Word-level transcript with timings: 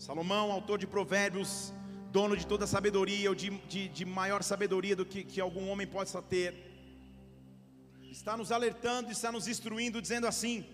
Salomão, 0.00 0.50
autor 0.50 0.78
de 0.78 0.86
Provérbios, 0.86 1.74
dono 2.10 2.34
de 2.34 2.46
toda 2.46 2.66
sabedoria, 2.66 3.28
ou 3.28 3.34
de, 3.34 3.50
de, 3.68 3.86
de 3.86 4.04
maior 4.06 4.42
sabedoria 4.42 4.96
do 4.96 5.04
que, 5.04 5.22
que 5.22 5.38
algum 5.38 5.68
homem 5.68 5.86
possa 5.86 6.22
ter, 6.22 6.54
está 8.10 8.34
nos 8.34 8.50
alertando, 8.50 9.12
está 9.12 9.30
nos 9.30 9.46
instruindo, 9.46 10.00
dizendo 10.00 10.26
assim: 10.26 10.64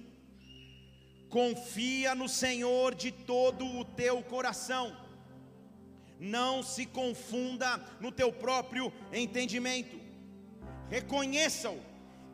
confia 1.28 2.14
no 2.14 2.28
Senhor 2.28 2.94
de 2.94 3.10
todo 3.10 3.66
o 3.66 3.84
teu 3.84 4.22
coração, 4.22 4.96
não 6.20 6.62
se 6.62 6.86
confunda 6.86 7.84
no 8.00 8.12
teu 8.12 8.32
próprio 8.32 8.92
entendimento, 9.12 9.98
reconheça-o 10.88 11.80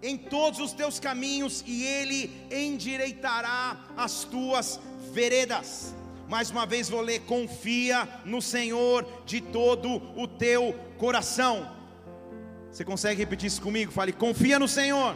em 0.03 0.19
todos 0.19 0.61
os 0.61 0.75
teus 0.75 1.01
caminhos 1.01 1.65
e 1.67 1.85
ele 1.85 2.31
endireitará 2.51 3.83
as 3.97 4.25
tuas 4.25 4.79
veredas. 5.11 5.95
Mais 6.33 6.51
uma 6.51 6.65
vez 6.65 6.89
vou 6.89 7.03
ler: 7.03 7.21
confia 7.35 8.09
no 8.25 8.41
Senhor 8.41 9.07
de 9.27 9.39
todo 9.39 10.01
o 10.17 10.27
teu 10.27 10.75
coração. 10.97 11.71
Você 12.71 12.87
consegue 12.87 13.19
repetir 13.21 13.49
isso 13.49 13.61
comigo? 13.61 13.93
Fale: 13.93 14.15
confia 14.15 14.59
no 14.59 14.67
Senhor 14.67 15.15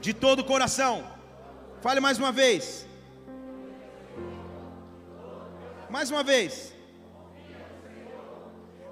de 0.00 0.12
todo 0.12 0.40
o 0.40 0.44
coração. 0.44 1.04
Fale 1.80 2.00
mais 2.00 2.18
uma 2.18 2.32
vez. 2.32 2.84
Mais 5.88 6.10
uma 6.10 6.24
vez. 6.24 6.74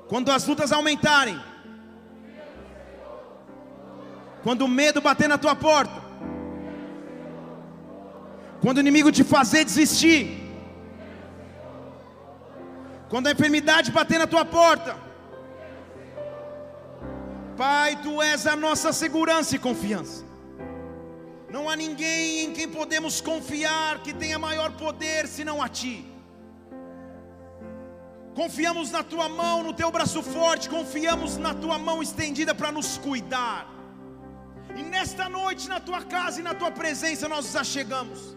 Quando 0.06 0.30
as 0.30 0.46
lutas 0.46 0.70
aumentarem, 0.70 1.38
quando 4.44 4.62
o 4.62 4.68
medo 4.68 5.00
bater 5.00 5.28
na 5.28 5.36
tua 5.36 5.56
porta, 5.56 6.00
quando 8.60 8.76
o 8.76 8.80
inimigo 8.80 9.10
te 9.10 9.24
fazer 9.24 9.64
desistir, 9.64 10.47
quando 13.08 13.26
a 13.26 13.32
enfermidade 13.32 13.90
bater 13.90 14.18
na 14.18 14.26
tua 14.26 14.44
porta, 14.44 15.08
Pai, 17.56 18.00
tu 18.02 18.22
és 18.22 18.46
a 18.46 18.54
nossa 18.54 18.92
segurança 18.92 19.56
e 19.56 19.58
confiança. 19.58 20.24
Não 21.50 21.68
há 21.68 21.74
ninguém 21.74 22.44
em 22.44 22.52
quem 22.52 22.68
podemos 22.68 23.20
confiar 23.20 24.00
que 24.00 24.12
tenha 24.12 24.38
maior 24.38 24.70
poder 24.72 25.26
senão 25.26 25.60
a 25.60 25.68
ti. 25.68 26.06
Confiamos 28.36 28.92
na 28.92 29.02
tua 29.02 29.28
mão, 29.28 29.64
no 29.64 29.72
teu 29.72 29.90
braço 29.90 30.22
forte, 30.22 30.68
confiamos 30.68 31.36
na 31.36 31.52
tua 31.52 31.78
mão 31.78 32.00
estendida 32.00 32.54
para 32.54 32.70
nos 32.70 32.96
cuidar. 32.98 33.66
E 34.76 34.82
nesta 34.84 35.28
noite, 35.28 35.68
na 35.68 35.80
tua 35.80 36.02
casa 36.02 36.38
e 36.38 36.44
na 36.44 36.54
tua 36.54 36.70
presença, 36.70 37.28
nós 37.28 37.46
nos 37.46 37.56
achegamos 37.56 38.36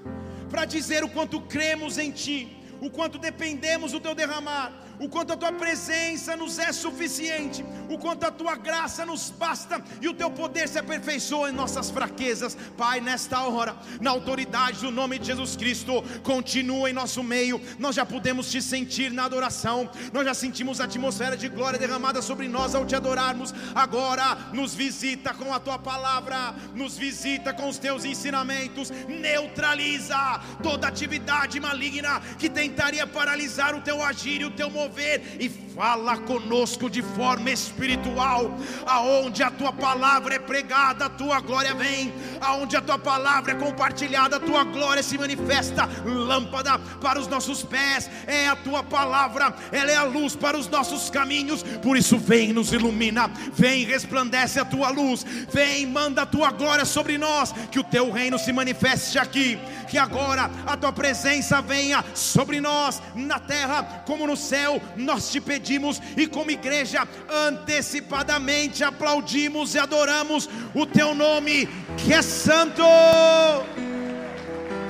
para 0.49 0.65
dizer 0.65 1.03
o 1.03 1.09
quanto 1.09 1.39
cremos 1.41 1.99
em 1.99 2.09
ti 2.09 2.60
o 2.81 2.89
quanto 2.89 3.19
dependemos 3.19 3.91
do 3.91 3.99
teu 3.99 4.15
derramar, 4.15 4.73
o 5.01 5.09
quanto 5.09 5.33
a 5.33 5.37
tua 5.37 5.51
presença 5.51 6.35
nos 6.35 6.59
é 6.59 6.71
suficiente, 6.71 7.65
o 7.89 7.97
quanto 7.97 8.23
a 8.23 8.31
tua 8.31 8.55
graça 8.55 9.03
nos 9.03 9.31
basta 9.31 9.83
e 9.99 10.07
o 10.07 10.13
teu 10.13 10.29
poder 10.29 10.69
se 10.69 10.77
aperfeiçoa 10.77 11.49
em 11.49 11.53
nossas 11.53 11.89
fraquezas. 11.89 12.55
Pai, 12.77 13.01
nesta 13.01 13.41
hora, 13.41 13.75
na 13.99 14.11
autoridade 14.11 14.81
do 14.81 14.91
nome 14.91 15.17
de 15.17 15.25
Jesus 15.25 15.55
Cristo, 15.55 16.03
continua 16.21 16.87
em 16.87 16.93
nosso 16.93 17.23
meio. 17.23 17.59
Nós 17.79 17.95
já 17.95 18.05
podemos 18.05 18.51
te 18.51 18.61
sentir 18.61 19.11
na 19.11 19.25
adoração, 19.25 19.89
nós 20.13 20.23
já 20.23 20.35
sentimos 20.35 20.79
a 20.79 20.83
atmosfera 20.83 21.35
de 21.35 21.49
glória 21.49 21.79
derramada 21.79 22.21
sobre 22.21 22.47
nós 22.47 22.75
ao 22.75 22.85
te 22.85 22.95
adorarmos. 22.95 23.55
Agora, 23.73 24.37
nos 24.53 24.75
visita 24.75 25.33
com 25.33 25.51
a 25.51 25.59
tua 25.59 25.79
palavra, 25.79 26.53
nos 26.75 26.95
visita 26.95 27.51
com 27.53 27.67
os 27.67 27.79
teus 27.79 28.05
ensinamentos, 28.05 28.91
neutraliza 29.07 30.39
toda 30.61 30.87
atividade 30.87 31.59
maligna 31.59 32.21
que 32.37 32.47
tentaria 32.47 33.07
paralisar 33.07 33.73
o 33.73 33.81
teu 33.81 34.03
agir 34.03 34.41
e 34.41 34.45
o 34.45 34.51
teu 34.51 34.69
mover, 34.69 34.90
e 35.39 35.49
fala 35.75 36.17
conosco 36.17 36.89
de 36.89 37.01
forma 37.01 37.49
espiritual, 37.49 38.51
aonde 38.85 39.41
a 39.41 39.49
tua 39.49 39.71
palavra 39.71 40.35
é 40.35 40.39
pregada, 40.39 41.05
a 41.05 41.09
tua 41.09 41.39
glória 41.39 41.73
vem, 41.73 42.13
aonde 42.39 42.75
a 42.75 42.81
tua 42.81 42.99
palavra 42.99 43.53
é 43.53 43.55
compartilhada, 43.55 44.35
a 44.35 44.39
tua 44.39 44.63
glória 44.63 45.01
se 45.01 45.17
manifesta, 45.17 45.89
lâmpada 46.05 46.77
para 47.01 47.19
os 47.19 47.27
nossos 47.27 47.63
pés, 47.63 48.09
é 48.27 48.47
a 48.47 48.55
tua 48.55 48.83
palavra, 48.83 49.53
ela 49.71 49.91
é 49.91 49.95
a 49.95 50.03
luz 50.03 50.35
para 50.35 50.57
os 50.57 50.67
nossos 50.67 51.09
caminhos, 51.09 51.63
por 51.81 51.95
isso 51.95 52.17
vem, 52.17 52.51
nos 52.51 52.73
ilumina, 52.73 53.29
vem, 53.53 53.85
resplandece 53.85 54.59
a 54.59 54.65
tua 54.65 54.89
luz, 54.89 55.25
vem, 55.51 55.85
manda 55.85 56.23
a 56.23 56.25
tua 56.25 56.51
glória 56.51 56.85
sobre 56.85 57.17
nós, 57.17 57.53
que 57.71 57.79
o 57.79 57.83
teu 57.83 58.11
reino 58.11 58.37
se 58.37 58.51
manifeste 58.51 59.17
aqui, 59.17 59.57
que 59.89 59.97
agora 59.97 60.49
a 60.65 60.75
tua 60.75 60.91
presença 60.91 61.61
venha 61.61 62.03
sobre 62.13 62.59
nós, 62.59 63.01
na 63.15 63.39
terra 63.39 64.03
como 64.05 64.27
no 64.27 64.35
céu, 64.35 64.80
nós 64.95 65.31
te 65.31 65.39
pedimos 65.41 66.01
e 66.17 66.27
como 66.27 66.51
igreja 66.51 67.07
antecipadamente 67.47 68.83
aplaudimos 68.83 69.75
e 69.75 69.79
adoramos 69.79 70.49
o 70.73 70.85
teu 70.85 71.15
nome, 71.15 71.67
que 71.97 72.13
é 72.13 72.21
santo, 72.21 72.83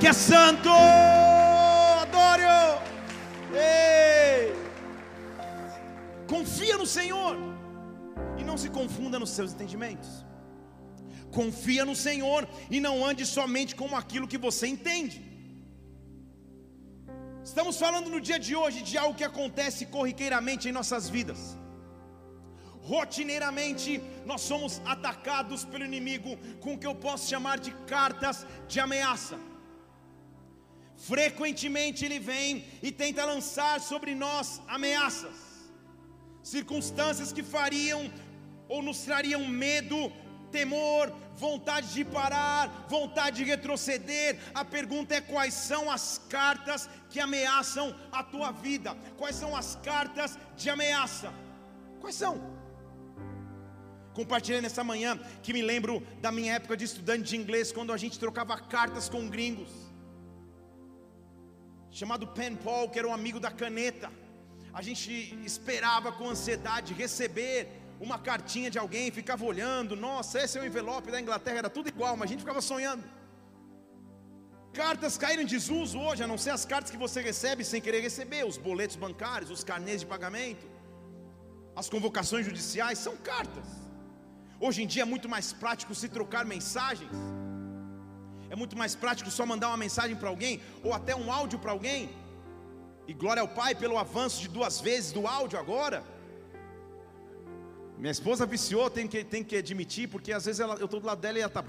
que 0.00 0.06
é 0.06 0.12
santo, 0.12 0.68
adore 2.02 2.42
Ei. 3.54 4.54
Confia 6.26 6.76
no 6.76 6.86
Senhor 6.86 7.36
e 8.38 8.44
não 8.44 8.56
se 8.56 8.68
confunda 8.70 9.18
nos 9.18 9.30
seus 9.30 9.52
entendimentos. 9.52 10.24
Confia 11.30 11.84
no 11.84 11.96
Senhor 11.96 12.48
e 12.70 12.80
não 12.80 13.04
ande 13.04 13.24
somente 13.24 13.74
com 13.74 13.94
aquilo 13.96 14.28
que 14.28 14.38
você 14.38 14.66
entende. 14.66 15.31
Estamos 17.50 17.76
falando 17.76 18.08
no 18.08 18.20
dia 18.26 18.38
de 18.38 18.54
hoje 18.54 18.82
de 18.88 18.96
algo 18.96 19.16
que 19.20 19.28
acontece 19.30 19.86
corriqueiramente 19.94 20.68
em 20.68 20.76
nossas 20.78 21.08
vidas. 21.08 21.40
Rotineiramente, 22.92 24.00
nós 24.24 24.42
somos 24.50 24.80
atacados 24.84 25.64
pelo 25.64 25.84
inimigo 25.84 26.36
com 26.60 26.74
o 26.74 26.78
que 26.78 26.86
eu 26.86 26.94
posso 26.94 27.28
chamar 27.28 27.58
de 27.58 27.72
cartas 27.94 28.46
de 28.68 28.78
ameaça. 28.78 29.38
Frequentemente 30.96 32.04
ele 32.04 32.20
vem 32.20 32.64
e 32.80 32.92
tenta 32.92 33.24
lançar 33.24 33.80
sobre 33.80 34.14
nós 34.14 34.60
ameaças, 34.68 35.36
circunstâncias 36.54 37.32
que 37.32 37.42
fariam 37.42 38.02
ou 38.68 38.80
nos 38.82 39.00
trariam 39.08 39.44
medo, 39.48 40.12
temor, 40.56 41.04
vontade 41.34 41.88
de 41.96 42.04
parar, 42.04 42.86
vontade 42.88 43.38
de 43.38 43.44
retroceder. 43.52 44.38
A 44.54 44.64
pergunta 44.76 45.14
é: 45.14 45.20
quais 45.20 45.54
são 45.54 45.90
as 45.90 46.06
cartas 46.28 46.88
que 47.10 47.18
ameaçam 47.18 47.86
a 48.12 48.22
tua 48.22 48.50
vida? 48.66 48.90
Quais 49.20 49.36
são 49.42 49.56
as 49.56 49.76
cartas 49.76 50.38
de 50.56 50.68
ameaça? 50.70 51.32
Quais 52.00 52.16
são? 52.22 52.34
Compartilhei 54.14 54.60
nessa 54.60 54.84
manhã 54.84 55.18
que 55.42 55.54
me 55.56 55.62
lembro 55.62 55.94
da 56.20 56.30
minha 56.30 56.54
época 56.54 56.76
de 56.76 56.84
estudante 56.84 57.24
de 57.30 57.36
inglês, 57.36 57.72
quando 57.72 57.92
a 57.92 57.96
gente 57.96 58.18
trocava 58.18 58.54
cartas 58.76 59.08
com 59.08 59.28
gringos, 59.28 59.70
chamado 61.90 62.26
Pen 62.26 62.54
Paul, 62.56 62.90
que 62.90 62.98
era 62.98 63.08
um 63.08 63.14
amigo 63.20 63.40
da 63.40 63.50
caneta. 63.50 64.10
A 64.72 64.82
gente 64.82 65.10
esperava 65.44 66.12
com 66.12 66.28
ansiedade 66.28 66.94
receber 66.94 67.56
uma 68.06 68.18
cartinha 68.28 68.68
de 68.74 68.78
alguém, 68.82 69.16
ficava 69.20 69.44
olhando, 69.50 69.94
nossa, 70.06 70.40
esse 70.42 70.58
é 70.58 70.60
o 70.60 70.66
envelope 70.70 71.10
da 71.14 71.20
Inglaterra, 71.24 71.58
era 71.62 71.70
tudo 71.76 71.88
igual, 71.94 72.14
mas 72.16 72.26
a 72.28 72.30
gente 72.32 72.44
ficava 72.44 72.60
sonhando. 72.60 73.04
Cartas 74.80 75.16
caíram 75.22 75.44
em 75.44 75.50
desuso 75.56 75.96
hoje, 76.06 76.24
a 76.24 76.26
não 76.32 76.38
ser 76.44 76.50
as 76.50 76.64
cartas 76.72 76.90
que 76.90 77.02
você 77.04 77.20
recebe 77.30 77.62
sem 77.70 77.80
querer 77.80 78.00
receber, 78.00 78.42
os 78.44 78.58
boletos 78.68 78.96
bancários, 78.96 79.52
os 79.56 79.62
carnês 79.62 80.00
de 80.00 80.06
pagamento, 80.14 80.66
as 81.76 81.88
convocações 81.88 82.44
judiciais, 82.44 82.98
são 82.98 83.16
cartas. 83.16 83.68
Hoje 84.58 84.82
em 84.82 84.88
dia 84.94 85.02
é 85.02 85.10
muito 85.14 85.28
mais 85.28 85.52
prático 85.52 85.94
se 85.94 86.08
trocar 86.08 86.44
mensagens, 86.44 87.16
é 88.50 88.56
muito 88.56 88.76
mais 88.76 88.94
prático 88.96 89.30
só 89.30 89.46
mandar 89.46 89.68
uma 89.68 89.82
mensagem 89.86 90.16
para 90.16 90.28
alguém, 90.28 90.60
ou 90.82 90.92
até 90.92 91.14
um 91.14 91.30
áudio 91.30 91.60
para 91.60 91.70
alguém, 91.70 92.10
e 93.06 93.14
glória 93.14 93.42
ao 93.42 93.48
Pai 93.60 93.74
pelo 93.76 93.96
avanço 93.96 94.40
de 94.40 94.48
duas 94.48 94.80
vezes 94.80 95.12
do 95.12 95.24
áudio 95.26 95.58
agora. 95.64 96.02
Minha 98.02 98.10
esposa 98.10 98.44
viciou, 98.44 98.90
tem 98.90 99.06
que, 99.06 99.22
tem 99.22 99.44
que 99.44 99.54
admitir, 99.54 100.08
porque 100.08 100.32
às 100.32 100.44
vezes 100.44 100.58
ela, 100.58 100.74
eu 100.74 100.86
estou 100.86 100.98
do 100.98 101.06
lado 101.06 101.20
dela 101.20 101.38
e 101.38 101.40
ela 101.40 101.48
está 101.48 101.62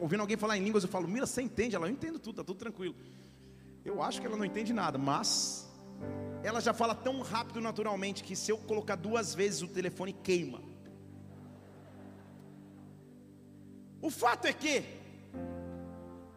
ouvindo 0.00 0.20
alguém 0.20 0.36
falar 0.36 0.56
em 0.56 0.62
línguas, 0.62 0.84
eu 0.84 0.88
falo, 0.88 1.08
Mira, 1.08 1.26
você 1.26 1.42
entende? 1.42 1.74
Ela, 1.74 1.88
eu 1.88 1.90
entendo 1.90 2.20
tudo, 2.20 2.34
está 2.34 2.44
tudo 2.44 2.58
tranquilo. 2.58 2.94
Eu 3.84 4.00
acho 4.00 4.20
que 4.20 4.26
ela 4.28 4.36
não 4.36 4.44
entende 4.44 4.72
nada, 4.72 4.98
mas 4.98 5.68
ela 6.44 6.60
já 6.60 6.72
fala 6.72 6.94
tão 6.94 7.22
rápido 7.22 7.60
naturalmente 7.60 8.22
que 8.22 8.36
se 8.36 8.52
eu 8.52 8.56
colocar 8.56 8.94
duas 8.94 9.34
vezes 9.34 9.62
o 9.62 9.66
telefone 9.66 10.12
queima. 10.12 10.62
O 14.00 14.12
fato 14.12 14.46
é 14.46 14.52
que 14.52 14.84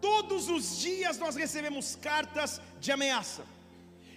todos 0.02 0.50
os 0.50 0.80
dias 0.80 1.20
nós 1.20 1.36
recebemos 1.36 1.96
cartas 1.96 2.60
de 2.80 2.92
ameaça. 2.92 3.46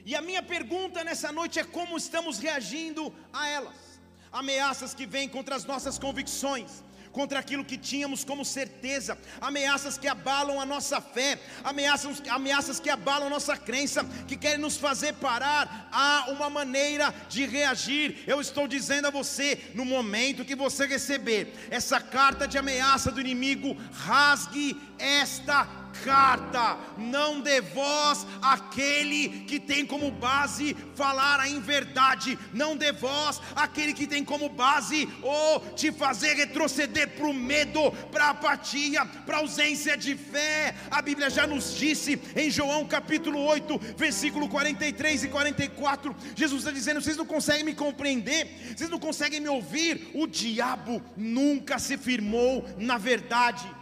E 0.06 0.16
a 0.16 0.22
minha 0.22 0.42
pergunta 0.42 1.04
nessa 1.04 1.30
noite 1.30 1.58
é 1.58 1.64
como 1.64 1.98
estamos 1.98 2.38
reagindo 2.38 3.12
a 3.30 3.50
elas. 3.50 3.87
Ameaças 4.32 4.94
que 4.94 5.06
vêm 5.06 5.28
contra 5.28 5.56
as 5.56 5.64
nossas 5.64 5.98
convicções, 5.98 6.82
contra 7.12 7.38
aquilo 7.38 7.64
que 7.64 7.76
tínhamos 7.76 8.24
como 8.24 8.44
certeza, 8.44 9.18
ameaças 9.40 9.98
que 9.98 10.06
abalam 10.06 10.60
a 10.60 10.66
nossa 10.66 11.00
fé, 11.00 11.40
ameaças, 11.64 12.22
ameaças 12.28 12.78
que 12.78 12.90
abalam 12.90 13.26
a 13.26 13.30
nossa 13.30 13.56
crença, 13.56 14.04
que 14.26 14.36
querem 14.36 14.58
nos 14.58 14.76
fazer 14.76 15.14
parar. 15.14 15.88
Há 15.90 16.26
uma 16.30 16.50
maneira 16.50 17.14
de 17.28 17.46
reagir. 17.46 18.22
Eu 18.26 18.40
estou 18.40 18.68
dizendo 18.68 19.08
a 19.08 19.10
você, 19.10 19.72
no 19.74 19.84
momento 19.84 20.44
que 20.44 20.54
você 20.54 20.86
receber 20.86 21.52
essa 21.70 22.00
carta 22.00 22.46
de 22.46 22.58
ameaça 22.58 23.10
do 23.10 23.20
inimigo, 23.20 23.76
rasgue 23.92 24.80
esta 24.98 25.66
carta, 26.04 26.78
não 26.96 27.40
dê 27.40 27.60
voz 27.60 28.26
àquele 28.42 29.44
que 29.46 29.58
tem 29.58 29.84
como 29.84 30.10
base 30.10 30.76
falar 30.94 31.40
a 31.40 31.48
inverdade, 31.48 32.38
não 32.52 32.76
dê 32.76 32.92
voz 32.92 33.40
àquele 33.54 33.92
que 33.92 34.06
tem 34.06 34.24
como 34.24 34.48
base 34.48 35.08
ou 35.22 35.60
te 35.74 35.92
fazer 35.92 36.34
retroceder 36.34 37.10
para 37.10 37.26
o 37.26 37.34
medo, 37.34 37.90
para 38.10 38.26
a 38.26 38.30
apatia, 38.30 39.04
para 39.04 39.36
a 39.36 39.40
ausência 39.40 39.96
de 39.96 40.16
fé. 40.16 40.74
A 40.90 41.00
Bíblia 41.02 41.30
já 41.30 41.46
nos 41.46 41.76
disse 41.76 42.20
em 42.36 42.50
João 42.50 42.86
capítulo 42.86 43.40
8, 43.40 43.78
versículo 43.96 44.48
43 44.48 45.24
e 45.24 45.28
44, 45.28 46.14
Jesus 46.34 46.60
está 46.60 46.70
dizendo: 46.70 47.00
vocês 47.00 47.16
não 47.16 47.26
conseguem 47.26 47.64
me 47.64 47.74
compreender, 47.74 48.74
vocês 48.76 48.90
não 48.90 48.98
conseguem 48.98 49.40
me 49.40 49.48
ouvir. 49.48 50.10
O 50.14 50.26
diabo 50.26 51.02
nunca 51.16 51.78
se 51.78 51.96
firmou 51.96 52.64
na 52.78 52.98
verdade 52.98 53.77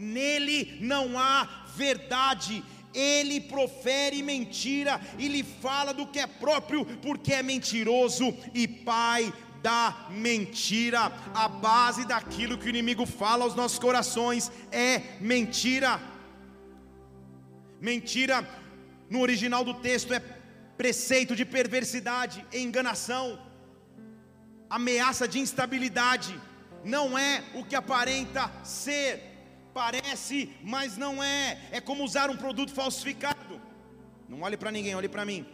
nele 0.00 0.78
não 0.80 1.18
há 1.18 1.64
verdade. 1.76 2.64
Ele 2.92 3.40
profere 3.40 4.22
mentira 4.22 5.00
e 5.18 5.28
lhe 5.28 5.44
fala 5.44 5.94
do 5.94 6.06
que 6.06 6.18
é 6.18 6.26
próprio, 6.26 6.84
porque 6.84 7.32
é 7.32 7.42
mentiroso 7.42 8.34
e 8.52 8.66
pai 8.66 9.32
da 9.62 10.08
mentira. 10.10 11.12
A 11.34 11.46
base 11.48 12.04
daquilo 12.04 12.58
que 12.58 12.66
o 12.66 12.68
inimigo 12.68 13.06
fala 13.06 13.44
aos 13.44 13.54
nossos 13.54 13.78
corações 13.78 14.50
é 14.72 15.02
mentira. 15.20 16.00
Mentira, 17.80 18.48
no 19.08 19.20
original 19.20 19.64
do 19.64 19.74
texto, 19.74 20.12
é 20.12 20.20
preceito 20.76 21.36
de 21.36 21.44
perversidade, 21.44 22.44
enganação, 22.52 23.38
ameaça 24.68 25.28
de 25.28 25.38
instabilidade, 25.38 26.38
não 26.84 27.18
é 27.18 27.44
o 27.54 27.64
que 27.64 27.74
aparenta 27.74 28.50
ser. 28.64 29.29
Parece, 29.72 30.54
mas 30.62 30.96
não 30.96 31.22
é. 31.22 31.58
É 31.70 31.80
como 31.80 32.04
usar 32.04 32.30
um 32.30 32.36
produto 32.36 32.72
falsificado. 32.72 33.60
Não 34.28 34.42
olhe 34.42 34.56
para 34.56 34.70
ninguém, 34.70 34.94
olhe 34.94 35.08
para 35.08 35.24
mim. 35.24 35.46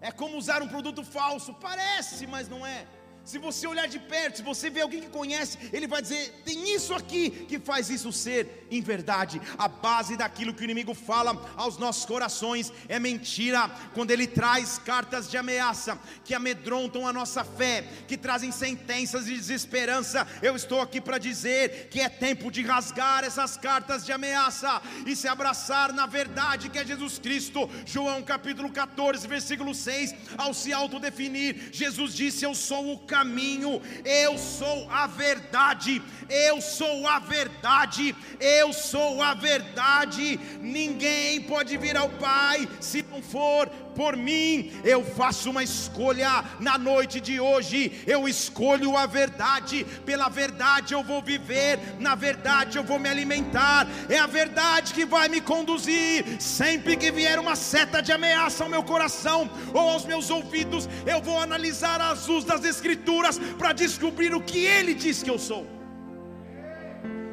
É 0.00 0.10
como 0.10 0.36
usar 0.36 0.62
um 0.62 0.68
produto 0.68 1.04
falso. 1.04 1.54
Parece, 1.54 2.26
mas 2.26 2.48
não 2.48 2.66
é. 2.66 2.86
Se 3.24 3.38
você 3.38 3.66
olhar 3.68 3.86
de 3.86 4.00
perto, 4.00 4.38
se 4.38 4.42
você 4.42 4.68
ver 4.68 4.80
alguém 4.80 5.00
que 5.00 5.08
conhece, 5.08 5.56
ele 5.72 5.86
vai 5.86 6.02
dizer: 6.02 6.42
tem 6.44 6.74
isso 6.74 6.92
aqui 6.92 7.30
que 7.30 7.58
faz 7.58 7.88
isso 7.88 8.12
ser 8.12 8.66
em 8.70 8.80
verdade. 8.80 9.40
A 9.56 9.68
base 9.68 10.16
daquilo 10.16 10.52
que 10.52 10.62
o 10.62 10.64
inimigo 10.64 10.92
fala 10.92 11.32
aos 11.56 11.78
nossos 11.78 12.04
corações 12.04 12.72
é 12.88 12.98
mentira. 12.98 13.70
Quando 13.94 14.10
ele 14.10 14.26
traz 14.26 14.78
cartas 14.78 15.30
de 15.30 15.36
ameaça 15.36 15.98
que 16.24 16.34
amedrontam 16.34 17.06
a 17.06 17.12
nossa 17.12 17.44
fé, 17.44 17.86
que 18.08 18.16
trazem 18.16 18.50
sentenças 18.50 19.26
de 19.26 19.34
desesperança, 19.34 20.26
eu 20.42 20.56
estou 20.56 20.80
aqui 20.80 21.00
para 21.00 21.18
dizer 21.18 21.88
que 21.90 22.00
é 22.00 22.08
tempo 22.08 22.50
de 22.50 22.62
rasgar 22.62 23.22
essas 23.22 23.56
cartas 23.56 24.04
de 24.04 24.10
ameaça 24.10 24.82
e 25.06 25.14
se 25.14 25.28
abraçar 25.28 25.92
na 25.92 26.06
verdade 26.06 26.68
que 26.68 26.78
é 26.78 26.84
Jesus 26.84 27.20
Cristo. 27.20 27.70
João 27.86 28.20
capítulo 28.22 28.70
14, 28.70 29.28
versículo 29.28 29.74
6, 29.74 30.12
ao 30.36 30.52
se 30.52 30.72
autodefinir, 30.72 31.68
Jesus 31.72 32.14
disse: 32.14 32.44
Eu 32.44 32.54
sou 32.54 32.92
o 32.92 32.98
caminho, 33.12 33.82
eu 34.06 34.38
sou 34.38 34.88
a 34.90 35.06
verdade, 35.06 36.00
eu 36.30 36.62
sou 36.62 37.06
a 37.06 37.18
verdade, 37.18 38.16
eu 38.40 38.72
sou 38.72 39.20
a 39.20 39.34
verdade. 39.34 40.40
Ninguém 40.62 41.42
pode 41.42 41.76
vir 41.76 41.94
ao 41.94 42.08
Pai 42.08 42.66
se 42.80 43.04
não 43.10 43.20
for 43.22 43.70
por 43.94 44.16
mim. 44.16 44.72
Eu 44.84 45.04
faço 45.04 45.50
uma 45.50 45.62
escolha 45.62 46.44
na 46.60 46.76
noite 46.76 47.20
de 47.20 47.40
hoje. 47.40 48.02
Eu 48.06 48.28
escolho 48.28 48.96
a 48.96 49.06
verdade. 49.06 49.84
Pela 50.04 50.28
verdade 50.28 50.94
eu 50.94 51.02
vou 51.02 51.22
viver, 51.22 51.78
na 51.98 52.14
verdade 52.14 52.78
eu 52.78 52.84
vou 52.84 52.98
me 52.98 53.08
alimentar. 53.08 53.86
É 54.08 54.18
a 54.18 54.26
verdade 54.26 54.94
que 54.94 55.04
vai 55.04 55.28
me 55.28 55.40
conduzir. 55.40 56.40
Sempre 56.40 56.96
que 56.96 57.10
vier 57.10 57.38
uma 57.38 57.56
seta 57.56 58.02
de 58.02 58.12
ameaça 58.12 58.64
ao 58.64 58.70
meu 58.70 58.82
coração 58.82 59.50
ou 59.72 59.88
aos 59.90 60.04
meus 60.04 60.30
ouvidos, 60.30 60.88
eu 61.06 61.20
vou 61.20 61.38
analisar 61.40 62.00
as 62.00 62.26
luzes 62.26 62.44
das 62.44 62.64
Escrituras 62.64 63.38
para 63.58 63.72
descobrir 63.72 64.34
o 64.34 64.40
que 64.40 64.64
Ele 64.64 64.94
diz 64.94 65.22
que 65.22 65.30
eu 65.30 65.38
sou. 65.38 65.66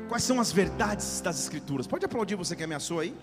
Quais 0.07 0.23
são 0.23 0.39
as 0.39 0.51
verdades 0.51 1.21
das 1.21 1.39
Escrituras? 1.39 1.85
Pode 1.85 2.03
aplaudir 2.03 2.35
você 2.35 2.55
que 2.55 2.63
ameaçou 2.63 2.99
aí? 2.99 3.13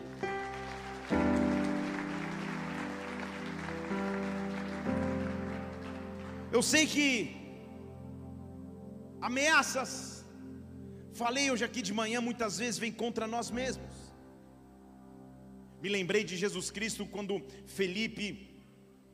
Eu 6.57 6.63
sei 6.63 6.85
que 6.93 7.09
ameaças, 9.29 9.91
falei 11.21 11.51
hoje 11.51 11.65
aqui 11.67 11.83
de 11.89 11.93
manhã, 11.93 12.19
muitas 12.29 12.57
vezes 12.61 12.79
vem 12.85 12.91
contra 13.03 13.27
nós 13.27 13.51
mesmos. 13.59 13.95
Me 15.83 15.91
lembrei 15.97 16.25
de 16.25 16.35
Jesus 16.35 16.71
Cristo 16.71 17.05
quando 17.15 17.43
Felipe, 17.67 18.25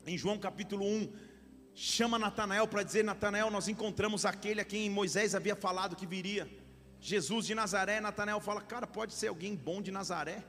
em 0.07 0.17
João 0.17 0.37
capítulo 0.47 0.85
1, 0.85 1.11
chama 1.75 2.17
Natanael 2.17 2.65
para 2.65 2.81
dizer: 2.81 3.03
Natanael, 3.03 3.51
nós 3.51 3.67
encontramos 3.67 4.23
aquele 4.23 4.61
a 4.61 4.69
quem 4.71 4.89
Moisés 4.89 5.35
havia 5.35 5.57
falado 5.65 5.97
que 5.97 6.07
viria. 6.15 6.49
Jesus 7.01 7.45
de 7.45 7.53
Nazaré, 7.61 7.99
Natanael 7.99 8.39
fala: 8.39 8.61
Cara, 8.61 8.87
pode 8.87 9.13
ser 9.13 9.27
alguém 9.27 9.53
bom 9.53 9.81
de 9.81 9.91
Nazaré. 9.91 10.41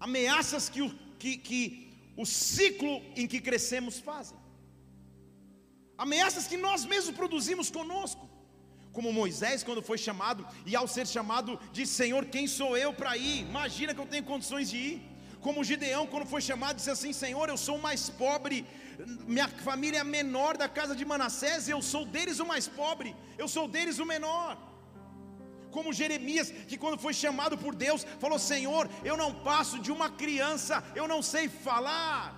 Ameaças 0.00 0.70
que 0.70 0.80
o, 0.80 0.90
que, 1.18 1.36
que 1.36 1.62
o 2.16 2.24
ciclo 2.24 3.02
em 3.14 3.26
que 3.26 3.42
crescemos 3.42 3.98
fazem 3.98 4.37
ameaças 6.06 6.46
que 6.46 6.56
nós 6.56 6.84
mesmos 6.84 7.16
produzimos 7.20 7.70
conosco. 7.70 8.24
Como 8.96 9.12
Moisés, 9.12 9.62
quando 9.62 9.82
foi 9.82 9.98
chamado, 10.06 10.46
e 10.64 10.74
ao 10.74 10.88
ser 10.94 11.06
chamado, 11.06 11.58
disse: 11.72 11.92
Senhor, 12.02 12.24
quem 12.34 12.46
sou 12.46 12.70
eu 12.84 12.92
para 13.00 13.16
ir? 13.16 13.40
Imagina 13.52 13.94
que 13.94 14.00
eu 14.00 14.06
tenho 14.06 14.24
condições 14.24 14.70
de 14.70 14.76
ir. 14.76 14.96
Como 15.40 15.62
Gideão, 15.62 16.06
quando 16.06 16.26
foi 16.26 16.40
chamado, 16.40 16.76
disse 16.76 16.90
assim: 16.90 17.12
Senhor, 17.12 17.48
eu 17.48 17.56
sou 17.56 17.76
o 17.76 17.82
mais 17.82 18.08
pobre, 18.10 18.66
minha 19.26 19.48
família 19.48 19.98
é 19.98 20.00
a 20.00 20.04
menor 20.04 20.56
da 20.56 20.68
casa 20.68 20.96
de 20.96 21.04
Manassés, 21.04 21.68
eu 21.68 21.80
sou 21.80 22.04
deles 22.04 22.40
o 22.40 22.46
mais 22.46 22.66
pobre, 22.66 23.14
eu 23.36 23.46
sou 23.46 23.68
deles 23.68 23.98
o 23.98 24.06
menor. 24.06 24.56
Como 25.70 25.92
Jeremias, 25.92 26.50
que 26.50 26.78
quando 26.78 26.98
foi 26.98 27.14
chamado 27.14 27.56
por 27.56 27.74
Deus, 27.74 28.04
falou: 28.18 28.38
Senhor, 28.38 28.90
eu 29.04 29.16
não 29.16 29.32
passo 29.50 29.78
de 29.78 29.92
uma 29.92 30.10
criança, 30.10 30.82
eu 30.96 31.06
não 31.06 31.22
sei 31.22 31.48
falar. 31.48 32.37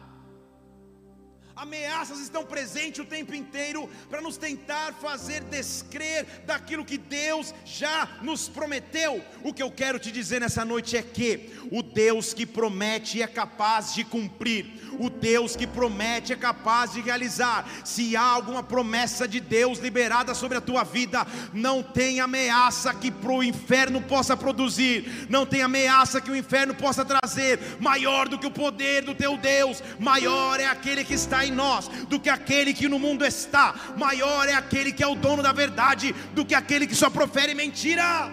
Ameaças 1.61 2.21
estão 2.21 2.43
presentes 2.43 3.01
o 3.01 3.05
tempo 3.05 3.35
inteiro 3.35 3.87
para 4.09 4.23
nos 4.23 4.39
tentar 4.39 4.95
fazer 4.95 5.43
descrer 5.43 6.25
daquilo 6.47 6.87
que 6.87 6.97
Deus 6.97 7.55
já 7.67 8.09
nos 8.23 8.49
prometeu. 8.49 9.23
O 9.45 9.53
que 9.53 9.63
eu 9.63 9.71
quero 9.71 9.99
te 9.99 10.11
dizer 10.11 10.41
nessa 10.41 10.65
noite 10.65 10.97
é 10.97 11.03
que 11.03 11.51
o 11.71 11.83
Deus 11.83 12.33
que 12.33 12.47
promete 12.47 13.21
é 13.21 13.27
capaz 13.27 13.95
de 13.95 14.05
cumprir. 14.05 14.89
O 14.99 15.11
Deus 15.11 15.55
que 15.55 15.67
promete 15.67 16.33
é 16.33 16.37
capaz 16.37 16.93
de 16.93 17.03
realizar. 17.03 17.69
Se 17.85 18.17
há 18.17 18.23
alguma 18.23 18.63
promessa 18.63 19.29
de 19.29 19.39
Deus 19.39 19.79
liberada 19.81 20.35
sobre 20.35 20.57
a 20.57 20.63
tua 20.63 20.83
vida, 20.83 21.27
não 21.53 21.83
tem 21.83 22.21
ameaça 22.21 22.95
que 22.95 23.13
o 23.23 23.43
inferno 23.43 24.01
possa 24.01 24.35
produzir, 24.35 25.27
não 25.29 25.45
tem 25.45 25.61
ameaça 25.61 26.23
que 26.23 26.31
o 26.31 26.37
inferno 26.37 26.75
possa 26.75 27.05
trazer, 27.05 27.61
maior 27.81 28.29
do 28.29 28.39
que 28.39 28.47
o 28.47 28.51
poder 28.51 29.05
do 29.05 29.15
teu 29.15 29.37
Deus, 29.37 29.83
maior 29.99 30.59
é 30.59 30.67
aquele 30.67 31.05
que 31.05 31.15
está 31.15 31.50
em 31.51 31.55
nós 31.55 31.89
do 32.13 32.19
que 32.19 32.31
aquele 32.31 32.73
que 32.73 32.89
no 32.89 32.99
mundo 32.99 33.25
está, 33.25 33.67
maior 34.05 34.49
é 34.49 34.55
aquele 34.55 34.93
que 34.93 35.03
é 35.03 35.07
o 35.07 35.15
dono 35.15 35.43
da 35.43 35.53
verdade 35.53 36.13
do 36.35 36.45
que 36.45 36.55
aquele 36.55 36.87
que 36.87 36.95
só 36.95 37.11
profere 37.11 37.55
mentiras. 37.55 38.31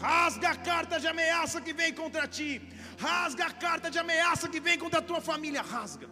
Rasga 0.00 0.50
a 0.50 0.56
carta 0.56 1.00
de 1.00 1.08
ameaça 1.08 1.60
que 1.60 1.72
vem 1.72 1.92
contra 1.92 2.28
ti. 2.28 2.50
Rasga 2.98 3.46
a 3.46 3.52
carta 3.52 3.90
de 3.90 3.98
ameaça 3.98 4.48
que 4.48 4.60
vem 4.60 4.78
contra 4.78 5.00
a 5.00 5.02
tua 5.02 5.20
família. 5.20 5.62
Rasga. 5.62 6.08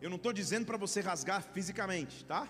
Eu 0.00 0.10
não 0.10 0.16
estou 0.16 0.32
dizendo 0.32 0.66
para 0.66 0.76
você 0.76 1.00
rasgar 1.00 1.42
fisicamente, 1.42 2.24
tá? 2.24 2.48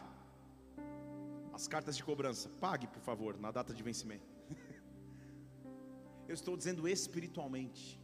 As 1.52 1.68
cartas 1.68 1.96
de 1.96 2.04
cobrança. 2.04 2.48
Pague, 2.60 2.86
por 2.86 3.02
favor, 3.02 3.38
na 3.38 3.50
data 3.50 3.74
de 3.74 3.82
vencimento. 3.82 4.26
Eu 6.28 6.34
estou 6.34 6.56
dizendo 6.56 6.88
espiritualmente. 6.88 7.99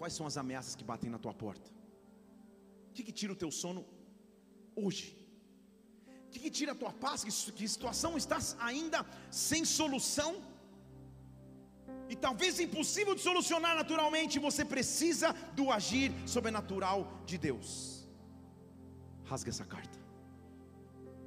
Quais 0.00 0.14
são 0.14 0.26
as 0.26 0.36
ameaças 0.42 0.74
que 0.74 0.84
batem 0.90 1.10
na 1.14 1.18
tua 1.18 1.34
porta? 1.34 1.70
O 2.88 2.92
que, 2.94 3.02
que 3.06 3.12
tira 3.12 3.34
o 3.34 3.36
teu 3.36 3.50
sono 3.50 3.80
hoje? 4.74 5.14
O 6.26 6.30
que, 6.30 6.38
que 6.44 6.50
tira 6.58 6.72
a 6.72 6.74
tua 6.74 6.90
paz? 6.90 7.22
Que, 7.22 7.52
que 7.52 7.68
situação 7.68 8.16
estás 8.16 8.56
ainda 8.58 9.04
sem 9.30 9.62
solução? 9.62 10.30
E 12.08 12.16
talvez 12.16 12.58
impossível 12.58 13.14
de 13.14 13.20
solucionar 13.20 13.76
naturalmente, 13.76 14.38
você 14.38 14.64
precisa 14.64 15.34
do 15.54 15.70
agir 15.70 16.10
sobrenatural 16.26 16.98
de 17.26 17.36
Deus. 17.36 18.08
Rasga 19.26 19.50
essa 19.50 19.66
carta. 19.66 19.98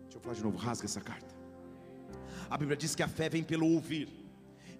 Deixa 0.06 0.18
eu 0.18 0.22
falar 0.22 0.34
de 0.34 0.44
novo, 0.44 0.58
rasga 0.58 0.86
essa 0.86 1.00
carta. 1.00 1.32
A 2.50 2.58
Bíblia 2.58 2.76
diz 2.76 2.96
que 2.96 3.04
a 3.04 3.08
fé 3.08 3.30
vem 3.30 3.44
pelo 3.44 3.72
ouvir 3.72 4.23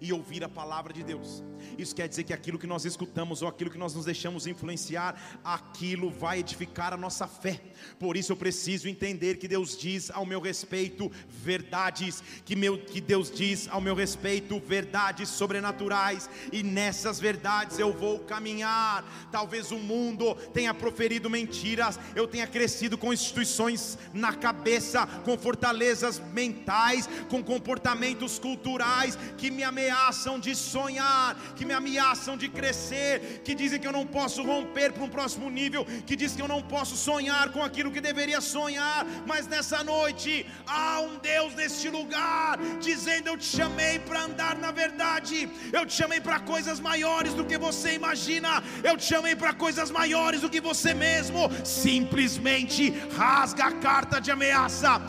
e 0.00 0.12
ouvir 0.12 0.44
a 0.44 0.48
palavra 0.48 0.92
de 0.92 1.02
Deus. 1.02 1.42
Isso 1.78 1.94
quer 1.94 2.08
dizer 2.08 2.24
que 2.24 2.32
aquilo 2.32 2.58
que 2.58 2.66
nós 2.66 2.84
escutamos 2.84 3.42
ou 3.42 3.48
aquilo 3.48 3.70
que 3.70 3.78
nós 3.78 3.94
nos 3.94 4.04
deixamos 4.04 4.46
influenciar, 4.46 5.40
aquilo 5.42 6.10
vai 6.10 6.40
edificar 6.40 6.92
a 6.92 6.96
nossa 6.96 7.26
fé. 7.26 7.60
Por 7.98 8.16
isso 8.16 8.32
eu 8.32 8.36
preciso 8.36 8.88
entender 8.88 9.36
que 9.36 9.48
Deus 9.48 9.76
diz 9.76 10.10
ao 10.10 10.26
meu 10.26 10.40
respeito 10.40 11.10
verdades, 11.28 12.22
que, 12.44 12.54
meu, 12.54 12.78
que 12.78 13.00
Deus 13.00 13.30
diz 13.30 13.68
ao 13.68 13.80
meu 13.80 13.94
respeito 13.94 14.60
verdades 14.60 15.28
sobrenaturais, 15.28 16.28
e 16.52 16.62
nessas 16.62 17.18
verdades 17.18 17.78
eu 17.78 17.92
vou 17.92 18.20
caminhar. 18.20 19.04
Talvez 19.30 19.70
o 19.70 19.78
mundo 19.78 20.34
tenha 20.52 20.74
proferido 20.74 21.30
mentiras, 21.30 21.98
eu 22.14 22.26
tenha 22.26 22.46
crescido 22.46 22.98
com 22.98 23.12
instituições 23.12 23.98
na 24.12 24.34
cabeça, 24.34 25.06
com 25.24 25.36
fortalezas 25.38 26.20
mentais, 26.32 27.08
com 27.28 27.42
comportamentos 27.42 28.38
culturais 28.38 29.16
que 29.36 29.50
me 29.50 29.62
ameaçam 29.62 29.83
ameaçam 29.84 30.38
de 30.38 30.54
sonhar, 30.54 31.36
que 31.56 31.64
me 31.64 31.74
ameaçam 31.74 32.36
de 32.36 32.48
crescer, 32.48 33.42
que 33.44 33.54
dizem 33.54 33.78
que 33.78 33.86
eu 33.86 33.92
não 33.92 34.06
posso 34.06 34.42
romper 34.42 34.92
para 34.92 35.04
um 35.04 35.08
próximo 35.08 35.50
nível, 35.50 35.84
que 36.06 36.16
dizem 36.16 36.36
que 36.36 36.42
eu 36.42 36.48
não 36.48 36.62
posso 36.62 36.96
sonhar 36.96 37.50
com 37.50 37.62
aquilo 37.62 37.90
que 37.90 38.00
deveria 38.00 38.40
sonhar, 38.40 39.06
mas 39.26 39.46
nessa 39.46 39.82
noite 39.84 40.46
há 40.66 41.00
um 41.00 41.18
Deus 41.18 41.54
neste 41.54 41.88
lugar, 41.88 42.58
dizendo: 42.80 43.28
Eu 43.28 43.36
te 43.36 43.44
chamei 43.44 43.98
para 43.98 44.22
andar 44.22 44.56
na 44.58 44.70
verdade, 44.70 45.48
eu 45.72 45.84
te 45.86 45.92
chamei 45.92 46.20
para 46.20 46.40
coisas 46.40 46.80
maiores 46.80 47.34
do 47.34 47.44
que 47.44 47.58
você 47.58 47.94
imagina, 47.94 48.62
eu 48.82 48.96
te 48.96 49.04
chamei 49.04 49.36
para 49.36 49.52
coisas 49.52 49.90
maiores 49.90 50.40
do 50.40 50.50
que 50.50 50.60
você 50.60 50.94
mesmo, 50.94 51.50
simplesmente 51.64 52.90
rasga 53.16 53.66
a 53.66 53.72
carta 53.72 54.20
de 54.20 54.30
ameaça, 54.30 55.00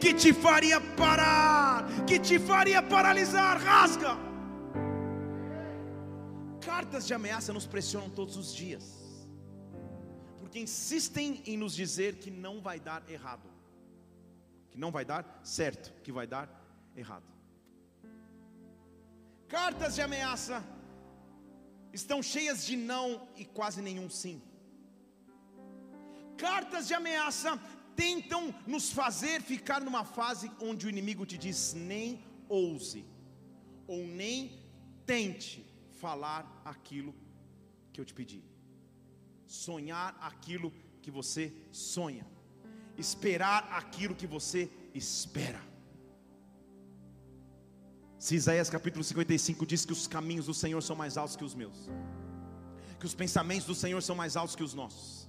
que 0.00 0.12
te 0.14 0.32
faria 0.32 0.80
parar, 0.80 1.86
que 2.06 2.18
te 2.18 2.38
faria 2.48 2.80
paralisar, 2.94 3.54
rasga. 3.70 4.12
Cartas 6.68 7.06
de 7.06 7.12
ameaça 7.18 7.52
nos 7.56 7.66
pressionam 7.66 8.08
todos 8.18 8.36
os 8.42 8.48
dias, 8.60 8.84
porque 10.38 10.58
insistem 10.66 11.42
em 11.50 11.56
nos 11.62 11.74
dizer 11.82 12.12
que 12.22 12.30
não 12.30 12.54
vai 12.66 12.78
dar 12.88 13.02
errado, 13.16 13.48
que 14.70 14.78
não 14.78 14.90
vai 14.96 15.04
dar 15.04 15.22
certo, 15.42 15.92
que 16.04 16.10
vai 16.18 16.26
dar 16.26 16.46
errado. 16.96 17.28
Cartas 19.56 19.94
de 19.96 20.02
ameaça 20.08 20.56
estão 21.92 22.22
cheias 22.22 22.64
de 22.68 22.76
não 22.76 23.28
e 23.36 23.44
quase 23.58 23.82
nenhum 23.88 24.08
sim. 24.08 24.36
Cartas 26.46 26.86
de 26.88 26.94
ameaça 26.94 27.52
tentam 27.94 28.42
nos 28.66 28.86
fazer 29.00 29.42
ficar 29.42 29.80
numa 29.86 30.04
fase 30.18 30.50
onde 30.68 30.86
o 30.86 30.90
inimigo 30.94 31.26
te 31.26 31.36
diz 31.36 31.74
nem 31.74 32.08
ouse, 32.48 33.04
ou 33.86 34.06
nem 34.06 34.58
tente 35.06 35.66
falar 36.00 36.62
aquilo 36.64 37.14
que 37.92 38.00
eu 38.00 38.04
te 38.04 38.14
pedi, 38.14 38.42
sonhar 39.46 40.16
aquilo 40.20 40.72
que 41.02 41.10
você 41.10 41.52
sonha, 41.72 42.26
esperar 42.96 43.68
aquilo 43.72 44.14
que 44.14 44.26
você 44.26 44.70
espera. 44.94 45.62
Se 48.18 48.34
Isaías 48.34 48.68
capítulo 48.68 49.04
55 49.04 49.64
diz 49.64 49.84
que 49.84 49.92
os 49.92 50.06
caminhos 50.06 50.46
do 50.46 50.54
Senhor 50.54 50.82
são 50.82 50.96
mais 50.96 51.16
altos 51.16 51.36
que 51.36 51.44
os 51.44 51.54
meus, 51.54 51.88
que 52.98 53.06
os 53.06 53.14
pensamentos 53.14 53.66
do 53.66 53.74
Senhor 53.74 54.02
são 54.02 54.16
mais 54.16 54.36
altos 54.36 54.56
que 54.56 54.62
os 54.62 54.74
nossos, 54.74 55.27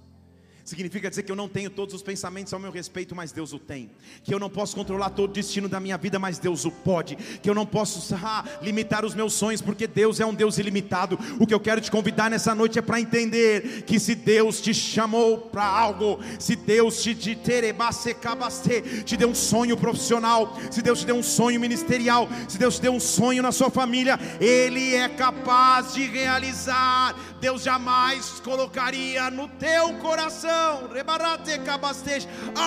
Significa 0.64 1.08
dizer 1.08 1.22
que 1.22 1.32
eu 1.32 1.36
não 1.36 1.48
tenho 1.48 1.70
todos 1.70 1.94
os 1.94 2.02
pensamentos 2.02 2.52
ao 2.52 2.60
meu 2.60 2.70
respeito, 2.70 3.14
mas 3.14 3.32
Deus 3.32 3.52
o 3.52 3.58
tem. 3.58 3.90
Que 4.22 4.32
eu 4.32 4.38
não 4.38 4.50
posso 4.50 4.76
controlar 4.76 5.10
todo 5.10 5.30
o 5.30 5.32
destino 5.32 5.68
da 5.68 5.80
minha 5.80 5.96
vida, 5.96 6.18
mas 6.18 6.38
Deus 6.38 6.64
o 6.64 6.70
pode. 6.70 7.16
Que 7.16 7.48
eu 7.48 7.54
não 7.54 7.66
posso 7.66 8.14
ah, 8.14 8.44
limitar 8.62 9.04
os 9.04 9.14
meus 9.14 9.32
sonhos, 9.32 9.62
porque 9.62 9.86
Deus 9.86 10.20
é 10.20 10.26
um 10.26 10.34
Deus 10.34 10.58
ilimitado. 10.58 11.18
O 11.38 11.46
que 11.46 11.54
eu 11.54 11.60
quero 11.60 11.80
te 11.80 11.90
convidar 11.90 12.30
nessa 12.30 12.54
noite 12.54 12.78
é 12.78 12.82
para 12.82 13.00
entender 13.00 13.82
que 13.82 13.98
se 13.98 14.14
Deus 14.14 14.60
te 14.60 14.74
chamou 14.74 15.38
para 15.38 15.64
algo, 15.64 16.20
se 16.38 16.54
Deus 16.54 17.02
te, 17.02 17.14
te, 17.14 17.36
te 17.36 19.16
deu 19.16 19.28
um 19.28 19.34
sonho 19.34 19.76
profissional, 19.76 20.56
se 20.70 20.82
Deus 20.82 21.00
te 21.00 21.06
deu 21.06 21.16
um 21.16 21.22
sonho 21.22 21.58
ministerial, 21.58 22.28
se 22.48 22.58
Deus 22.58 22.76
te 22.76 22.82
deu 22.82 22.92
um 22.92 23.00
sonho 23.00 23.42
na 23.42 23.52
sua 23.52 23.70
família, 23.70 24.18
Ele 24.40 24.94
é 24.94 25.08
capaz 25.08 25.94
de 25.94 26.06
realizar. 26.06 27.16
Deus 27.40 27.62
jamais 27.62 28.40
colocaria 28.40 29.30
no 29.30 29.48
teu 29.48 29.94
coração 29.94 30.59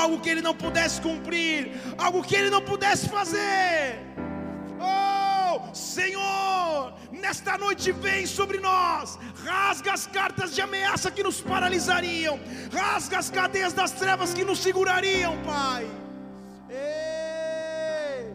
algo 0.03 0.19
que 0.23 0.29
ele 0.29 0.41
não 0.41 0.55
pudesse 0.63 1.01
cumprir, 1.01 1.71
algo 1.97 2.23
que 2.27 2.35
ele 2.35 2.49
não 2.49 2.61
pudesse 2.71 3.07
fazer. 3.09 3.99
Oh, 4.79 5.73
Senhor, 5.73 6.93
nesta 7.11 7.57
noite 7.57 7.91
vem 8.05 8.25
sobre 8.25 8.59
nós, 8.59 9.17
rasga 9.49 9.93
as 9.93 10.05
cartas 10.07 10.53
de 10.55 10.61
ameaça 10.61 11.09
que 11.15 11.23
nos 11.23 11.39
paralisariam, 11.41 12.39
rasga 12.71 13.17
as 13.19 13.29
cadeias 13.29 13.73
das 13.73 13.91
trevas 13.91 14.33
que 14.33 14.43
nos 14.43 14.59
segurariam, 14.59 15.33
Pai. 15.43 15.83
Ei, 16.69 18.33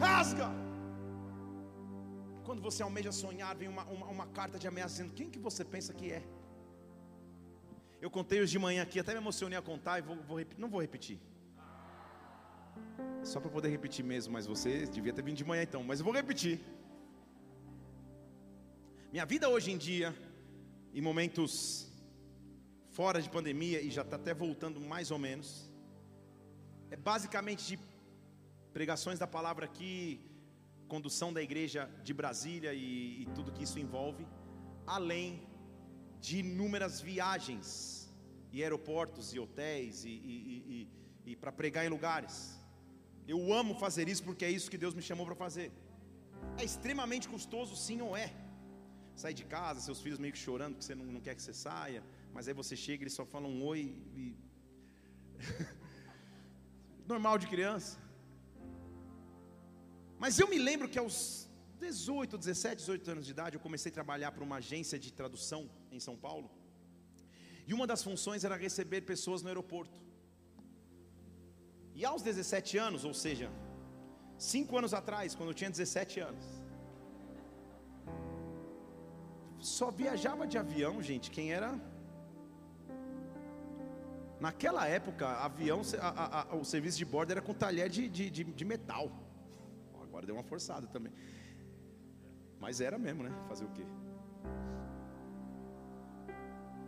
rasga. 0.00 0.48
Quando 2.44 2.62
você 2.62 2.82
almeja 2.82 3.12
sonhar, 3.12 3.54
vem 3.56 3.68
uma, 3.68 3.84
uma, 3.84 4.06
uma 4.06 4.26
carta 4.26 4.58
de 4.58 4.66
ameaça 4.68 4.94
dizendo: 4.96 5.14
Quem 5.14 5.28
que 5.34 5.38
você 5.38 5.64
pensa 5.64 5.92
que 5.92 6.12
é? 6.12 6.22
Eu 8.04 8.10
contei 8.10 8.38
hoje 8.42 8.52
de 8.52 8.58
manhã 8.58 8.82
aqui, 8.82 9.00
até 9.00 9.12
me 9.12 9.20
emocionei 9.24 9.58
a 9.58 9.62
contar 9.62 9.98
e 9.98 10.02
vou, 10.02 10.16
vou 10.28 10.38
não 10.58 10.68
vou 10.68 10.78
repetir. 10.78 11.18
Só 13.30 13.40
para 13.40 13.50
poder 13.50 13.70
repetir 13.70 14.04
mesmo, 14.04 14.30
mas 14.34 14.46
você 14.46 14.84
devia 14.84 15.10
ter 15.10 15.22
vindo 15.22 15.38
de 15.38 15.44
manhã 15.50 15.62
então, 15.62 15.82
mas 15.82 16.00
eu 16.00 16.04
vou 16.04 16.12
repetir. 16.12 16.60
Minha 19.10 19.24
vida 19.24 19.48
hoje 19.48 19.72
em 19.72 19.78
dia, 19.78 20.14
em 20.92 21.00
momentos 21.00 21.90
fora 22.90 23.22
de 23.22 23.30
pandemia 23.30 23.80
e 23.80 23.90
já 23.90 24.02
está 24.02 24.16
até 24.16 24.34
voltando 24.34 24.78
mais 24.82 25.10
ou 25.10 25.18
menos, 25.18 25.72
é 26.90 26.96
basicamente 26.96 27.66
de 27.68 27.78
pregações 28.74 29.18
da 29.18 29.26
palavra 29.26 29.64
aqui, 29.64 30.20
condução 30.88 31.32
da 31.32 31.40
igreja 31.40 31.88
de 32.02 32.12
Brasília 32.12 32.74
e, 32.74 33.22
e 33.22 33.26
tudo 33.34 33.50
que 33.50 33.64
isso 33.64 33.78
envolve, 33.78 34.26
além 34.86 35.53
de 36.24 36.38
inúmeras 36.38 36.94
viagens 37.08 37.66
e 38.50 38.62
aeroportos 38.62 39.34
e 39.34 39.38
hotéis 39.44 40.04
e, 40.04 40.14
e, 40.32 40.34
e, 40.74 41.30
e 41.30 41.36
para 41.40 41.52
pregar 41.60 41.84
em 41.84 41.90
lugares. 41.96 42.36
Eu 43.28 43.52
amo 43.52 43.74
fazer 43.84 44.08
isso 44.12 44.22
porque 44.28 44.44
é 44.46 44.50
isso 44.50 44.70
que 44.72 44.80
Deus 44.84 44.94
me 44.98 45.02
chamou 45.08 45.26
para 45.26 45.34
fazer. 45.34 45.68
É 46.56 46.64
extremamente 46.70 47.28
custoso, 47.34 47.76
sim 47.76 48.00
ou 48.06 48.16
é? 48.16 48.28
Sair 49.22 49.34
de 49.34 49.44
casa, 49.44 49.80
seus 49.80 50.00
filhos 50.00 50.18
meio 50.18 50.32
que 50.32 50.38
chorando 50.38 50.72
porque 50.74 50.86
você 50.86 50.94
não, 50.94 51.04
não 51.16 51.20
quer 51.20 51.34
que 51.34 51.42
você 51.42 51.52
saia, 51.52 52.02
mas 52.32 52.48
aí 52.48 52.54
você 52.54 52.74
chega 52.74 53.02
e 53.02 53.04
eles 53.04 53.16
só 53.20 53.26
falam 53.26 53.50
um 53.50 53.62
oi 53.62 53.82
e. 54.22 54.24
Normal 57.06 57.36
de 57.36 57.46
criança. 57.46 57.98
Mas 60.18 60.38
eu 60.38 60.48
me 60.48 60.58
lembro 60.58 60.88
que 60.88 60.98
aos 60.98 61.18
18, 61.80 62.38
17, 62.38 62.76
18 62.76 63.10
anos 63.10 63.26
de 63.26 63.32
idade, 63.32 63.56
eu 63.56 63.60
comecei 63.60 63.90
a 63.90 63.98
trabalhar 64.00 64.32
para 64.32 64.42
uma 64.42 64.56
agência 64.56 64.98
de 64.98 65.12
tradução 65.12 65.68
em 65.96 66.00
São 66.08 66.16
Paulo. 66.16 66.50
E 67.66 67.72
uma 67.72 67.86
das 67.86 68.02
funções 68.02 68.44
era 68.44 68.56
receber 68.56 69.00
pessoas 69.02 69.42
no 69.42 69.48
aeroporto. 69.48 69.98
E 71.94 72.04
aos 72.04 72.22
17 72.22 72.76
anos, 72.86 73.04
ou 73.04 73.14
seja, 73.14 73.48
cinco 74.36 74.76
anos 74.76 74.92
atrás, 74.92 75.34
quando 75.34 75.50
eu 75.50 75.54
tinha 75.54 75.70
17 75.70 76.20
anos, 76.20 76.44
só 79.58 79.90
viajava 79.90 80.46
de 80.46 80.58
avião, 80.58 81.02
gente, 81.02 81.30
quem 81.30 81.52
era. 81.52 81.70
Naquela 84.40 84.86
época, 84.86 85.26
avião, 85.26 85.80
a, 86.00 86.08
a, 86.08 86.42
a, 86.42 86.56
o 86.56 86.64
serviço 86.64 86.98
de 86.98 87.04
bordo 87.04 87.30
era 87.30 87.40
com 87.40 87.54
talher 87.54 87.88
de, 87.88 88.08
de, 88.08 88.28
de, 88.28 88.44
de 88.44 88.64
metal. 88.64 89.10
Agora 90.02 90.26
deu 90.26 90.34
uma 90.34 90.44
forçada 90.44 90.86
também. 90.88 91.12
Mas 92.60 92.80
era 92.80 92.98
mesmo, 92.98 93.22
né? 93.22 93.32
Fazer 93.48 93.64
o 93.64 93.70
quê? 93.70 93.86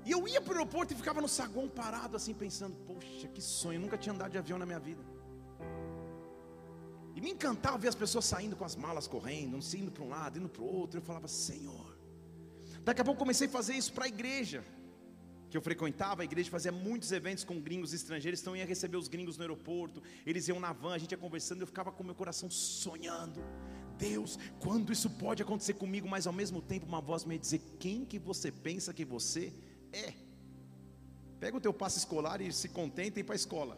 E 0.07 0.13
eu 0.13 0.27
ia 0.29 0.41
para 0.41 0.53
o 0.53 0.57
aeroporto 0.57 0.93
e 0.95 0.97
ficava 0.97 1.21
no 1.21 1.29
saguão 1.29 1.69
parado 1.69 2.17
assim, 2.17 2.33
pensando: 2.33 2.77
Poxa, 2.87 3.27
que 3.27 3.43
sonho, 3.43 3.79
eu 3.79 3.81
nunca 3.81 3.99
tinha 3.99 4.15
andado 4.15 4.31
de 4.31 4.39
avião 4.39 4.57
na 4.57 4.65
minha 4.65 4.79
vida. 4.79 5.03
E 7.17 7.21
Me 7.21 7.31
encantava 7.31 7.77
ver 7.77 7.89
as 7.89 7.95
pessoas 7.95 8.25
saindo 8.25 8.55
com 8.55 8.65
as 8.65 8.77
malas 8.77 9.09
correndo, 9.09 9.59
indo 9.75 9.91
para 9.91 10.05
um 10.05 10.09
lado, 10.09 10.39
indo 10.39 10.49
para 10.49 10.63
o 10.63 10.67
outro. 10.67 11.01
Eu 11.01 11.03
falava, 11.03 11.27
Senhor. 11.27 11.99
Daqui 12.85 13.01
a 13.01 13.05
pouco 13.05 13.19
comecei 13.19 13.49
a 13.49 13.51
fazer 13.51 13.75
isso 13.75 13.93
para 13.93 14.05
a 14.05 14.09
igreja 14.09 14.63
que 15.51 15.57
eu 15.57 15.63
frequentava, 15.63 16.23
a 16.23 16.25
igreja 16.25 16.51
fazia 16.51 16.71
muitos 16.71 17.11
eventos 17.13 17.43
com 17.43 17.61
gringos 17.61 17.93
estrangeiros, 17.93 18.41
então 18.41 18.55
eu 18.55 18.61
ia 18.61 18.67
receber 18.67 18.97
os 18.97 19.09
gringos 19.09 19.37
no 19.37 19.43
aeroporto, 19.45 20.03
eles 20.25 20.49
iam 20.49 20.59
na 20.61 20.73
van, 20.73 20.93
a 20.93 20.99
gente 20.99 21.13
ia 21.13 21.19
conversando, 21.19 21.63
eu 21.63 21.67
ficava 21.67 21.91
com 21.91 22.05
meu 22.05 22.15
coração 22.15 22.51
sonhando. 22.51 23.41
Deus, 23.97 24.39
quando 24.61 24.93
isso 24.93 25.09
pode 25.09 25.43
acontecer 25.43 25.75
comigo, 25.75 26.07
mas 26.07 26.27
ao 26.27 26.33
mesmo 26.33 26.61
tempo 26.61 26.87
uma 26.87 27.01
voz 27.01 27.25
me 27.25 27.39
dizer: 27.39 27.61
quem 27.79 28.05
que 28.05 28.19
você 28.19 28.53
pensa 28.53 28.93
que 28.93 29.05
você 29.05 29.53
é? 29.97 30.15
Pega 31.41 31.57
o 31.57 31.61
teu 31.61 31.73
passe 31.73 31.99
escolar 31.99 32.41
e 32.41 32.53
se 32.53 32.69
contenta 32.69 33.19
e 33.19 33.23
ir 33.23 33.25
para 33.25 33.35
a 33.35 33.43
escola. 33.45 33.77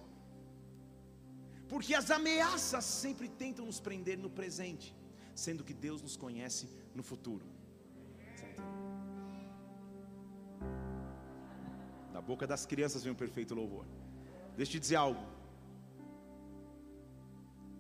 Porque 1.68 1.94
as 1.94 2.10
ameaças 2.10 2.84
sempre 2.84 3.28
tentam 3.28 3.66
nos 3.66 3.80
prender 3.87 4.16
no 4.18 4.30
presente, 4.30 4.94
sendo 5.34 5.64
que 5.64 5.75
Deus 5.75 6.00
nos 6.00 6.16
conhece 6.16 6.68
no 6.94 7.02
futuro. 7.02 7.46
Da 12.12 12.20
boca 12.20 12.46
das 12.46 12.64
crianças 12.64 13.02
vem 13.02 13.12
um 13.12 13.16
perfeito 13.25 13.54
louvor. 13.54 13.84
Deixa 14.56 14.70
eu 14.70 14.75
te 14.75 14.80
dizer 14.80 14.96
algo. 14.96 15.25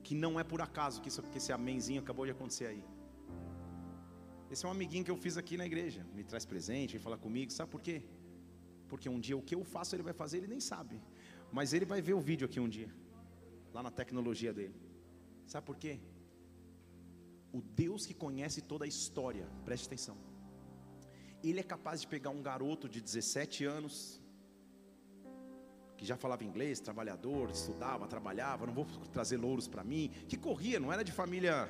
Que 0.02 0.14
não 0.14 0.38
é 0.38 0.44
por 0.44 0.60
acaso 0.62 1.00
que, 1.02 1.08
isso, 1.08 1.22
que 1.22 1.38
esse 1.38 1.52
amenzinho 1.52 2.00
acabou 2.00 2.24
de 2.24 2.32
acontecer 2.32 2.66
aí. 2.66 2.84
Esse 4.50 4.64
é 4.64 4.68
um 4.68 4.72
amiguinho 4.72 5.04
que 5.04 5.10
eu 5.10 5.16
fiz 5.16 5.36
aqui 5.36 5.56
na 5.56 5.66
igreja. 5.66 6.06
Me 6.14 6.24
traz 6.24 6.44
presente, 6.44 6.92
vem 6.92 7.00
falar 7.00 7.18
comigo. 7.18 7.50
Sabe 7.50 7.70
por 7.70 7.80
quê? 7.80 8.02
Porque 8.88 9.08
um 9.08 9.20
dia 9.20 9.36
o 9.36 9.42
que 9.42 9.54
eu 9.54 9.64
faço 9.64 9.94
ele 9.94 10.02
vai 10.02 10.12
fazer, 10.12 10.38
ele 10.38 10.46
nem 10.46 10.60
sabe. 10.60 11.00
Mas 11.52 11.72
ele 11.72 11.84
vai 11.84 12.00
ver 12.00 12.14
o 12.14 12.20
vídeo 12.20 12.46
aqui 12.46 12.60
um 12.60 12.68
dia. 12.68 12.90
Lá 13.72 13.82
na 13.82 13.90
tecnologia 13.90 14.52
dele. 14.52 14.74
Sabe 15.46 15.66
por 15.66 15.76
quê? 15.76 16.00
O 17.52 17.60
Deus 17.62 18.04
que 18.06 18.14
conhece 18.14 18.60
toda 18.60 18.84
a 18.84 18.88
história, 18.88 19.46
preste 19.64 19.86
atenção. 19.86 20.16
Ele 21.42 21.60
é 21.60 21.62
capaz 21.62 22.00
de 22.00 22.06
pegar 22.06 22.30
um 22.30 22.42
garoto 22.42 22.88
de 22.88 23.00
17 23.00 23.64
anos, 23.64 24.20
que 25.96 26.04
já 26.04 26.16
falava 26.16 26.44
inglês, 26.44 26.80
trabalhador, 26.80 27.50
estudava, 27.50 28.06
trabalhava, 28.06 28.66
não 28.66 28.74
vou 28.74 28.86
trazer 29.12 29.36
louros 29.36 29.66
para 29.66 29.82
mim, 29.82 30.10
que 30.28 30.36
corria, 30.36 30.78
não 30.78 30.92
era 30.92 31.02
de 31.02 31.12
família, 31.12 31.68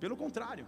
pelo 0.00 0.16
contrário. 0.16 0.66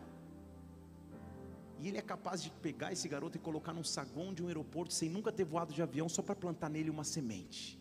Ele 1.89 1.99
é 1.99 2.03
capaz 2.03 2.43
de 2.43 2.51
pegar 2.51 2.93
esse 2.93 3.07
garoto 3.07 3.37
e 3.37 3.41
colocar 3.41 3.73
num 3.73 3.85
saguão 3.85 4.33
de 4.33 4.43
um 4.43 4.49
aeroporto 4.49 4.93
sem 4.93 5.09
nunca 5.09 5.31
ter 5.31 5.45
voado 5.45 5.73
de 5.73 5.83
avião, 5.83 6.09
só 6.09 6.23
para 6.23 6.35
plantar 6.35 6.71
nele 6.71 6.91
uma 6.91 7.05
semente. 7.05 7.79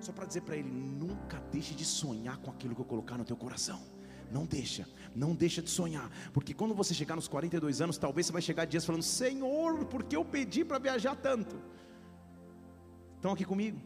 Só 0.00 0.12
para 0.12 0.26
dizer 0.26 0.42
para 0.42 0.56
ele: 0.56 0.70
nunca 0.70 1.40
deixe 1.50 1.74
de 1.74 1.84
sonhar 1.84 2.36
com 2.38 2.50
aquilo 2.50 2.74
que 2.74 2.80
eu 2.80 2.84
colocar 2.84 3.16
no 3.16 3.24
teu 3.24 3.36
coração. 3.36 3.80
Não 4.30 4.44
deixa, 4.44 4.86
não 5.16 5.34
deixa 5.34 5.62
de 5.62 5.70
sonhar, 5.70 6.10
porque 6.34 6.52
quando 6.52 6.74
você 6.74 6.92
chegar 6.92 7.16
nos 7.16 7.26
42 7.26 7.80
anos, 7.80 7.96
talvez 7.96 8.26
você 8.26 8.32
vai 8.32 8.42
chegar 8.42 8.66
dias 8.66 8.84
falando: 8.84 9.02
Senhor, 9.02 9.86
por 9.86 10.04
que 10.04 10.14
eu 10.14 10.24
pedi 10.24 10.64
para 10.64 10.78
viajar 10.78 11.16
tanto? 11.16 11.56
Estão 13.16 13.32
aqui 13.32 13.44
comigo? 13.44 13.80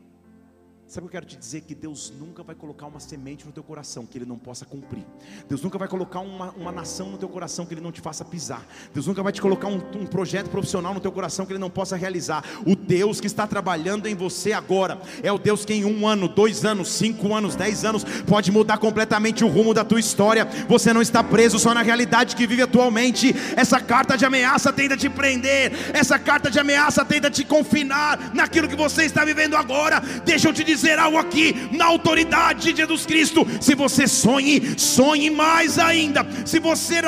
Sabe 0.93 1.07
o 1.07 1.09
que 1.09 1.17
eu 1.17 1.23
quero 1.23 1.31
te 1.33 1.39
dizer? 1.39 1.63
Que 1.63 1.75
Deus 1.75 2.13
nunca 2.21 2.43
vai 2.43 2.55
colocar 2.55 2.85
uma 2.85 3.01
semente 3.01 3.47
no 3.47 3.53
teu 3.53 3.63
coração 3.63 4.05
que 4.05 4.19
Ele 4.19 4.27
não 4.27 4.37
possa 4.37 4.67
cumprir. 4.67 5.03
Deus 5.49 5.63
nunca 5.63 5.79
vai 5.79 5.89
colocar 5.89 6.21
uma, 6.21 6.51
uma 6.51 6.71
nação 6.71 7.09
no 7.09 7.17
teu 7.17 7.31
coração 7.31 7.65
que 7.65 7.73
Ele 7.73 7.81
não 7.81 7.91
te 7.91 8.03
faça 8.03 8.23
pisar. 8.27 8.63
Deus 8.93 9.07
nunca 9.07 9.23
vai 9.23 9.33
te 9.33 9.41
colocar 9.41 9.69
um, 9.69 9.77
um 9.99 10.05
projeto 10.05 10.51
profissional 10.51 10.93
no 10.93 11.01
teu 11.01 11.11
coração 11.11 11.47
que 11.47 11.53
Ele 11.53 11.59
não 11.59 11.71
possa 11.71 11.97
realizar. 11.97 12.45
O 12.67 12.77
Deus 12.77 13.23
que 13.23 13.27
está 13.27 13.47
trabalhando 13.47 14.07
em 14.07 14.15
você 14.15 14.53
agora 14.53 15.01
é 15.23 15.33
o 15.33 15.39
Deus 15.39 15.65
que 15.65 15.73
em 15.73 15.83
um 15.83 16.07
ano, 16.07 16.29
dois 16.29 16.63
anos, 16.63 16.91
cinco 16.91 17.35
anos, 17.35 17.57
dez 17.57 17.87
anos 17.87 18.05
pode 18.27 18.53
mudar 18.53 18.77
completamente 18.77 19.43
o 19.43 19.49
rumo 19.49 19.73
da 19.73 19.87
tua 19.87 19.99
história. 19.99 20.45
Você 20.69 20.93
não 20.93 21.01
está 21.01 21.25
preso 21.25 21.59
só 21.59 21.73
na 21.73 21.81
realidade 21.81 22.37
que 22.37 22.47
vive 22.47 22.61
atualmente. 22.61 23.35
Essa 23.57 23.81
carta 23.81 24.15
de 24.15 24.27
ameaça 24.27 24.71
tenta 24.71 24.95
te 24.95 25.09
prender. 25.09 25.73
Essa 25.95 26.19
carta 26.19 26.51
de 26.51 26.59
ameaça 26.59 27.03
tenta 27.03 27.31
te 27.31 27.47
confinar 27.47 28.35
naquilo 28.35 28.69
que 28.69 28.77
você 28.77 29.05
está 29.05 29.25
vivendo 29.25 29.57
agora. 29.57 29.99
Deixa 30.23 30.51
eu 30.51 30.53
te 30.53 30.63
dizer 30.63 30.82
dizer 30.83 30.99
algo 30.99 31.17
aqui, 31.17 31.55
na 31.71 31.85
autoridade 31.85 32.73
de 32.73 32.77
Jesus 32.77 33.07
Cristo. 33.07 33.47
Se 33.61 33.75
você 33.75 34.09
sonhe, 34.09 34.75
sonhe 34.77 35.31
mais 35.31 35.79
ainda. 35.79 36.27
Se 36.45 36.59
você 36.59 37.01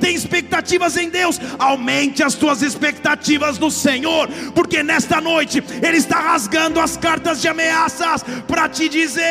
tem 0.00 0.14
expectativas 0.14 0.96
em 0.96 1.08
Deus, 1.08 1.40
aumente 1.58 2.22
as 2.22 2.34
tuas 2.34 2.62
expectativas 2.62 3.58
no 3.58 3.70
Senhor, 3.70 4.28
porque 4.54 4.82
nesta 4.82 5.20
noite 5.20 5.62
Ele 5.82 5.96
está 5.96 6.20
rasgando 6.20 6.80
as 6.80 6.96
cartas 6.96 7.40
de 7.40 7.48
ameaças 7.48 8.24
para 8.48 8.68
te 8.68 8.88
dizer. 8.88 9.24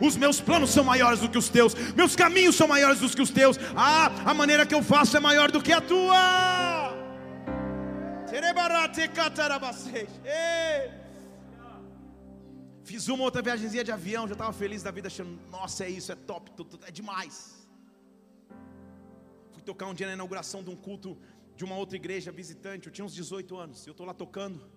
Os 0.00 0.16
meus 0.16 0.40
planos 0.40 0.70
são 0.70 0.84
maiores 0.84 1.20
do 1.20 1.28
que 1.28 1.38
os 1.38 1.48
teus, 1.48 1.74
meus 1.96 2.14
caminhos 2.14 2.54
são 2.54 2.68
maiores 2.68 3.00
do 3.00 3.08
que 3.08 3.22
os 3.22 3.30
teus. 3.30 3.58
Ah, 3.76 4.10
a 4.24 4.32
maneira 4.32 4.64
que 4.64 4.74
eu 4.74 4.82
faço 4.82 5.16
é 5.16 5.20
maior 5.20 5.50
do 5.50 5.60
que 5.60 5.72
a 5.72 5.80
tua. 5.80 6.87
Fiz 12.84 13.08
uma 13.08 13.24
outra 13.24 13.40
viagemzinha 13.40 13.82
de 13.82 13.90
avião, 13.90 14.26
já 14.28 14.34
estava 14.34 14.52
feliz 14.52 14.82
da 14.82 14.90
vida, 14.90 15.08
achando, 15.08 15.40
nossa, 15.50 15.84
é 15.86 15.90
isso, 15.90 16.12
é 16.12 16.14
top, 16.14 16.50
é 16.86 16.90
demais. 16.90 17.66
Fui 19.52 19.62
tocar 19.62 19.86
um 19.86 19.94
dia 19.94 20.06
na 20.06 20.12
inauguração 20.12 20.62
de 20.62 20.70
um 20.70 20.76
culto 20.76 21.18
de 21.56 21.64
uma 21.64 21.76
outra 21.76 21.96
igreja 21.96 22.30
visitante, 22.30 22.86
eu 22.86 22.92
tinha 22.92 23.04
uns 23.04 23.14
18 23.14 23.56
anos, 23.56 23.86
eu 23.86 23.92
estou 23.92 24.06
lá 24.06 24.14
tocando. 24.14 24.70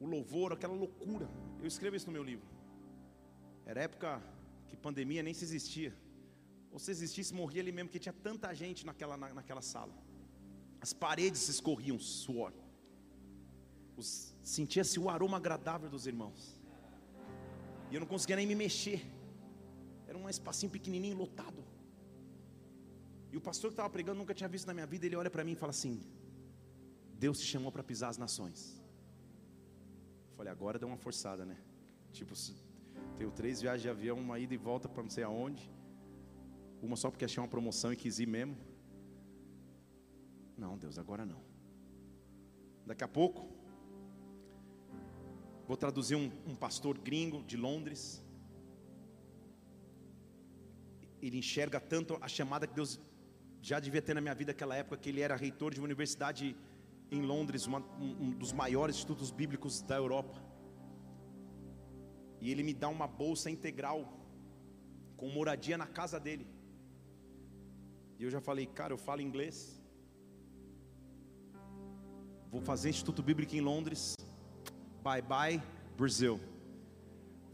O 0.00 0.06
louvor, 0.06 0.52
aquela 0.52 0.74
loucura. 0.74 1.28
Eu 1.60 1.66
escrevo 1.66 1.94
isso 1.94 2.06
no 2.08 2.12
meu 2.12 2.24
livro. 2.24 2.48
Era 3.64 3.82
época 3.82 4.20
que 4.68 4.76
pandemia 4.76 5.22
nem 5.22 5.32
se 5.32 5.44
existia. 5.44 5.96
Ou 6.72 6.80
se 6.80 6.90
existisse, 6.90 7.32
morria 7.32 7.62
ali 7.62 7.70
mesmo, 7.70 7.88
porque 7.88 8.00
tinha 8.00 8.12
tanta 8.12 8.52
gente 8.52 8.84
naquela, 8.84 9.16
na, 9.16 9.32
naquela 9.32 9.62
sala. 9.62 9.94
As 10.84 10.92
paredes 10.92 11.48
escorriam 11.48 11.98
suor. 11.98 12.52
Sentia-se 14.42 14.98
o 14.98 15.08
aroma 15.08 15.36
agradável 15.36 15.88
dos 15.88 16.06
irmãos. 16.12 16.60
E 17.88 17.94
eu 17.94 18.00
não 18.00 18.06
conseguia 18.12 18.36
nem 18.40 18.46
me 18.52 18.56
mexer. 18.56 19.00
Era 20.08 20.18
um 20.18 20.28
espacinho 20.28 20.72
pequenininho, 20.76 21.16
lotado. 21.16 21.62
E 23.30 23.36
o 23.36 23.40
pastor 23.40 23.70
que 23.70 23.74
estava 23.74 23.88
pregando 23.88 24.18
nunca 24.18 24.34
tinha 24.34 24.48
visto 24.48 24.66
na 24.66 24.74
minha 24.74 24.86
vida. 24.86 25.06
Ele 25.06 25.14
olha 25.14 25.30
para 25.30 25.44
mim 25.44 25.52
e 25.52 25.60
fala 25.62 25.70
assim: 25.70 25.94
Deus 27.24 27.38
te 27.38 27.46
chamou 27.46 27.70
para 27.70 27.84
pisar 27.84 28.08
as 28.08 28.18
nações. 28.18 28.82
Eu 30.30 30.36
falei, 30.36 30.50
agora 30.50 30.80
deu 30.80 30.88
uma 30.88 30.96
forçada, 31.06 31.46
né? 31.46 31.56
Tipo, 32.10 32.34
tenho 33.16 33.30
três 33.30 33.62
viagens 33.62 33.82
de 33.82 33.88
avião, 33.88 34.18
uma 34.18 34.36
ida 34.38 34.52
e 34.52 34.56
volta 34.56 34.88
para 34.88 35.02
não 35.04 35.10
sei 35.10 35.22
aonde. 35.22 35.70
Uma 36.82 36.96
só 36.96 37.08
porque 37.08 37.24
achei 37.24 37.40
uma 37.40 37.48
promoção 37.48 37.92
e 37.92 37.96
quis 37.96 38.18
ir 38.18 38.26
mesmo. 38.26 38.56
Não, 40.56 40.76
Deus, 40.78 40.98
agora 40.98 41.24
não. 41.24 41.40
Daqui 42.86 43.04
a 43.04 43.08
pouco, 43.08 43.48
vou 45.66 45.76
traduzir 45.76 46.16
um, 46.16 46.30
um 46.46 46.54
pastor 46.54 46.98
gringo 46.98 47.42
de 47.42 47.56
Londres. 47.56 48.24
Ele 51.20 51.38
enxerga 51.38 51.80
tanto 51.80 52.18
a 52.20 52.28
chamada 52.28 52.66
que 52.66 52.74
Deus 52.74 53.00
já 53.60 53.78
devia 53.78 54.02
ter 54.02 54.14
na 54.14 54.20
minha 54.20 54.34
vida 54.34 54.52
naquela 54.52 54.74
época, 54.74 54.96
que 54.96 55.08
ele 55.08 55.20
era 55.20 55.36
reitor 55.36 55.72
de 55.72 55.80
uma 55.80 55.84
universidade 55.84 56.56
em 57.10 57.22
Londres, 57.22 57.66
uma, 57.66 57.78
um, 57.98 58.24
um 58.24 58.30
dos 58.30 58.52
maiores 58.52 58.96
institutos 58.96 59.30
bíblicos 59.30 59.82
da 59.82 59.96
Europa. 59.96 60.42
E 62.40 62.50
ele 62.50 62.62
me 62.62 62.74
dá 62.74 62.88
uma 62.88 63.06
bolsa 63.06 63.50
integral 63.50 64.20
com 65.16 65.28
moradia 65.28 65.78
na 65.78 65.86
casa 65.86 66.18
dele. 66.18 66.46
E 68.18 68.24
eu 68.24 68.30
já 68.30 68.40
falei, 68.40 68.66
cara, 68.66 68.92
eu 68.92 68.98
falo 68.98 69.20
inglês. 69.20 69.81
Vou 72.52 72.60
fazer 72.60 72.90
Instituto 72.90 73.22
Bíblico 73.22 73.56
em 73.56 73.62
Londres. 73.62 74.14
Bye 75.02 75.22
bye, 75.22 75.62
Brasil. 75.96 76.38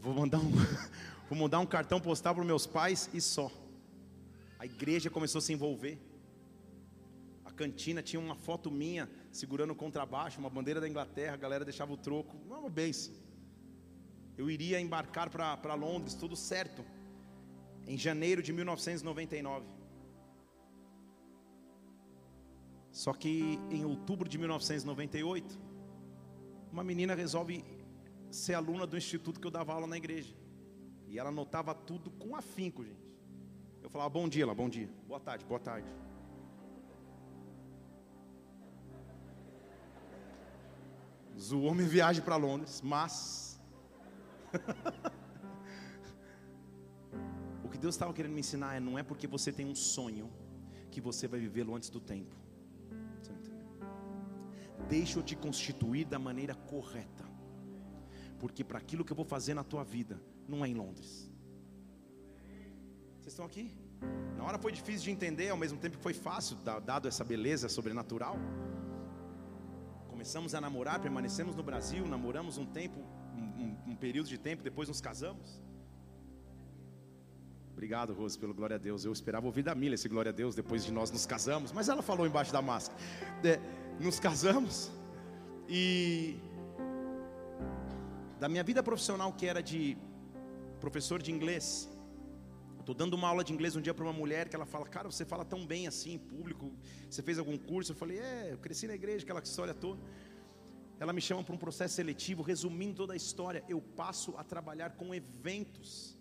Vou 0.01 0.13
mandar 0.13 0.39
um, 0.39 0.51
vou 1.29 1.37
mandar 1.39 1.59
um 1.59 1.65
cartão 1.65 2.01
postal 2.01 2.35
para 2.35 2.43
meus 2.43 2.67
pais 2.67 3.09
e 3.13 3.21
só. 3.21 3.49
A 4.59 4.65
igreja 4.65 5.09
começou 5.09 5.39
a 5.39 5.41
se 5.41 5.53
envolver. 5.53 5.97
A 7.45 7.51
cantina 7.51 8.03
tinha 8.03 8.19
uma 8.19 8.35
foto 8.35 8.69
minha 8.69 9.09
segurando 9.31 9.71
o 9.71 9.75
contrabaixo, 9.75 10.37
uma 10.37 10.49
bandeira 10.49 10.81
da 10.81 10.89
Inglaterra, 10.89 11.35
a 11.35 11.37
galera 11.37 11.63
deixava 11.63 11.93
o 11.93 11.97
troco. 11.97 12.35
É 12.51 12.53
uma 12.53 12.69
benção. 12.69 13.13
Eu 14.37 14.51
iria 14.51 14.81
embarcar 14.81 15.29
para 15.29 15.75
Londres, 15.75 16.13
tudo 16.13 16.35
certo. 16.35 16.83
Em 17.87 17.97
janeiro 17.97 18.43
de 18.43 18.51
1999. 18.51 19.78
Só 22.99 23.13
que 23.13 23.57
em 23.71 23.85
outubro 23.85 24.27
de 24.27 24.37
1998, 24.37 25.57
uma 26.69 26.83
menina 26.83 27.15
resolve 27.15 27.63
ser 28.29 28.55
aluna 28.55 28.85
do 28.85 28.97
instituto 28.97 29.39
que 29.39 29.47
eu 29.47 29.51
dava 29.51 29.71
aula 29.71 29.87
na 29.87 29.95
igreja. 29.95 30.35
E 31.07 31.17
ela 31.17 31.29
anotava 31.29 31.73
tudo 31.73 32.11
com 32.11 32.35
afinco, 32.35 32.83
gente. 32.83 32.99
Eu 33.81 33.89
falava, 33.89 34.09
bom 34.09 34.27
dia 34.27 34.45
lá, 34.45 34.53
bom 34.53 34.67
dia. 34.67 34.89
Boa 35.07 35.21
tarde, 35.21 35.45
boa 35.45 35.61
tarde. 35.61 35.87
o 41.53 41.61
homem 41.61 41.87
viaje 41.87 42.21
para 42.21 42.35
Londres, 42.35 42.81
mas. 42.81 43.61
o 47.63 47.69
que 47.69 47.77
Deus 47.77 47.95
estava 47.95 48.13
querendo 48.13 48.33
me 48.33 48.41
ensinar 48.41 48.75
é: 48.75 48.81
não 48.81 48.99
é 48.99 49.03
porque 49.03 49.25
você 49.25 49.53
tem 49.53 49.65
um 49.65 49.73
sonho 49.73 50.29
que 50.91 50.99
você 50.99 51.29
vai 51.29 51.39
vivê-lo 51.39 51.73
antes 51.73 51.89
do 51.89 52.01
tempo. 52.01 52.48
Deixa 54.89 55.19
eu 55.19 55.23
te 55.23 55.35
constituir 55.35 56.05
da 56.05 56.17
maneira 56.17 56.55
correta, 56.55 57.23
porque 58.39 58.63
para 58.63 58.79
aquilo 58.79 59.05
que 59.05 59.11
eu 59.11 59.15
vou 59.15 59.25
fazer 59.25 59.53
na 59.53 59.63
tua 59.63 59.83
vida, 59.83 60.19
não 60.47 60.65
é 60.65 60.67
em 60.67 60.73
Londres. 60.73 61.31
Vocês 63.19 63.33
estão 63.33 63.45
aqui? 63.45 63.71
Na 64.35 64.43
hora 64.45 64.57
foi 64.57 64.71
difícil 64.71 65.03
de 65.03 65.11
entender, 65.11 65.49
ao 65.49 65.57
mesmo 65.57 65.77
tempo 65.77 65.97
que 65.97 66.03
foi 66.03 66.13
fácil, 66.13 66.57
dado 66.83 67.07
essa 67.07 67.23
beleza 67.23 67.69
sobrenatural. 67.69 68.37
Começamos 70.07 70.55
a 70.55 70.61
namorar, 70.61 70.99
permanecemos 70.99 71.55
no 71.55 71.61
Brasil, 71.61 72.07
namoramos 72.07 72.57
um 72.57 72.65
tempo, 72.65 72.99
um, 73.35 73.91
um, 73.91 73.95
período 73.95 74.27
de 74.27 74.37
tempo, 74.37 74.63
depois 74.63 74.87
nos 74.87 74.99
casamos. 74.99 75.61
Obrigado, 77.71 78.13
Rose, 78.13 78.37
pelo 78.37 78.53
glória 78.53 78.75
a 78.75 78.79
Deus. 78.79 79.05
Eu 79.05 79.13
esperava 79.13 79.45
ouvir 79.45 79.63
da 79.63 79.75
Mila 79.75 79.95
esse 79.95 80.09
glória 80.09 80.31
a 80.31 80.33
Deus 80.33 80.55
depois 80.55 80.83
de 80.83 80.91
nós 80.91 81.11
nos 81.11 81.25
casamos, 81.25 81.71
mas 81.71 81.87
ela 81.87 82.01
falou 82.01 82.25
embaixo 82.25 82.51
da 82.51 82.61
máscara. 82.61 82.99
É, 83.43 83.59
nos 83.99 84.19
casamos 84.19 84.91
e 85.67 86.37
da 88.39 88.47
minha 88.47 88.63
vida 88.63 88.81
profissional 88.81 89.33
que 89.33 89.45
era 89.45 89.61
de 89.61 89.97
professor 90.79 91.21
de 91.21 91.31
inglês, 91.31 91.89
Estou 92.89 92.97
dando 92.97 93.13
uma 93.13 93.27
aula 93.27 93.43
de 93.43 93.53
inglês 93.53 93.75
um 93.75 93.81
dia 93.81 93.93
para 93.93 94.03
uma 94.03 94.11
mulher 94.11 94.49
que 94.49 94.55
ela 94.55 94.65
fala, 94.65 94.87
cara, 94.87 95.11
você 95.11 95.23
fala 95.23 95.45
tão 95.45 95.63
bem 95.63 95.85
assim 95.85 96.13
em 96.13 96.17
público, 96.17 96.71
você 97.07 97.21
fez 97.21 97.37
algum 97.37 97.55
curso? 97.55 97.91
Eu 97.91 97.95
falei, 97.95 98.17
é, 98.17 98.51
eu 98.51 98.57
cresci 98.57 98.87
na 98.87 98.95
igreja, 98.95 99.23
aquela 99.23 99.41
história 99.41 99.75
toda. 99.75 100.01
Ela 100.99 101.13
me 101.13 101.21
chama 101.21 101.43
para 101.43 101.53
um 101.53 101.57
processo 101.57 101.93
seletivo, 101.93 102.41
resumindo 102.41 102.95
toda 102.95 103.13
a 103.13 103.15
história, 103.15 103.63
eu 103.69 103.79
passo 103.79 104.33
a 104.37 104.43
trabalhar 104.43 104.95
com 104.95 105.13
eventos 105.13 106.17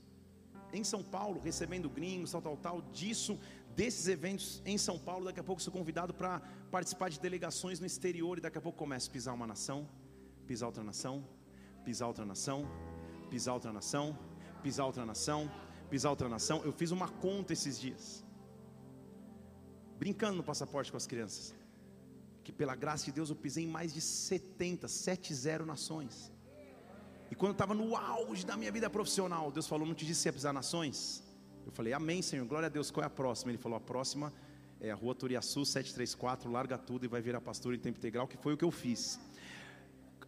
em 0.72 0.84
São 0.84 1.02
Paulo, 1.02 1.40
recebendo 1.40 1.88
gringos, 1.88 2.32
tal, 2.32 2.42
tal, 2.42 2.56
tal, 2.56 2.82
disso, 2.92 3.38
desses 3.74 4.08
eventos 4.08 4.62
em 4.64 4.76
São 4.76 4.98
Paulo, 4.98 5.24
daqui 5.26 5.40
a 5.40 5.44
pouco 5.44 5.62
sou 5.62 5.72
convidado 5.72 6.12
para 6.12 6.40
participar 6.70 7.10
de 7.10 7.20
delegações 7.20 7.80
no 7.80 7.86
exterior 7.86 8.38
e 8.38 8.40
daqui 8.40 8.58
a 8.58 8.60
pouco 8.60 8.78
começo 8.78 9.08
a 9.08 9.12
pisar 9.12 9.34
uma 9.34 9.46
nação, 9.46 9.88
pisar 10.46 10.66
outra 10.66 10.82
nação, 10.82 11.24
pisar 11.84 12.08
outra 12.08 12.24
nação, 12.24 12.68
pisar 13.30 13.54
outra 13.54 13.72
nação, 13.72 14.18
pisar 14.62 14.84
outra 14.84 15.04
nação, 15.04 15.50
pisar 15.88 16.10
outra 16.10 16.28
nação. 16.28 16.62
Eu 16.64 16.72
fiz 16.72 16.90
uma 16.90 17.08
conta 17.08 17.52
esses 17.52 17.78
dias, 17.78 18.24
brincando 19.98 20.36
no 20.36 20.44
passaporte 20.44 20.90
com 20.90 20.96
as 20.96 21.06
crianças, 21.06 21.54
que 22.44 22.52
pela 22.52 22.74
graça 22.74 23.04
de 23.06 23.12
Deus 23.12 23.30
eu 23.30 23.36
pisei 23.36 23.64
em 23.64 23.68
mais 23.68 23.92
de 23.92 24.00
70, 24.00 24.88
70 24.88 25.64
nações. 25.64 26.32
E 27.30 27.34
quando 27.34 27.50
eu 27.50 27.52
estava 27.52 27.74
no 27.74 27.96
auge 27.96 28.44
da 28.44 28.56
minha 28.56 28.72
vida 28.72 28.88
profissional, 28.88 29.50
Deus 29.50 29.66
falou: 29.66 29.86
Não 29.86 29.94
te 29.94 30.06
disse 30.06 30.22
se 30.22 30.28
ia 30.28 30.32
pisar 30.32 30.52
nações? 30.52 31.22
Eu 31.66 31.72
falei: 31.72 31.92
Amém, 31.92 32.22
Senhor, 32.22 32.46
glória 32.46 32.66
a 32.66 32.70
Deus. 32.70 32.90
Qual 32.90 33.04
é 33.04 33.06
a 33.06 33.10
próxima? 33.10 33.50
Ele 33.50 33.58
falou: 33.58 33.76
A 33.76 33.80
próxima 33.80 34.32
é 34.80 34.90
a 34.90 34.94
rua 34.94 35.14
Turiaçu 35.14 35.64
734, 35.64 36.50
larga 36.50 36.78
tudo 36.78 37.04
e 37.04 37.08
vai 37.08 37.20
virar 37.20 37.40
pastor 37.40 37.74
em 37.74 37.78
tempo 37.78 37.98
integral, 37.98 38.26
que 38.26 38.36
foi 38.36 38.54
o 38.54 38.56
que 38.56 38.64
eu 38.64 38.70
fiz 38.70 39.18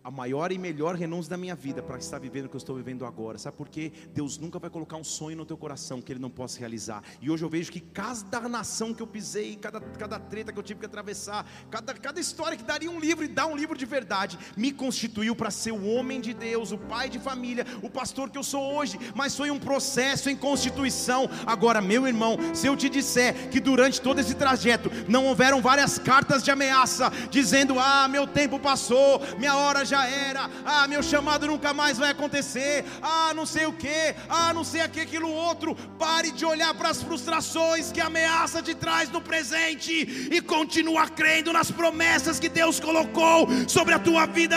a 0.03 0.11
maior 0.11 0.51
e 0.51 0.59
melhor 0.59 0.95
renúncia 0.95 1.31
da 1.31 1.37
minha 1.37 1.55
vida 1.55 1.83
para 1.83 1.99
estar 1.99 2.19
vivendo 2.19 2.47
o 2.47 2.49
que 2.49 2.57
eu 2.57 2.59
estou 2.59 2.75
vivendo 2.75 3.05
agora. 3.05 3.37
Sabe 3.37 3.57
por 3.57 3.69
quê? 3.69 3.93
Deus 4.15 4.39
nunca 4.39 4.59
vai 4.59 4.71
colocar 4.71 4.97
um 4.97 5.05
sonho 5.05 5.37
no 5.37 5.45
teu 5.45 5.57
coração 5.57 6.01
que 6.01 6.11
Ele 6.13 6.21
não 6.21 6.31
possa 6.31 6.59
realizar. 6.59 7.03
E 7.21 7.31
hoje 7.31 7.45
eu 7.45 7.51
vejo 7.51 7.71
que 7.71 7.81
cada 7.81 8.41
nação 8.49 8.95
que 8.95 9.03
eu 9.03 9.07
pisei, 9.07 9.57
cada, 9.57 9.81
cada 9.81 10.19
treta 10.19 10.53
que 10.53 10.59
eu 10.59 10.63
tive 10.63 10.81
que 10.81 10.87
atravessar, 10.87 11.47
cada, 11.71 11.93
cada 11.93 12.19
história 12.19 12.57
que 12.57 12.65
daria 12.65 12.91
um 12.91 12.99
livro 12.99 13.25
e 13.25 13.29
dá 13.29 13.47
um 13.47 13.55
livro 13.55 13.77
de 13.77 13.85
verdade, 13.85 14.39
me 14.57 14.73
constituiu 14.73 15.37
para 15.37 15.51
ser 15.51 15.73
o 15.73 15.85
homem 15.87 16.21
de 16.21 16.33
Deus, 16.33 16.73
o 16.73 16.79
pai 16.79 17.11
de 17.11 17.19
família, 17.19 17.67
o 17.83 17.91
pastor 17.91 18.31
que 18.31 18.39
eu 18.39 18.43
sou 18.43 18.75
hoje. 18.75 18.99
Mas 19.15 19.37
foi 19.37 19.51
um 19.51 19.59
processo 19.59 20.31
em 20.31 20.37
constituição. 20.37 21.29
Agora, 21.47 21.83
meu 21.83 22.07
irmão, 22.07 22.39
se 22.55 22.67
eu 22.67 22.77
te 22.77 22.89
disser 22.89 23.51
que 23.51 23.61
durante 23.61 24.01
todo 24.01 24.19
esse 24.19 24.35
trajeto 24.35 24.91
não 25.07 25.27
houveram 25.27 25.61
várias 25.61 25.99
cartas 25.99 26.43
de 26.43 26.51
ameaça, 26.51 27.11
dizendo: 27.31 27.79
Ah, 27.79 28.09
meu 28.09 28.27
tempo 28.27 28.59
passou, 28.59 29.21
minha 29.39 29.55
hora 29.57 29.90
já 29.91 30.07
era. 30.07 30.49
Ah, 30.65 30.87
meu 30.87 31.03
chamado 31.03 31.49
nunca 31.49 31.75
mais 31.75 31.99
vai 31.99 32.11
acontecer. 32.11 32.85
Ah, 33.03 33.33
não 33.35 33.45
sei 33.45 33.67
o 33.67 33.73
que. 33.73 34.15
Ah, 34.29 34.53
não 34.55 34.63
sei 34.63 34.83
aqui, 34.83 35.01
aquilo 35.01 35.29
outro. 35.29 35.75
Pare 35.99 36.31
de 36.31 36.45
olhar 36.45 36.73
para 36.75 36.91
as 36.91 37.03
frustrações 37.03 37.91
que 37.91 38.01
a 38.01 38.07
ameaça 38.07 38.63
te 38.63 38.75
traz 38.75 39.11
no 39.11 39.21
presente 39.21 40.29
e 40.31 40.41
continua 40.41 41.09
crendo 41.09 41.53
nas 41.53 41.71
promessas 41.73 42.39
que 42.39 42.49
Deus 42.49 42.79
colocou 42.79 43.49
sobre 43.67 43.95
a 43.95 43.99
tua 43.99 44.27
vida. 44.27 44.57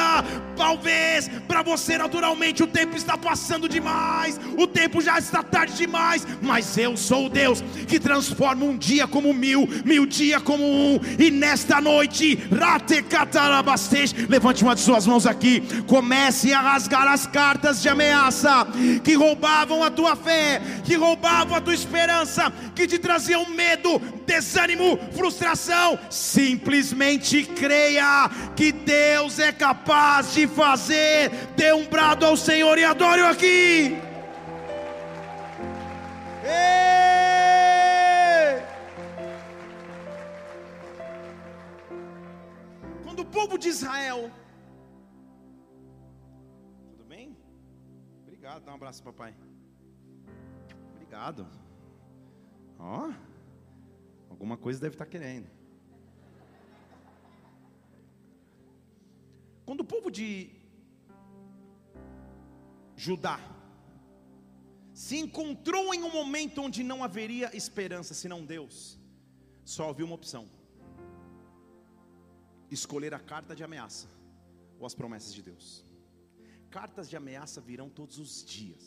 Talvez 0.56 1.28
para 1.48 1.63
você 1.63 1.98
naturalmente 1.98 2.62
o 2.62 2.67
tempo 2.67 2.96
está 2.96 3.17
passando 3.17 3.67
demais, 3.67 4.39
o 4.56 4.67
tempo 4.67 5.02
já 5.02 5.17
está 5.17 5.41
tarde 5.41 5.74
demais, 5.74 6.28
mas 6.41 6.78
eu 6.78 6.96
sou 6.96 7.26
o 7.26 7.30
Deus 7.30 7.62
que 7.88 8.00
transforma 8.00 8.65
um 8.65 8.78
dia 8.78 9.08
como 9.08 9.34
mil, 9.34 9.67
mil 9.84 10.06
dia 10.06 10.39
como 10.39 10.63
um, 10.63 11.00
e 11.17 11.32
nesta 11.32 11.82
noite, 11.82 12.38
levante 14.30 14.63
uma 14.63 14.76
de 14.76 14.82
suas 14.82 15.08
mãos 15.08 15.23
aqui, 15.26 15.62
comece 15.88 16.54
a 16.54 16.62
rasgar 16.62 17.08
as 17.08 17.28
cartas 17.28 17.82
de 17.82 17.90
ameaça 17.90 18.68
que 19.04 19.16
roubavam 19.16 19.84
a 19.84 19.92
tua 19.92 20.16
fé, 20.16 20.62
que 20.84 20.96
roubavam 20.96 21.56
a 21.56 21.62
tua 21.62 21.74
esperança, 21.74 22.52
que 22.76 22.88
te 22.88 22.98
traziam 22.98 23.50
medo, 23.50 24.00
desânimo, 24.26 25.00
frustração. 25.14 25.98
Simplesmente 26.10 27.44
creia 27.44 28.30
que 28.56 28.72
Deus 28.72 29.40
é 29.40 29.52
capaz 29.52 30.34
de 30.34 30.48
fazer. 30.48 31.32
Dê 31.56 31.74
um 31.74 31.86
brado 31.86 32.26
ao 32.26 32.38
Senhor 32.38 32.78
e 32.78 32.84
adore-o 32.84 33.28
aqui. 33.28 33.98
Quando 43.04 43.20
o 43.20 43.26
povo 43.26 43.58
de 43.58 43.70
Israel 43.70 44.30
Obrigado, 48.54 48.66
dá 48.66 48.72
um 48.72 48.76
abraço, 48.76 49.02
papai. 49.02 49.36
Obrigado. 50.92 51.48
Ó, 52.78 53.10
oh, 53.10 53.13
alguma 54.30 54.58
coisa 54.58 54.80
deve 54.80 54.94
estar 54.94 55.08
querendo. 55.08 55.50
Quando 59.66 59.80
o 59.80 59.84
povo 59.84 60.12
de 60.12 60.52
Judá 62.96 63.39
se 64.94 65.18
encontrou 65.18 65.92
em 65.92 66.04
um 66.04 66.12
momento 66.12 66.62
onde 66.62 66.84
não 66.84 67.04
haveria 67.04 67.56
esperança 67.58 68.13
senão 68.13 68.46
Deus, 68.46 69.00
só 69.66 69.89
havia 69.89 70.06
uma 70.06 70.13
opção: 70.13 70.48
escolher 72.70 73.16
a 73.16 73.20
carta 73.20 73.56
de 73.56 73.63
ameaça 73.63 74.08
ou 74.78 74.86
as 74.86 74.94
promessas 74.94 75.34
de 75.34 75.42
Deus 75.42 75.83
cartas 76.76 77.08
de 77.10 77.16
ameaça 77.22 77.62
virão 77.70 77.88
todos 78.00 78.18
os 78.24 78.32
dias. 78.44 78.86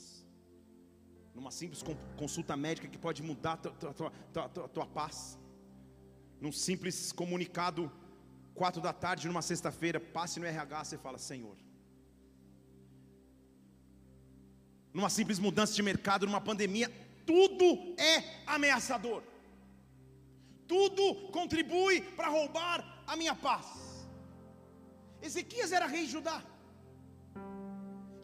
Numa 1.37 1.53
simples 1.59 1.81
consulta 2.21 2.55
médica 2.57 2.89
que 2.93 3.01
pode 3.07 3.23
mudar 3.23 3.53
a 3.53 3.57
tua, 3.59 3.93
tua, 3.99 4.49
tua, 4.49 4.69
tua 4.77 4.87
paz. 4.99 5.39
Num 6.41 6.51
simples 6.67 7.13
comunicado, 7.21 7.83
quatro 8.61 8.81
da 8.87 8.93
tarde, 9.05 9.29
numa 9.29 9.43
sexta-feira, 9.51 10.01
passe 10.01 10.41
no 10.41 10.47
RH, 10.47 10.85
você 10.85 10.99
fala, 10.99 11.19
Senhor. 11.19 11.57
Numa 14.93 15.11
simples 15.19 15.39
mudança 15.39 15.75
de 15.79 15.83
mercado, 15.91 16.27
numa 16.27 16.41
pandemia, 16.41 16.89
tudo 17.25 17.67
é 18.13 18.15
ameaçador. 18.57 19.23
Tudo 20.67 21.31
contribui 21.39 22.01
para 22.17 22.29
roubar 22.37 22.79
a 23.07 23.15
minha 23.15 23.37
paz. 23.47 23.67
Ezequias 25.23 25.71
era 25.71 25.87
rei 25.87 26.07
de 26.07 26.13
Judá. 26.13 26.39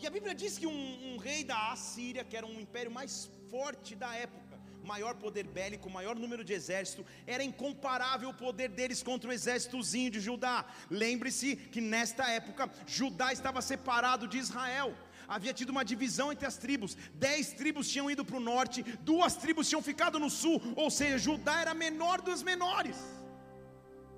E 0.02 0.06
a 0.06 0.10
Bíblia 0.10 0.34
diz 0.34 0.58
que 0.58 0.66
um, 0.66 1.14
um, 1.14 1.16
rei 1.16 1.44
da 1.44 1.70
Assíria, 1.70 2.24
que 2.24 2.36
era 2.36 2.44
um 2.44 2.60
império 2.60 2.90
mais 2.90 3.30
forte 3.48 3.94
da 3.94 4.12
época, 4.12 4.58
maior 4.82 5.14
poder 5.14 5.46
bélico, 5.46 5.88
maior 5.88 6.16
número 6.16 6.42
de 6.42 6.52
exército, 6.52 7.06
era 7.24 7.44
incomparável 7.44 8.30
o 8.30 8.34
poder 8.34 8.68
deles 8.68 9.00
contra 9.00 9.30
o 9.30 9.32
exércitozinho 9.32 10.10
de 10.10 10.18
Judá. 10.18 10.66
Lembre-se 10.90 11.54
que 11.54 11.80
nesta 11.80 12.28
época 12.28 12.68
Judá 12.84 13.32
estava 13.32 13.62
separado 13.62 14.26
de 14.26 14.38
Israel. 14.38 14.92
Havia 15.28 15.54
tido 15.54 15.70
uma 15.70 15.84
divisão 15.84 16.32
entre 16.32 16.46
as 16.46 16.56
tribos. 16.56 16.96
Dez 17.14 17.52
tribos 17.52 17.88
tinham 17.88 18.10
ido 18.10 18.24
para 18.24 18.38
o 18.38 18.40
norte, 18.40 18.82
duas 19.02 19.36
tribos 19.36 19.68
tinham 19.68 19.82
ficado 19.82 20.18
no 20.18 20.28
sul, 20.28 20.60
ou 20.74 20.90
seja, 20.90 21.16
Judá 21.16 21.60
era 21.60 21.74
menor 21.74 22.20
dos 22.20 22.42
menores. 22.42 22.96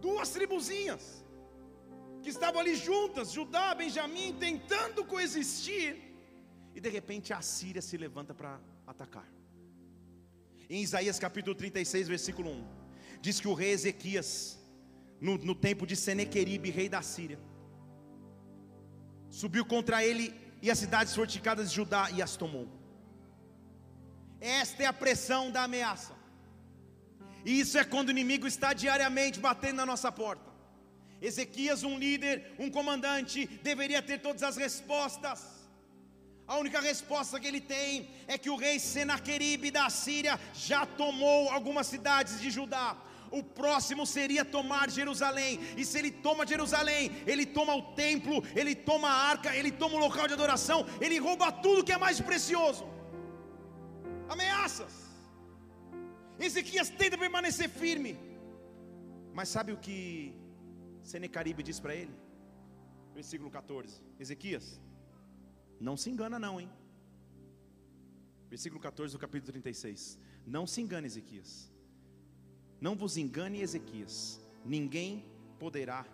Duas 0.00 0.30
tribuzinhas 0.30 1.23
que 2.24 2.30
estavam 2.30 2.60
ali 2.60 2.74
juntas, 2.74 3.32
Judá, 3.36 3.74
Benjamim, 3.74 4.34
tentando 4.46 5.04
coexistir, 5.04 5.90
e 6.74 6.80
de 6.80 6.88
repente 6.88 7.32
a 7.32 7.40
Síria 7.42 7.82
se 7.82 7.96
levanta 7.96 8.32
para 8.34 8.58
atacar. 8.86 9.28
Em 10.68 10.82
Isaías 10.82 11.18
capítulo 11.18 11.54
36, 11.54 12.08
versículo 12.08 12.50
1, 12.50 12.64
diz 13.20 13.38
que 13.40 13.46
o 13.46 13.52
rei 13.52 13.72
Ezequias, 13.72 14.58
no, 15.20 15.36
no 15.36 15.54
tempo 15.54 15.86
de 15.86 15.94
Senequeribe, 15.94 16.70
rei 16.70 16.88
da 16.88 17.02
Síria, 17.02 17.38
subiu 19.28 19.64
contra 19.66 20.02
ele 20.02 20.34
e 20.62 20.70
as 20.70 20.78
cidades 20.78 21.14
fortificadas 21.14 21.68
de 21.68 21.76
Judá 21.76 22.10
e 22.10 22.22
as 22.22 22.36
tomou. 22.36 22.66
Esta 24.40 24.82
é 24.84 24.86
a 24.86 24.92
pressão 24.92 25.50
da 25.50 25.64
ameaça. 25.64 26.14
E 27.44 27.60
isso 27.60 27.76
é 27.76 27.84
quando 27.84 28.08
o 28.08 28.12
inimigo 28.12 28.46
está 28.46 28.72
diariamente 28.72 29.38
batendo 29.38 29.76
na 29.76 29.86
nossa 29.86 30.10
porta. 30.10 30.53
Ezequias, 31.28 31.82
um 31.82 31.98
líder, 31.98 32.34
um 32.58 32.70
comandante, 32.70 33.46
deveria 33.62 34.02
ter 34.02 34.18
todas 34.26 34.42
as 34.42 34.56
respostas. 34.56 35.40
A 36.46 36.58
única 36.58 36.80
resposta 36.80 37.40
que 37.40 37.46
ele 37.46 37.60
tem 37.60 38.10
é 38.26 38.36
que 38.36 38.50
o 38.50 38.56
rei 38.56 38.78
Senaqueribe 38.78 39.70
da 39.70 39.88
Síria 39.88 40.38
já 40.52 40.84
tomou 40.84 41.48
algumas 41.48 41.86
cidades 41.86 42.38
de 42.42 42.50
Judá. 42.50 42.88
O 43.30 43.42
próximo 43.42 44.06
seria 44.06 44.44
tomar 44.44 44.90
Jerusalém, 44.90 45.58
e 45.76 45.84
se 45.84 45.98
ele 45.98 46.10
toma 46.10 46.46
Jerusalém, 46.46 47.10
ele 47.26 47.46
toma 47.46 47.74
o 47.74 47.82
templo, 47.94 48.44
ele 48.54 48.74
toma 48.74 49.08
a 49.08 49.20
arca, 49.30 49.56
ele 49.56 49.72
toma 49.72 49.96
o 49.96 50.04
local 50.06 50.28
de 50.28 50.34
adoração, 50.34 50.86
ele 51.00 51.18
rouba 51.18 51.50
tudo 51.50 51.82
que 51.82 51.92
é 51.92 51.98
mais 51.98 52.20
precioso. 52.20 52.84
Ameaças. 54.28 54.92
Ezequias 56.38 56.90
tenta 56.90 57.16
permanecer 57.16 57.68
firme, 57.70 58.12
mas 59.32 59.48
sabe 59.48 59.72
o 59.72 59.78
que 59.78 60.43
Senecaribe 61.12 61.62
diz 61.62 61.78
para 61.78 61.94
ele? 61.94 62.14
Versículo 63.14 63.50
14: 63.50 64.02
Ezequias, 64.18 64.80
não 65.80 65.96
se 65.96 66.10
engana, 66.10 66.38
não, 66.38 66.60
hein? 66.60 66.70
Versículo 68.48 68.80
14 68.80 69.12
do 69.12 69.18
capítulo 69.18 69.52
36. 69.52 70.18
Não 70.46 70.66
se 70.66 70.80
engane, 70.80 71.06
Ezequias. 71.06 71.70
Não 72.80 72.94
vos 72.96 73.16
engane, 73.16 73.60
Ezequias. 73.60 74.40
Ninguém 74.64 75.24
poderá 75.58 76.06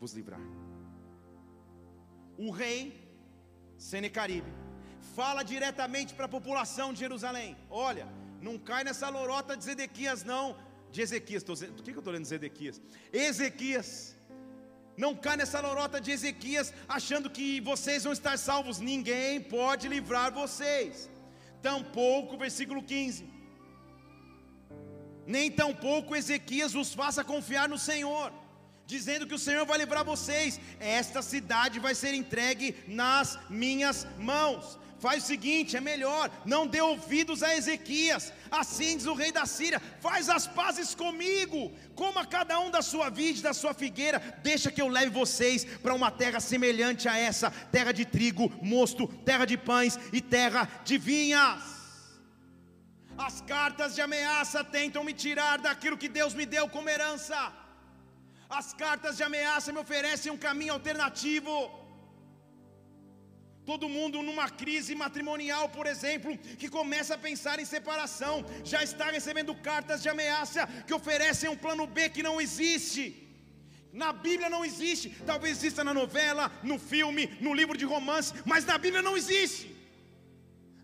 vos 0.00 0.12
livrar. 0.12 0.40
O 2.36 2.50
rei 2.50 2.78
Senecaribe 3.76 4.52
fala 5.14 5.42
diretamente 5.42 6.14
para 6.14 6.26
a 6.26 6.36
população 6.36 6.92
de 6.92 7.00
Jerusalém: 7.00 7.56
Olha, 7.70 8.06
não 8.40 8.58
cai 8.58 8.84
nessa 8.84 9.08
lorota 9.08 9.56
de 9.56 9.68
Ezequias, 9.68 10.24
não. 10.24 10.56
De 10.94 11.00
Ezequias, 11.02 11.42
tô, 11.42 11.54
por 11.76 11.82
que 11.82 11.90
eu 11.90 11.98
estou 11.98 12.12
lendo 12.12 12.24
Ezequias? 12.24 12.76
Ezequias 13.12 13.88
não 15.02 15.12
cai 15.24 15.36
nessa 15.36 15.60
lorota 15.66 16.00
de 16.00 16.12
Ezequias 16.16 16.72
achando 16.96 17.28
que 17.36 17.46
vocês 17.70 18.04
vão 18.04 18.12
estar 18.12 18.36
salvos. 18.38 18.78
Ninguém 18.78 19.40
pode 19.40 19.88
livrar 19.94 20.28
vocês. 20.32 21.10
Tampouco, 21.60 22.38
versículo 22.44 22.80
15. 22.80 23.28
Nem 25.26 25.50
tampouco 25.50 26.14
Ezequias 26.14 26.76
os 26.76 26.94
faça 26.94 27.24
confiar 27.24 27.68
no 27.68 27.78
Senhor, 27.88 28.32
dizendo 28.86 29.26
que 29.26 29.34
o 29.34 29.44
Senhor 29.46 29.66
vai 29.66 29.78
livrar 29.78 30.04
vocês. 30.04 30.60
Esta 30.78 31.22
cidade 31.22 31.80
vai 31.80 31.96
ser 31.96 32.14
entregue 32.14 32.76
nas 32.86 33.36
minhas 33.50 34.06
mãos. 34.32 34.78
Faz 35.04 35.22
o 35.22 35.26
seguinte, 35.26 35.76
é 35.76 35.82
melhor, 35.82 36.30
não 36.46 36.66
dê 36.66 36.80
ouvidos 36.80 37.42
a 37.42 37.54
Ezequias. 37.54 38.32
Assim 38.50 38.96
diz 38.96 39.06
o 39.06 39.12
rei 39.22 39.30
da 39.38 39.44
Síria: 39.44 39.78
faz 40.00 40.30
as 40.36 40.46
pazes 40.46 40.94
comigo, 40.94 41.60
coma 41.94 42.24
cada 42.36 42.58
um 42.58 42.70
da 42.76 42.80
sua 42.80 43.10
vide, 43.10 43.42
da 43.42 43.52
sua 43.52 43.74
figueira, 43.74 44.18
deixa 44.42 44.72
que 44.74 44.80
eu 44.80 44.88
leve 44.88 45.10
vocês 45.10 45.66
para 45.82 45.92
uma 45.98 46.10
terra 46.10 46.40
semelhante 46.40 47.06
a 47.06 47.18
essa, 47.18 47.50
terra 47.76 47.92
de 47.92 48.06
trigo, 48.06 48.50
mosto, 48.62 49.06
terra 49.30 49.44
de 49.44 49.58
pães 49.58 49.98
e 50.10 50.22
terra 50.22 50.62
de 50.88 50.96
vinhas. 50.96 51.62
As 53.28 53.42
cartas 53.42 53.94
de 53.94 54.00
ameaça 54.00 54.64
tentam 54.64 55.04
me 55.04 55.12
tirar 55.12 55.58
daquilo 55.58 55.98
que 55.98 56.08
Deus 56.08 56.32
me 56.32 56.46
deu 56.46 56.66
como 56.66 56.88
herança. 56.88 57.52
As 58.48 58.72
cartas 58.72 59.18
de 59.18 59.22
ameaça 59.22 59.70
me 59.70 59.80
oferecem 59.80 60.32
um 60.32 60.42
caminho 60.48 60.72
alternativo. 60.72 61.83
Todo 63.70 63.88
mundo 63.88 64.22
numa 64.22 64.48
crise 64.50 64.94
matrimonial, 64.94 65.68
por 65.70 65.86
exemplo, 65.86 66.36
que 66.60 66.68
começa 66.68 67.14
a 67.14 67.18
pensar 67.18 67.58
em 67.58 67.64
separação, 67.64 68.44
já 68.62 68.82
está 68.82 69.06
recebendo 69.10 69.54
cartas 69.54 70.02
de 70.02 70.08
ameaça 70.08 70.66
que 70.86 70.92
oferecem 70.92 71.48
um 71.48 71.56
plano 71.56 71.86
B 71.86 72.10
que 72.10 72.22
não 72.22 72.40
existe. 72.40 73.04
Na 73.92 74.12
Bíblia 74.12 74.50
não 74.50 74.64
existe, 74.64 75.08
talvez 75.24 75.56
exista 75.56 75.82
na 75.82 75.94
novela, 75.94 76.50
no 76.62 76.78
filme, 76.78 77.26
no 77.40 77.54
livro 77.54 77.76
de 77.76 77.84
romance, 77.84 78.34
mas 78.44 78.64
na 78.64 78.76
Bíblia 78.76 79.00
não 79.00 79.16
existe. 79.16 79.74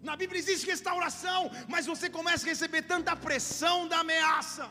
Na 0.02 0.16
Bíblia 0.16 0.38
existe 0.38 0.66
restauração, 0.66 1.50
mas 1.68 1.86
você 1.86 2.08
começa 2.08 2.46
a 2.46 2.50
receber 2.50 2.82
tanta 2.82 3.14
pressão 3.14 3.88
da 3.88 3.98
ameaça. 3.98 4.70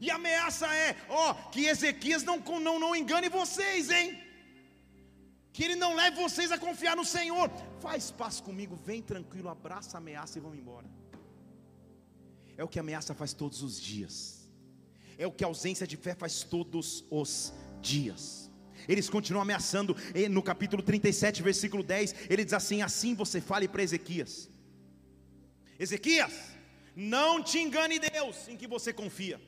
E 0.00 0.10
a 0.10 0.14
ameaça 0.14 0.66
é, 0.74 0.96
ó, 1.08 1.34
que 1.52 1.66
Ezequias 1.66 2.22
não, 2.22 2.38
não, 2.38 2.78
não 2.78 2.96
engane 2.96 3.28
vocês, 3.28 3.90
hein? 3.90 4.21
Que 5.52 5.62
Ele 5.64 5.76
não 5.76 5.94
leve 5.94 6.16
vocês 6.16 6.50
a 6.50 6.58
confiar 6.58 6.96
no 6.96 7.04
Senhor. 7.04 7.50
Faz 7.80 8.10
paz 8.10 8.40
comigo, 8.40 8.74
vem 8.74 9.02
tranquilo, 9.02 9.48
abraça 9.48 9.96
a 9.96 9.98
ameaça 9.98 10.38
e 10.38 10.40
vamos 10.40 10.58
embora. 10.58 10.88
É 12.56 12.64
o 12.64 12.68
que 12.68 12.78
a 12.78 12.82
ameaça 12.82 13.14
faz 13.14 13.32
todos 13.32 13.62
os 13.62 13.80
dias, 13.80 14.48
é 15.18 15.26
o 15.26 15.32
que 15.32 15.44
a 15.44 15.46
ausência 15.46 15.86
de 15.86 15.96
fé 15.96 16.14
faz 16.14 16.42
todos 16.42 17.04
os 17.10 17.52
dias. 17.80 18.50
Eles 18.88 19.08
continuam 19.08 19.42
ameaçando, 19.42 19.96
no 20.30 20.42
capítulo 20.42 20.82
37, 20.82 21.42
versículo 21.42 21.82
10, 21.82 22.14
ele 22.28 22.44
diz 22.44 22.52
assim: 22.52 22.82
Assim 22.82 23.14
você 23.14 23.40
fale 23.40 23.68
para 23.68 23.82
Ezequias: 23.82 24.50
Ezequias, 25.78 26.32
não 26.94 27.42
te 27.42 27.58
engane 27.58 27.98
Deus 27.98 28.48
em 28.48 28.56
que 28.56 28.66
você 28.66 28.92
confia. 28.92 29.40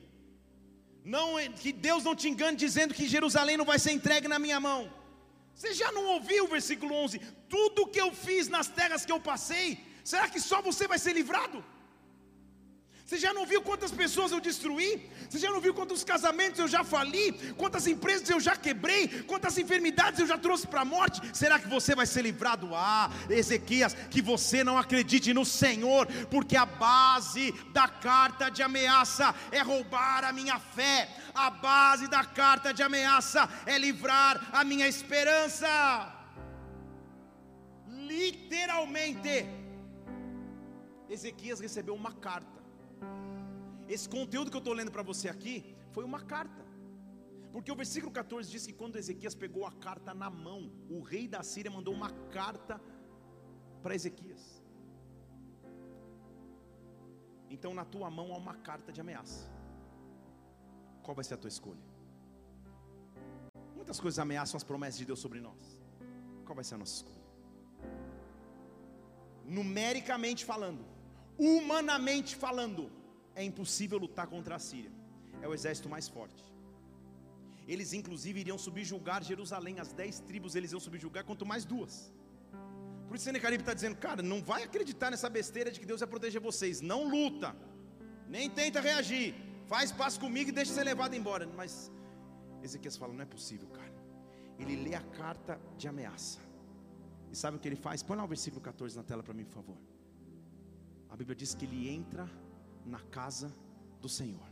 Não, 1.03 1.35
que 1.53 1.71
Deus 1.71 2.03
não 2.03 2.15
te 2.15 2.27
engane 2.27 2.57
dizendo 2.57 2.93
que 2.93 3.07
Jerusalém 3.07 3.57
não 3.57 3.65
vai 3.65 3.77
ser 3.77 3.91
entregue 3.91 4.27
na 4.27 4.39
minha 4.39 4.59
mão. 4.59 4.91
Você 5.55 5.73
já 5.73 5.89
não 5.91 6.05
ouviu 6.15 6.43
o 6.43 6.47
versículo 6.47 6.93
11? 6.93 7.19
Tudo 7.49 7.87
que 7.87 7.99
eu 7.99 8.11
fiz 8.13 8.47
nas 8.49 8.67
terras 8.67 9.05
que 9.05 9.11
eu 9.11 9.19
passei, 9.19 9.79
será 10.03 10.27
que 10.27 10.39
só 10.39 10.61
você 10.61 10.85
vai 10.87 10.99
ser 10.99 11.13
livrado? 11.13 11.63
Você 13.05 13.17
já 13.19 13.31
não 13.31 13.45
viu 13.45 13.61
quantas 13.61 13.91
pessoas 13.91 14.31
eu 14.31 14.41
destruí? 14.41 15.07
Você 15.29 15.37
já 15.37 15.51
não 15.51 15.61
viu 15.61 15.75
quantos 15.75 16.03
casamentos 16.03 16.59
eu 16.59 16.67
já 16.67 16.83
fali? 16.83 17.33
Quantas 17.55 17.85
empresas 17.85 18.27
eu 18.31 18.39
já 18.39 18.55
quebrei? 18.55 19.07
Quantas 19.31 19.59
enfermidades 19.59 20.19
eu 20.19 20.25
já 20.25 20.39
trouxe 20.39 20.65
para 20.65 20.81
a 20.81 20.85
morte? 20.85 21.21
Será 21.31 21.59
que 21.59 21.67
você 21.67 21.93
vai 21.93 22.07
ser 22.07 22.23
livrado? 22.23 22.73
Ah, 22.73 23.11
Ezequias, 23.29 23.93
que 24.09 24.23
você 24.23 24.63
não 24.63 24.75
acredite 24.75 25.35
no 25.35 25.45
Senhor, 25.45 26.07
porque 26.31 26.57
a 26.57 26.65
base 26.65 27.51
da 27.71 27.87
carta 27.87 28.49
de 28.49 28.63
ameaça 28.63 29.35
é 29.51 29.61
roubar 29.61 30.23
a 30.23 30.33
minha 30.33 30.57
fé. 30.57 31.07
A 31.35 31.51
base 31.51 32.07
da 32.07 32.23
carta 32.25 32.73
de 32.73 32.81
ameaça 32.81 33.47
é 33.67 33.77
livrar 33.77 34.49
a 34.51 34.63
minha 34.63 34.87
esperança. 34.87 36.11
Literalmente, 37.87 39.45
Ezequias 41.07 41.59
recebeu 41.59 41.93
uma 41.93 42.11
carta 42.11 42.64
esse 43.87 44.07
conteúdo 44.09 44.49
que 44.49 44.57
eu 44.57 44.59
estou 44.59 44.73
lendo 44.73 44.91
para 44.91 45.03
você 45.03 45.29
aqui 45.29 45.75
foi 45.91 46.03
uma 46.03 46.21
carta. 46.21 46.63
Porque 47.51 47.71
o 47.71 47.75
versículo 47.75 48.11
14 48.11 48.49
diz 48.49 48.65
que 48.65 48.73
quando 48.73 48.97
Ezequias 48.97 49.33
pegou 49.33 49.65
a 49.65 49.71
carta 49.71 50.13
na 50.13 50.29
mão, 50.29 50.71
o 50.89 51.01
rei 51.01 51.27
da 51.27 51.41
Síria 51.41 51.71
mandou 51.71 51.93
uma 51.93 52.09
carta 52.37 52.81
para 53.81 53.95
Ezequias. 53.95 54.61
Então 57.49 57.73
na 57.73 57.85
tua 57.85 58.09
mão 58.09 58.33
há 58.33 58.37
uma 58.37 58.55
carta 58.55 58.91
de 58.91 58.99
ameaça. 58.99 59.49
Qual 61.03 61.15
vai 61.15 61.23
ser 61.23 61.35
a 61.35 61.37
tua 61.37 61.47
escolha? 61.47 61.85
Muitas 63.75 63.99
coisas 63.99 64.17
ameaçam 64.19 64.57
as 64.57 64.63
promessas 64.63 64.97
de 64.97 65.05
Deus 65.05 65.19
sobre 65.19 65.39
nós. 65.39 65.79
Qual 66.43 66.55
vai 66.55 66.63
ser 66.63 66.75
a 66.75 66.77
nossa 66.79 66.95
escolha? 66.95 67.23
Numericamente 69.45 70.43
falando, 70.43 70.83
humanamente 71.37 72.35
falando, 72.35 72.91
é 73.35 73.43
impossível 73.43 73.97
lutar 73.97 74.27
contra 74.27 74.55
a 74.55 74.59
Síria. 74.59 74.91
É 75.41 75.47
o 75.47 75.53
exército 75.53 75.89
mais 75.89 76.07
forte. 76.07 76.43
Eles 77.67 77.93
inclusive 77.93 78.39
iriam 78.39 78.57
subjugar 78.57 79.23
Jerusalém, 79.23 79.79
as 79.79 79.91
dez 79.91 80.19
tribos 80.19 80.55
eles 80.55 80.71
iam 80.71 80.79
subjugar, 80.79 81.23
quanto 81.25 81.45
mais 81.45 81.65
duas. 81.65 82.11
Por 83.07 83.15
isso 83.15 83.25
Senecaribe 83.25 83.61
está 83.61 83.73
dizendo, 83.73 83.95
cara, 83.95 84.21
não 84.21 84.41
vai 84.41 84.63
acreditar 84.63 85.09
nessa 85.11 85.29
besteira 85.29 85.71
de 85.71 85.79
que 85.79 85.85
Deus 85.85 85.99
vai 85.99 86.09
proteger 86.09 86.41
vocês. 86.41 86.81
Não 86.81 87.07
luta, 87.07 87.55
nem 88.27 88.49
tenta 88.49 88.79
reagir. 88.81 89.35
Faz 89.67 89.91
paz 89.91 90.17
comigo 90.17 90.49
e 90.49 90.51
deixa 90.51 90.73
ser 90.73 90.83
levado 90.83 91.15
embora. 91.15 91.47
Mas 91.47 91.91
Ezequias 92.61 92.97
fala, 92.97 93.13
não 93.13 93.21
é 93.21 93.25
possível, 93.25 93.67
cara. 93.69 93.93
Ele 94.59 94.75
lê 94.75 94.95
a 94.95 95.01
carta 95.01 95.59
de 95.77 95.87
ameaça. 95.87 96.39
E 97.31 97.35
sabe 97.35 97.57
o 97.57 97.59
que 97.59 97.67
ele 97.67 97.75
faz? 97.75 98.01
Põe 98.01 98.17
lá 98.17 98.23
o 98.23 98.27
versículo 98.27 98.61
14 98.61 98.95
na 98.95 99.03
tela 99.03 99.23
para 99.23 99.33
mim, 99.33 99.43
por 99.43 99.53
favor. 99.53 99.77
A 101.09 101.15
Bíblia 101.15 101.35
diz 101.35 101.53
que 101.53 101.65
ele 101.65 101.89
entra 101.89 102.29
na 102.85 102.99
casa 102.99 103.53
do 104.01 104.07
Senhor. 104.07 104.47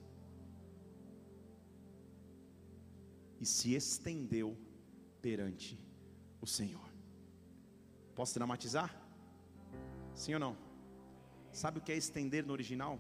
E 3.40 3.46
se 3.46 3.74
estendeu 3.74 4.58
perante 5.22 5.80
o 6.42 6.48
Senhor. 6.48 6.90
Posso 8.16 8.34
dramatizar? 8.34 8.96
Sim 10.14 10.36
ou 10.36 10.40
não? 10.40 10.58
Sabe 11.52 11.80
o 11.80 11.82
que 11.82 11.92
é 11.92 11.98
estender 11.98 12.46
no 12.46 12.54
original? 12.54 13.00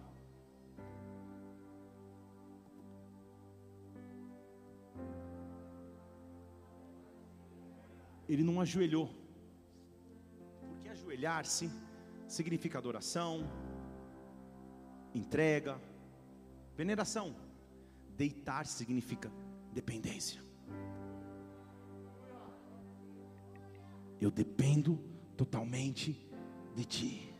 ele 8.33 8.43
não 8.43 8.59
ajoelhou. 8.59 9.09
Porque 10.67 10.87
ajoelhar-se 10.89 11.69
significa 12.27 12.77
adoração, 12.77 13.47
entrega, 15.13 15.79
veneração. 16.75 17.35
Deitar 18.15 18.65
significa 18.65 19.31
dependência. 19.71 20.41
Eu 24.21 24.31
dependo 24.31 24.99
totalmente 25.35 26.29
de 26.75 26.85
ti. 26.85 27.33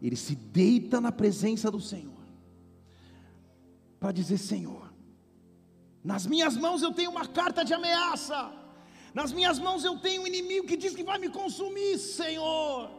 Ele 0.00 0.16
se 0.16 0.34
deita 0.34 1.00
na 1.00 1.12
presença 1.12 1.70
do 1.70 1.80
Senhor 1.80 2.18
para 4.00 4.12
dizer: 4.12 4.38
Senhor, 4.38 4.92
nas 6.02 6.26
minhas 6.26 6.56
mãos 6.56 6.82
eu 6.82 6.92
tenho 6.92 7.10
uma 7.10 7.26
carta 7.26 7.64
de 7.64 7.74
ameaça, 7.74 8.52
nas 9.12 9.32
minhas 9.32 9.58
mãos 9.58 9.84
eu 9.84 9.98
tenho 9.98 10.22
um 10.22 10.26
inimigo 10.26 10.66
que 10.66 10.76
diz 10.76 10.94
que 10.94 11.02
vai 11.02 11.18
me 11.18 11.28
consumir, 11.28 11.98
Senhor. 11.98 12.90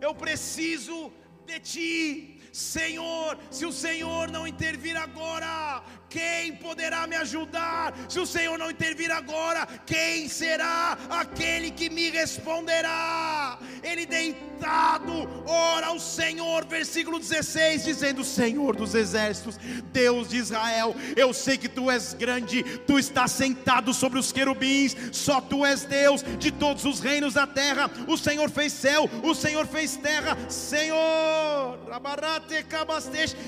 Eu 0.00 0.14
preciso 0.14 1.12
de 1.46 1.60
ti, 1.60 2.35
Senhor. 2.52 3.38
Se 3.50 3.64
o 3.64 3.72
Senhor 3.72 4.30
não 4.30 4.46
intervir 4.46 4.96
agora, 4.96 5.82
quem 6.08 6.56
poderá 6.56 7.06
me 7.06 7.16
ajudar? 7.16 7.94
Se 8.08 8.18
o 8.18 8.26
Senhor 8.26 8.58
não 8.58 8.70
intervir 8.70 9.10
agora, 9.10 9.66
quem 9.84 10.28
será 10.28 10.96
aquele 11.10 11.70
que 11.70 11.90
me 11.90 12.10
responderá? 12.10 13.45
Ele 13.82 14.06
deitado, 14.06 15.12
ora 15.46 15.88
ao 15.88 15.98
Senhor, 15.98 16.64
versículo 16.66 17.18
16, 17.18 17.84
dizendo: 17.84 18.24
Senhor 18.24 18.76
dos 18.76 18.94
exércitos, 18.94 19.58
Deus 19.92 20.28
de 20.28 20.36
Israel, 20.36 20.94
eu 21.16 21.32
sei 21.32 21.56
que 21.56 21.68
tu 21.68 21.90
és 21.90 22.14
grande, 22.14 22.62
tu 22.86 22.98
estás 22.98 23.32
sentado 23.32 23.92
sobre 23.94 24.18
os 24.18 24.32
querubins, 24.32 24.96
só 25.12 25.40
tu 25.40 25.64
és 25.64 25.84
Deus 25.84 26.22
de 26.38 26.50
todos 26.50 26.84
os 26.84 27.00
reinos 27.00 27.34
da 27.34 27.46
terra. 27.46 27.90
O 28.06 28.16
Senhor 28.16 28.50
fez 28.50 28.72
céu, 28.72 29.08
o 29.22 29.34
Senhor 29.34 29.66
fez 29.66 29.96
terra, 29.96 30.36
Senhor, 30.48 31.78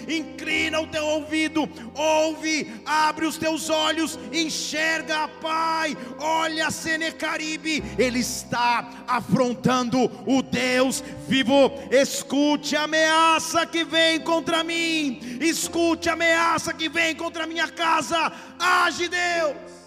inclina 0.08 0.80
o 0.80 0.86
teu 0.86 1.04
ouvido, 1.04 1.68
ouve 1.94 2.82
abre 2.84 3.26
os 3.26 3.36
teus 3.36 3.68
olhos, 3.68 4.18
enxerga, 4.32 5.28
Pai. 5.40 5.96
Olha 6.18 6.70
Senecaribe, 6.70 7.82
ele 7.98 8.20
está 8.20 8.88
afrontando 9.06 9.97
o 10.04 10.42
Deus 10.42 11.02
vivo. 11.26 11.72
Escute 11.90 12.76
a 12.76 12.82
ameaça 12.82 13.66
que 13.66 13.84
vem 13.84 14.20
contra 14.20 14.62
mim, 14.64 15.38
escute 15.40 16.08
a 16.08 16.12
ameaça 16.12 16.72
que 16.72 16.88
vem 16.88 17.14
contra 17.14 17.44
a 17.44 17.46
minha 17.46 17.68
casa. 17.68 18.32
Age, 18.58 19.08
Deus 19.08 19.77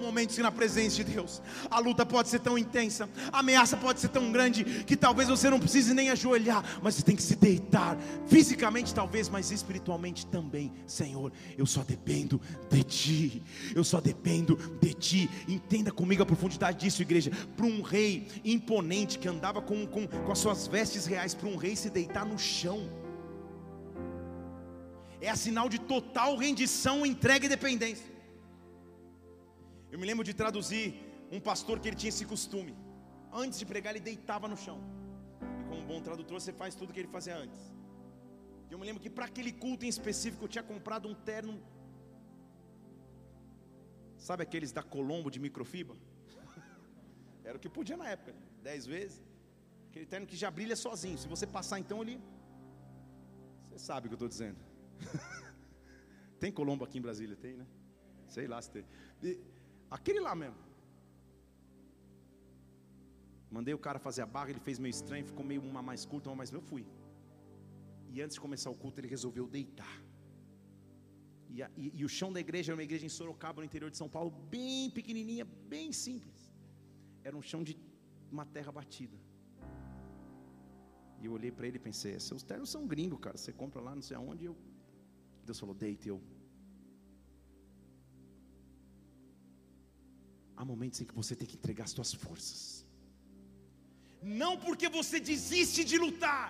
momentos 0.00 0.36
que 0.36 0.42
na 0.42 0.52
presença 0.52 0.96
de 0.96 1.04
Deus 1.04 1.42
a 1.70 1.78
luta 1.78 2.04
pode 2.04 2.28
ser 2.28 2.40
tão 2.40 2.56
intensa, 2.56 3.08
a 3.32 3.40
ameaça 3.40 3.76
pode 3.76 4.00
ser 4.00 4.08
tão 4.08 4.30
grande 4.32 4.64
que 4.84 4.96
talvez 4.96 5.28
você 5.28 5.50
não 5.50 5.58
precise 5.58 5.94
nem 5.94 6.10
ajoelhar, 6.10 6.64
mas 6.82 6.94
você 6.94 7.02
tem 7.02 7.16
que 7.16 7.22
se 7.22 7.36
deitar, 7.36 7.96
fisicamente 8.26 8.94
talvez, 8.94 9.28
mas 9.28 9.50
espiritualmente 9.50 10.26
também. 10.26 10.72
Senhor, 10.86 11.32
eu 11.56 11.66
só 11.66 11.82
dependo 11.82 12.40
de 12.70 12.82
Ti, 12.84 13.42
eu 13.74 13.84
só 13.84 14.00
dependo 14.00 14.56
de 14.80 14.94
Ti. 14.94 15.30
Entenda 15.48 15.90
comigo 15.90 16.22
a 16.22 16.26
profundidade 16.26 16.78
disso, 16.78 17.02
igreja. 17.02 17.30
Para 17.56 17.66
um 17.66 17.82
rei 17.82 18.28
imponente 18.44 19.18
que 19.18 19.28
andava 19.28 19.60
com, 19.60 19.86
com, 19.86 20.06
com 20.06 20.32
as 20.32 20.38
suas 20.38 20.66
vestes 20.66 21.06
reais, 21.06 21.34
para 21.34 21.48
um 21.48 21.56
rei 21.56 21.76
se 21.76 21.90
deitar 21.90 22.24
no 22.24 22.38
chão. 22.38 22.88
É 25.20 25.34
sinal 25.36 25.68
de 25.68 25.78
total 25.78 26.36
rendição, 26.36 27.06
entrega 27.06 27.46
e 27.46 27.48
dependência. 27.48 28.11
Eu 29.92 29.98
me 30.00 30.06
lembro 30.10 30.24
de 30.28 30.32
traduzir 30.40 30.84
um 31.36 31.40
pastor 31.48 31.76
que 31.80 31.86
ele 31.88 31.98
tinha 32.02 32.12
esse 32.14 32.24
costume. 32.32 32.72
Antes 33.42 33.58
de 33.60 33.66
pregar, 33.72 33.90
ele 33.92 34.04
deitava 34.10 34.46
no 34.52 34.56
chão. 34.64 34.78
E 35.60 35.64
como 35.68 35.82
bom 35.90 36.00
tradutor, 36.08 36.40
você 36.40 36.52
faz 36.60 36.74
tudo 36.80 36.94
que 36.94 37.00
ele 37.02 37.12
fazia 37.16 37.36
antes. 37.44 37.60
E 38.68 38.72
eu 38.72 38.78
me 38.80 38.86
lembro 38.88 39.02
que 39.04 39.10
para 39.18 39.26
aquele 39.30 39.52
culto 39.64 39.84
em 39.84 39.92
específico, 39.96 40.44
eu 40.44 40.52
tinha 40.54 40.64
comprado 40.72 41.06
um 41.10 41.14
terno. 41.30 41.54
Sabe 44.28 44.42
aqueles 44.46 44.72
da 44.72 44.82
Colombo 44.94 45.30
de 45.34 45.40
microfibra? 45.46 45.96
Era 47.44 47.56
o 47.58 47.60
que 47.60 47.68
podia 47.78 47.98
na 48.02 48.08
época, 48.08 48.34
dez 48.62 48.86
vezes. 48.94 49.22
Aquele 49.90 50.06
terno 50.06 50.26
que 50.26 50.38
já 50.42 50.50
brilha 50.50 50.76
sozinho. 50.86 51.18
Se 51.18 51.28
você 51.34 51.46
passar 51.46 51.78
então 51.84 52.00
ali, 52.00 52.18
você 53.66 53.78
sabe 53.78 54.06
o 54.06 54.08
que 54.08 54.14
eu 54.14 54.20
estou 54.20 54.32
dizendo. 54.36 54.60
tem 56.40 56.50
Colombo 56.50 56.82
aqui 56.86 56.96
em 56.98 57.02
Brasília? 57.08 57.36
Tem, 57.36 57.56
né? 57.58 57.66
Sei 58.26 58.46
lá 58.46 58.62
se 58.62 58.70
tem. 58.70 58.84
Aquele 59.96 60.20
lá 60.28 60.34
mesmo. 60.42 60.60
Mandei 63.56 63.74
o 63.74 63.82
cara 63.86 63.98
fazer 64.06 64.22
a 64.22 64.28
barra, 64.34 64.50
ele 64.52 64.64
fez 64.68 64.78
meio 64.84 64.94
estranho, 64.98 65.30
ficou 65.32 65.44
meio 65.44 65.62
uma 65.70 65.82
mais 65.88 66.02
curta, 66.10 66.30
uma 66.30 66.36
mais. 66.36 66.50
Eu 66.50 66.62
fui. 66.70 66.84
E 68.12 68.22
antes 68.22 68.36
de 68.36 68.40
começar 68.46 68.70
o 68.70 68.78
culto, 68.82 68.98
ele 69.00 69.08
resolveu 69.16 69.46
deitar. 69.46 69.96
E, 71.54 71.62
a, 71.62 71.70
e, 71.76 71.92
e, 71.98 72.04
o 72.08 72.08
chão 72.08 72.32
da 72.32 72.40
igreja 72.40 72.70
era 72.70 72.76
uma 72.78 72.86
igreja 72.88 73.04
em 73.04 73.10
Sorocaba, 73.10 73.60
no 73.60 73.66
interior 73.66 73.90
de 73.90 73.98
São 73.98 74.08
Paulo, 74.08 74.30
bem 74.54 74.90
pequenininha, 74.98 75.44
bem 75.74 75.92
simples. 75.92 76.50
Era 77.22 77.36
um 77.36 77.42
chão 77.42 77.62
de 77.62 77.76
uma 78.30 78.46
terra 78.46 78.72
batida. 78.72 79.18
E 81.20 81.26
eu 81.26 81.32
olhei 81.32 81.52
para 81.52 81.66
ele 81.66 81.76
e 81.76 81.84
pensei: 81.88 82.18
seus 82.18 82.42
ternos 82.42 82.70
são 82.70 82.86
gringos, 82.86 83.20
cara. 83.20 83.36
Você 83.36 83.52
compra 83.52 83.82
lá, 83.82 83.94
não 83.94 84.02
sei 84.02 84.16
aonde. 84.16 84.46
Eu... 84.46 84.56
Deus 85.44 85.60
falou: 85.60 85.74
deite. 85.74 86.08
Eu, 86.08 86.20
Há 90.62 90.64
momentos 90.64 91.00
em 91.00 91.04
que 91.04 91.14
você 91.20 91.34
tem 91.34 91.48
que 91.50 91.56
entregar 91.56 91.84
as 91.86 91.90
suas 91.90 92.14
forças. 92.14 92.86
Não 94.22 94.56
porque 94.64 94.88
você 94.88 95.18
desiste 95.18 95.82
de 95.82 95.98
lutar, 95.98 96.46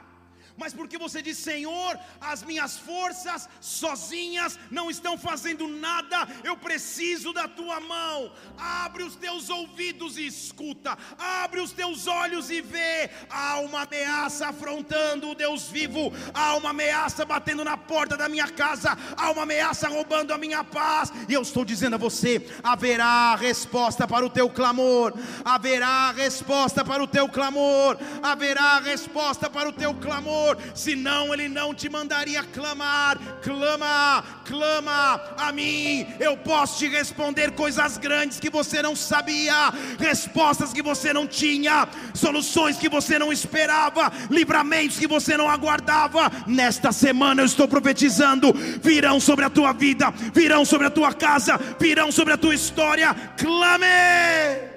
mas 0.56 0.72
porque 0.72 0.98
você 0.98 1.22
diz: 1.22 1.38
Senhor, 1.38 1.98
as 2.20 2.42
minhas 2.42 2.76
forças 2.78 3.48
sozinhas 3.60 4.58
não 4.70 4.90
estão 4.90 5.16
fazendo 5.16 5.66
nada, 5.66 6.28
eu 6.44 6.56
preciso 6.56 7.32
da 7.32 7.48
tua 7.48 7.80
mão. 7.80 8.32
Abre 8.58 9.02
os 9.02 9.16
teus 9.16 9.48
ouvidos 9.48 10.18
e 10.18 10.26
escuta, 10.26 10.96
abre 11.18 11.60
os 11.60 11.72
teus 11.72 12.06
olhos 12.06 12.50
e 12.50 12.60
vê. 12.60 13.10
Há 13.30 13.60
uma 13.60 13.82
ameaça 13.82 14.48
afrontando 14.48 15.30
o 15.30 15.34
Deus 15.34 15.68
vivo, 15.68 16.12
há 16.34 16.54
uma 16.56 16.70
ameaça 16.70 17.24
batendo 17.24 17.64
na 17.64 17.76
porta 17.76 18.16
da 18.16 18.28
minha 18.28 18.48
casa, 18.48 18.96
há 19.16 19.30
uma 19.30 19.42
ameaça 19.42 19.88
roubando 19.88 20.32
a 20.32 20.38
minha 20.38 20.62
paz. 20.62 21.12
E 21.28 21.32
eu 21.32 21.42
estou 21.42 21.64
dizendo 21.64 21.94
a 21.94 21.98
você: 21.98 22.46
haverá 22.62 23.34
resposta 23.36 24.06
para 24.06 24.24
o 24.24 24.30
teu 24.30 24.50
clamor, 24.50 25.14
haverá 25.44 26.12
resposta 26.12 26.84
para 26.84 27.02
o 27.02 27.06
teu 27.06 27.28
clamor, 27.28 27.96
haverá 28.22 28.78
resposta 28.80 29.48
para 29.48 29.68
o 29.68 29.72
teu 29.72 29.94
clamor 29.94 30.41
senão 30.74 31.32
Ele 31.32 31.48
não 31.48 31.74
te 31.74 31.88
mandaria 31.88 32.42
clamar. 32.42 33.18
Clama, 33.42 34.24
clama 34.44 35.20
a 35.36 35.52
mim, 35.52 36.06
eu 36.20 36.36
posso 36.36 36.78
te 36.78 36.88
responder 36.88 37.52
coisas 37.52 37.98
grandes 37.98 38.40
que 38.40 38.50
você 38.50 38.82
não 38.82 38.94
sabia, 38.94 39.72
respostas 39.98 40.72
que 40.72 40.82
você 40.82 41.12
não 41.12 41.26
tinha, 41.26 41.88
soluções 42.14 42.76
que 42.76 42.88
você 42.88 43.18
não 43.18 43.32
esperava, 43.32 44.12
livramentos 44.30 44.98
que 44.98 45.06
você 45.06 45.36
não 45.36 45.48
aguardava. 45.48 46.30
Nesta 46.46 46.92
semana 46.92 47.42
eu 47.42 47.46
estou 47.46 47.68
profetizando: 47.68 48.52
virão 48.82 49.20
sobre 49.20 49.44
a 49.44 49.50
tua 49.50 49.72
vida, 49.72 50.12
virão 50.32 50.64
sobre 50.64 50.86
a 50.86 50.90
tua 50.90 51.12
casa, 51.12 51.58
virão 51.78 52.10
sobre 52.10 52.34
a 52.34 52.38
tua 52.38 52.54
história. 52.54 53.14
Clame! 53.36 54.71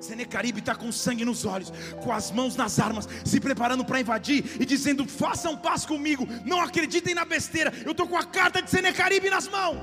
Senecaribe 0.00 0.60
está 0.60 0.74
com 0.74 0.90
sangue 0.90 1.24
nos 1.24 1.44
olhos, 1.44 1.70
com 2.02 2.10
as 2.12 2.30
mãos 2.30 2.56
nas 2.56 2.78
armas, 2.78 3.06
se 3.24 3.38
preparando 3.38 3.84
para 3.84 4.00
invadir 4.00 4.60
e 4.60 4.64
dizendo: 4.64 5.06
façam 5.06 5.56
paz 5.56 5.84
comigo, 5.84 6.26
não 6.44 6.60
acreditem 6.60 7.14
na 7.14 7.24
besteira. 7.24 7.72
Eu 7.84 7.92
estou 7.92 8.08
com 8.08 8.16
a 8.16 8.24
carta 8.24 8.62
de 8.62 8.70
Senecaribe 8.70 9.28
nas 9.28 9.46
mãos. 9.46 9.78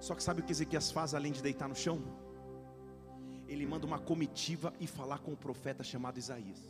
Só 0.00 0.14
que 0.14 0.22
sabe 0.22 0.40
o 0.40 0.44
que 0.44 0.52
Ezequias 0.52 0.90
faz 0.90 1.14
além 1.14 1.32
de 1.32 1.42
deitar 1.42 1.68
no 1.68 1.74
chão? 1.74 2.02
Ele 3.46 3.66
manda 3.66 3.86
uma 3.86 3.98
comitiva 3.98 4.72
e 4.80 4.86
falar 4.86 5.18
com 5.18 5.32
o 5.32 5.36
profeta 5.36 5.84
chamado 5.84 6.18
Isaías. 6.18 6.60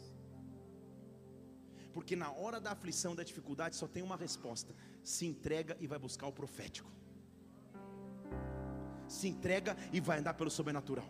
Porque 1.92 2.16
na 2.16 2.30
hora 2.32 2.60
da 2.60 2.72
aflição, 2.72 3.14
da 3.14 3.22
dificuldade, 3.22 3.76
só 3.76 3.86
tem 3.86 4.02
uma 4.02 4.16
resposta: 4.16 4.74
se 5.02 5.26
entrega 5.26 5.76
e 5.80 5.86
vai 5.86 5.98
buscar 5.98 6.26
o 6.26 6.32
profético 6.32 6.90
se 9.08 9.28
entrega 9.28 9.76
e 9.92 10.00
vai 10.00 10.18
andar 10.18 10.34
pelo 10.34 10.50
sobrenatural. 10.50 11.08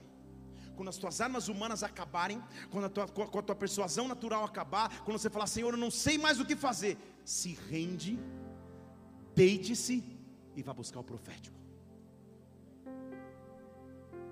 Quando 0.77 0.89
as 0.89 0.97
tuas 0.97 1.21
armas 1.21 1.49
humanas 1.49 1.83
acabarem, 1.83 2.43
quando 2.71 2.87
a 2.87 2.89
tua, 2.89 3.05
a 3.05 3.43
tua 3.43 3.55
persuasão 3.55 4.09
natural 4.09 4.45
acabar, 4.45 5.03
quando 5.05 5.19
você 5.19 5.31
falar, 5.31 5.47
Senhor, 5.47 5.73
eu 5.73 5.79
não 5.79 5.91
sei 5.91 6.19
mais 6.19 6.41
o 6.41 6.45
que 6.45 6.57
fazer, 6.57 6.99
se 7.25 7.55
rende, 7.71 8.19
deite-se 9.35 10.03
e 10.57 10.63
vá 10.63 10.73
buscar 10.73 11.01
o 11.01 11.05
profético. 11.05 11.57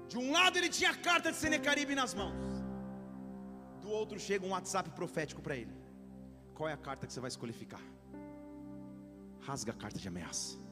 De 0.09 0.19
um 0.19 0.33
lado 0.33 0.59
ele 0.59 0.69
tinha 0.69 0.91
a 0.91 0.97
carta 0.97 1.31
de 1.31 1.39
Senecaribe 1.39 1.95
nas 1.95 2.13
mãos, 2.13 2.35
do 3.81 3.89
outro 3.89 4.19
chega 4.19 4.45
um 4.45 4.51
WhatsApp 4.51 4.91
profético 4.91 5.41
para 5.41 5.57
ele. 5.57 5.75
Qual 6.55 6.69
é 6.69 6.73
a 6.73 6.77
carta 6.77 7.07
que 7.07 7.13
você 7.13 7.21
vai 7.21 7.29
escolher 7.29 7.53
ficar? 7.53 7.83
Rasga 9.41 9.73
a 9.73 9.75
carta 9.75 9.99
de 9.99 10.07
ameaça 10.07 10.63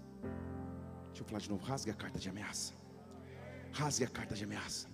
Deixa 1.11 1.23
eu 1.23 1.27
falar 1.27 1.41
de 1.41 1.51
novo. 1.51 1.65
Rasgue 1.65 1.91
a 1.91 1.95
carta 1.95 2.19
de 2.19 2.29
ameaça. 2.29 2.73
Rasgue 3.73 4.05
a 4.05 4.09
carta 4.09 4.35
de 4.35 4.45
ameaça. 4.45 4.89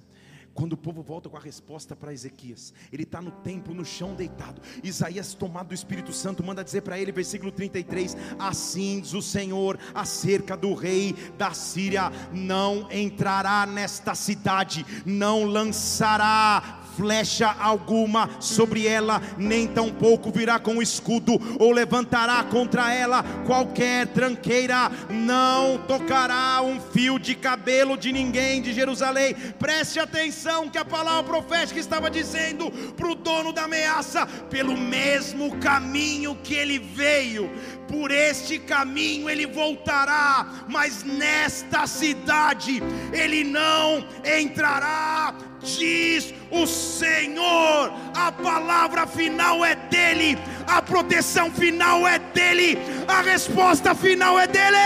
Quando 0.57 0.72
o 0.72 0.77
povo 0.77 1.03
volta 1.03 1.29
com 1.29 1.37
a 1.37 1.41
resposta 1.41 1.95
para 1.95 2.14
Ezequias, 2.14 2.72
ele 2.91 3.03
está 3.03 3.20
no 3.20 3.31
templo, 3.31 3.74
no 3.74 3.85
chão 3.85 4.14
deitado. 4.14 4.62
Isaías, 4.83 5.35
tomado 5.35 5.68
do 5.68 5.74
Espírito 5.74 6.14
Santo, 6.14 6.43
manda 6.43 6.64
dizer 6.64 6.81
para 6.81 6.99
ele, 6.99 7.12
versículo 7.12 7.53
33: 7.53 8.16
Assim 8.39 8.99
diz 9.01 9.12
o 9.12 9.20
Senhor 9.20 9.79
acerca 9.95 10.57
do 10.57 10.72
rei 10.72 11.14
da 11.37 11.53
Síria: 11.53 12.11
Não 12.33 12.91
entrará 12.91 13.66
nesta 13.66 14.14
cidade, 14.14 14.87
não 15.05 15.45
lançará 15.45 16.76
flecha 16.97 17.55
alguma 17.59 18.31
sobre 18.41 18.87
ela, 18.87 19.21
nem 19.37 19.67
tampouco 19.67 20.31
virá 20.31 20.59
com 20.59 20.81
escudo, 20.81 21.39
ou 21.59 21.71
levantará 21.71 22.43
contra 22.45 22.93
ela 22.93 23.23
qualquer 23.45 24.07
tranqueira, 24.09 24.91
não 25.11 25.79
tocará 25.87 26.63
um 26.63 26.81
fio 26.81 27.19
de 27.19 27.35
cabelo 27.35 27.97
de 27.97 28.13
ninguém 28.13 28.63
de 28.63 28.73
Jerusalém. 28.73 29.35
Preste 29.59 29.99
atenção 29.99 30.69
que 30.69 30.79
a 30.79 30.85
palavra 30.85 31.25
profética 31.25 31.79
estava 31.79 32.11
dizendo 32.11 32.71
para 32.97 33.09
o 33.09 33.15
dono 33.15 33.53
da 33.53 33.65
ameaça: 33.65 34.27
pelo 34.49 34.77
mesmo 34.77 35.57
caminho 35.59 36.37
que 36.43 36.55
ele 36.55 36.79
veio, 36.79 37.51
por 37.89 38.11
este 38.11 38.59
caminho 38.59 39.28
ele 39.28 39.47
voltará, 39.47 40.47
mas 40.68 41.03
nesta 41.05 41.87
cidade 41.87 42.82
ele 43.12 43.45
não 43.45 44.07
entrará 44.24 45.34
diz 45.61 46.32
o 46.51 46.66
Senhor. 46.66 47.93
A 48.14 48.30
palavra 48.32 49.07
final 49.07 49.64
é 49.64 49.74
dele, 49.74 50.39
a 50.66 50.80
proteção 50.80 51.51
final 51.51 52.07
é 52.07 52.18
dele, 52.18 52.78
a 53.09 53.20
resposta 53.22 53.95
final 53.95 54.39
é 54.39 54.47
dele. 54.47 54.76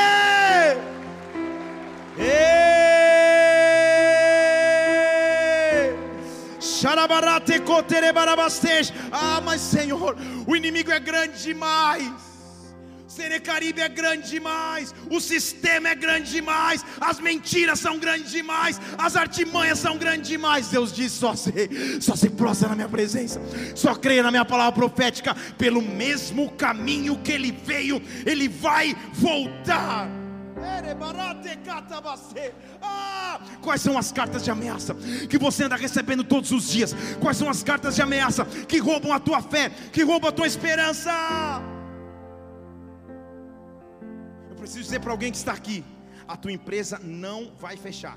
Ah, 9.12 9.40
mas 9.44 9.60
Senhor, 9.60 10.16
o 10.46 10.56
inimigo 10.56 10.90
é 10.90 10.98
grande 10.98 11.42
demais. 11.42 12.29
Serecaribe 13.10 13.80
é 13.80 13.88
grande 13.88 14.30
demais, 14.30 14.94
o 15.10 15.20
sistema 15.20 15.88
é 15.88 15.96
grande 15.96 16.30
demais, 16.30 16.84
as 17.00 17.18
mentiras 17.18 17.80
são 17.80 17.98
grandes 17.98 18.30
demais, 18.30 18.80
as 18.96 19.16
artimanhas 19.16 19.80
são 19.80 19.98
grandes 19.98 20.28
demais. 20.28 20.68
Deus 20.68 20.92
diz: 20.92 21.10
só 21.10 21.34
se, 21.34 21.52
só 22.00 22.14
se 22.14 22.30
prostra 22.30 22.68
na 22.68 22.76
minha 22.76 22.88
presença, 22.88 23.42
só 23.74 23.96
creia 23.96 24.22
na 24.22 24.30
minha 24.30 24.44
palavra 24.44 24.72
profética, 24.72 25.34
pelo 25.58 25.82
mesmo 25.82 26.52
caminho 26.52 27.18
que 27.18 27.32
ele 27.32 27.50
veio, 27.50 28.00
ele 28.24 28.48
vai 28.48 28.96
voltar. 29.14 30.08
Ah, 32.80 33.40
quais 33.60 33.80
são 33.80 33.98
as 33.98 34.12
cartas 34.12 34.44
de 34.44 34.52
ameaça 34.52 34.94
que 35.28 35.36
você 35.36 35.64
anda 35.64 35.74
recebendo 35.74 36.22
todos 36.22 36.52
os 36.52 36.68
dias? 36.68 36.94
Quais 37.20 37.36
são 37.36 37.50
as 37.50 37.64
cartas 37.64 37.96
de 37.96 38.02
ameaça 38.02 38.44
que 38.44 38.78
roubam 38.78 39.12
a 39.12 39.18
tua 39.18 39.42
fé, 39.42 39.68
que 39.90 40.04
roubam 40.04 40.28
a 40.28 40.32
tua 40.32 40.46
esperança? 40.46 41.10
Preciso 44.70 44.84
dizer 44.84 45.00
para 45.00 45.10
alguém 45.10 45.32
que 45.32 45.36
está 45.36 45.52
aqui: 45.52 45.84
a 46.28 46.36
tua 46.36 46.52
empresa 46.52 47.00
não 47.02 47.52
vai 47.58 47.76
fechar. 47.76 48.16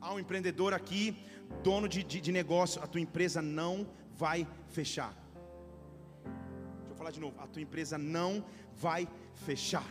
Há 0.00 0.14
um 0.14 0.20
empreendedor 0.20 0.72
aqui, 0.72 1.16
dono 1.64 1.88
de, 1.88 2.04
de, 2.04 2.20
de 2.20 2.32
negócio, 2.32 2.80
a 2.82 2.86
tua 2.86 3.00
empresa 3.00 3.42
não 3.42 3.86
vai 4.16 4.46
fechar. 4.68 5.12
Deixa 6.78 6.92
eu 6.92 6.96
falar 6.96 7.10
de 7.10 7.18
novo: 7.18 7.34
a 7.40 7.46
tua 7.48 7.60
empresa 7.60 7.98
não 7.98 8.44
vai 8.76 9.08
fechar. 9.46 9.84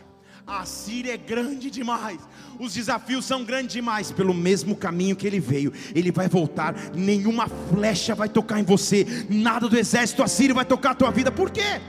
A 0.48 0.66
Síria 0.66 1.14
é 1.14 1.18
grande 1.18 1.70
demais, 1.70 2.20
os 2.58 2.74
desafios 2.74 3.26
são 3.26 3.44
grandes 3.44 3.74
demais. 3.74 4.10
Pelo 4.10 4.34
mesmo 4.34 4.74
caminho 4.74 5.18
que 5.18 5.28
ele 5.28 5.42
veio, 5.42 5.74
ele 5.94 6.14
vai 6.14 6.30
voltar. 6.30 6.74
Nenhuma 6.96 7.48
flecha 7.48 8.16
vai 8.16 8.30
tocar 8.30 8.58
em 8.58 8.64
você, 8.64 9.06
nada 9.30 9.68
do 9.68 9.78
exército 9.78 10.24
assírio 10.24 10.56
vai 10.56 10.66
tocar 10.66 10.92
a 10.92 10.96
tua 10.96 11.12
vida. 11.12 11.30
Por 11.30 11.52
quê? 11.52 11.82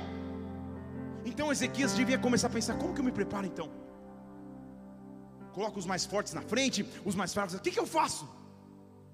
Então 1.33 1.51
Ezequias 1.51 1.95
devia 1.95 2.19
começar 2.19 2.49
a 2.49 2.51
pensar: 2.51 2.75
como 2.77 2.93
que 2.95 3.01
eu 3.01 3.05
me 3.05 3.15
preparo 3.21 3.47
então? 3.47 3.69
Coloco 5.55 5.79
os 5.79 5.87
mais 5.87 6.05
fortes 6.05 6.35
na 6.35 6.43
frente, 6.43 6.85
os 7.05 7.15
mais 7.15 7.33
fracos, 7.33 7.55
o 7.55 7.61
que, 7.61 7.71
que 7.71 7.81
eu 7.81 7.87
faço? 7.87 8.29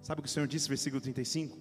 Sabe 0.02 0.20
o 0.20 0.22
que 0.22 0.28
o 0.28 0.32
Senhor 0.32 0.46
disse, 0.46 0.68
versículo 0.68 1.00
35? 1.00 1.56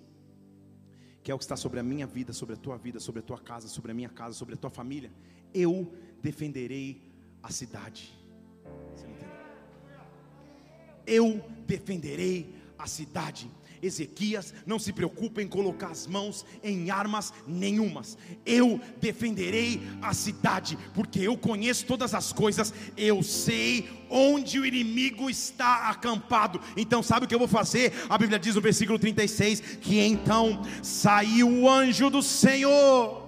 Que 1.24 1.32
é 1.32 1.36
o 1.36 1.38
que 1.38 1.44
está 1.44 1.56
sobre 1.56 1.80
a 1.80 1.84
minha 1.84 2.08
vida, 2.08 2.34
sobre 2.34 2.56
a 2.56 2.58
tua 2.58 2.78
vida, 2.78 3.00
sobre 3.00 3.20
a 3.20 3.24
tua 3.24 3.40
casa, 3.40 3.68
sobre 3.68 3.92
a 3.92 3.96
minha 3.96 4.10
casa, 4.10 4.34
sobre 4.36 4.56
a 4.56 4.58
tua 4.58 4.70
família. 4.70 5.12
Eu 5.54 5.94
defenderei 6.22 7.02
a 7.44 7.52
cidade. 7.52 8.14
Eu 11.06 11.44
defenderei 11.68 12.56
a 12.78 12.88
cidade. 12.88 13.50
Ezequias, 13.82 14.54
não 14.66 14.80
se 14.80 14.92
preocupe 14.94 15.42
em 15.42 15.48
colocar 15.48 15.88
as 15.88 16.08
mãos 16.08 16.46
em 16.64 16.90
armas 16.90 17.34
nenhumas. 17.48 18.18
Eu 18.46 18.80
defenderei 19.00 19.82
a 20.02 20.14
cidade, 20.14 20.78
porque 20.94 21.20
eu 21.20 21.38
conheço 21.38 21.86
todas 21.86 22.14
as 22.14 22.32
coisas, 22.34 22.74
eu 22.96 23.22
sei 23.24 23.90
onde 24.10 24.60
o 24.60 24.66
inimigo 24.66 25.30
está 25.30 25.90
acampado. 25.90 26.62
Então, 26.76 27.04
sabe 27.04 27.26
o 27.26 27.28
que 27.28 27.36
eu 27.36 27.40
vou 27.40 27.48
fazer? 27.48 27.94
A 28.10 28.18
Bíblia 28.18 28.40
diz 28.40 28.56
no 28.56 28.62
versículo 28.62 28.98
36 28.98 29.60
que 29.82 30.00
então 30.00 30.62
saiu 30.82 31.50
o 31.50 31.70
anjo 31.70 32.10
do 32.10 32.22
Senhor, 32.22 33.28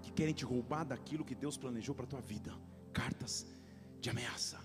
que 0.03 0.13
querem 0.13 0.35
te 0.35 0.45
roubar 0.45 0.85
daquilo 0.85 1.25
que 1.25 1.35
Deus 1.35 1.57
planejou 1.57 1.95
para 1.95 2.05
a 2.05 2.09
tua 2.09 2.21
vida. 2.21 2.53
Cartas 2.93 3.47
de 4.01 4.11
ameaça. 4.11 4.59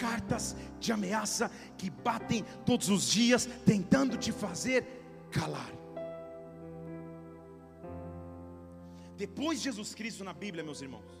cartas 0.00 0.56
de 0.78 0.92
ameaça 0.92 1.50
que 1.76 1.90
batem 1.90 2.42
todos 2.64 2.88
os 2.88 3.10
dias, 3.10 3.46
tentando 3.66 4.16
te 4.16 4.32
fazer 4.32 4.86
calar. 5.30 5.70
Depois 9.16 9.58
de 9.58 9.64
Jesus 9.64 9.94
Cristo 9.94 10.24
na 10.24 10.32
Bíblia, 10.32 10.64
meus 10.64 10.80
irmãos, 10.80 11.20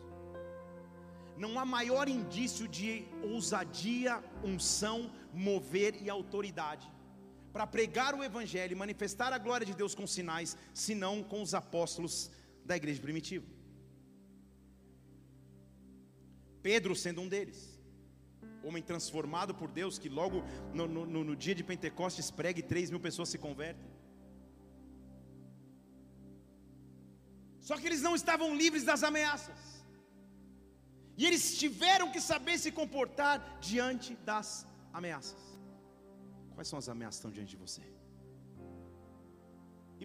não 1.36 1.58
há 1.58 1.64
maior 1.64 2.08
indício 2.08 2.66
de 2.68 3.06
ousadia, 3.22 4.22
unção, 4.42 5.10
mover 5.32 6.00
e 6.02 6.10
autoridade 6.10 6.90
para 7.52 7.66
pregar 7.66 8.14
o 8.14 8.22
Evangelho 8.22 8.72
e 8.72 8.76
manifestar 8.76 9.32
a 9.32 9.38
glória 9.38 9.66
de 9.66 9.74
Deus 9.74 9.94
com 9.94 10.06
sinais, 10.06 10.56
senão 10.72 11.22
com 11.22 11.42
os 11.42 11.54
apóstolos 11.54 12.30
da 12.64 12.76
igreja 12.76 13.00
primitiva. 13.00 13.46
Pedro 16.62 16.94
sendo 16.94 17.20
um 17.22 17.28
deles, 17.28 17.80
homem 18.62 18.82
transformado 18.82 19.54
por 19.54 19.70
Deus, 19.70 19.98
que 19.98 20.08
logo 20.08 20.44
no, 20.74 20.86
no, 20.86 21.24
no 21.24 21.34
dia 21.34 21.54
de 21.54 21.64
Pentecostes 21.64 22.30
prega 22.30 22.60
e 22.60 22.62
três 22.62 22.90
mil 22.90 23.00
pessoas 23.00 23.28
se 23.28 23.38
convertem. 23.38 23.90
Só 27.60 27.76
que 27.76 27.86
eles 27.86 28.02
não 28.02 28.14
estavam 28.14 28.54
livres 28.54 28.84
das 28.84 29.02
ameaças. 29.02 29.80
E 31.16 31.26
eles 31.26 31.58
tiveram 31.58 32.10
que 32.10 32.20
saber 32.20 32.58
se 32.58 32.70
comportar 32.72 33.58
diante 33.60 34.14
das 34.28 34.66
ameaças. 34.92 35.42
Quais 36.54 36.68
são 36.68 36.78
as 36.78 36.88
ameaças 36.88 37.16
que 37.16 37.20
estão 37.20 37.30
diante 37.30 37.50
de 37.56 37.56
você? 37.56 37.82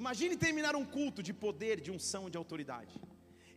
Imagine 0.01 0.35
terminar 0.35 0.75
um 0.75 0.85
culto 0.85 1.21
de 1.23 1.33
poder, 1.33 1.79
de 1.79 1.91
unção, 1.91 2.29
de 2.29 2.37
autoridade. 2.37 2.95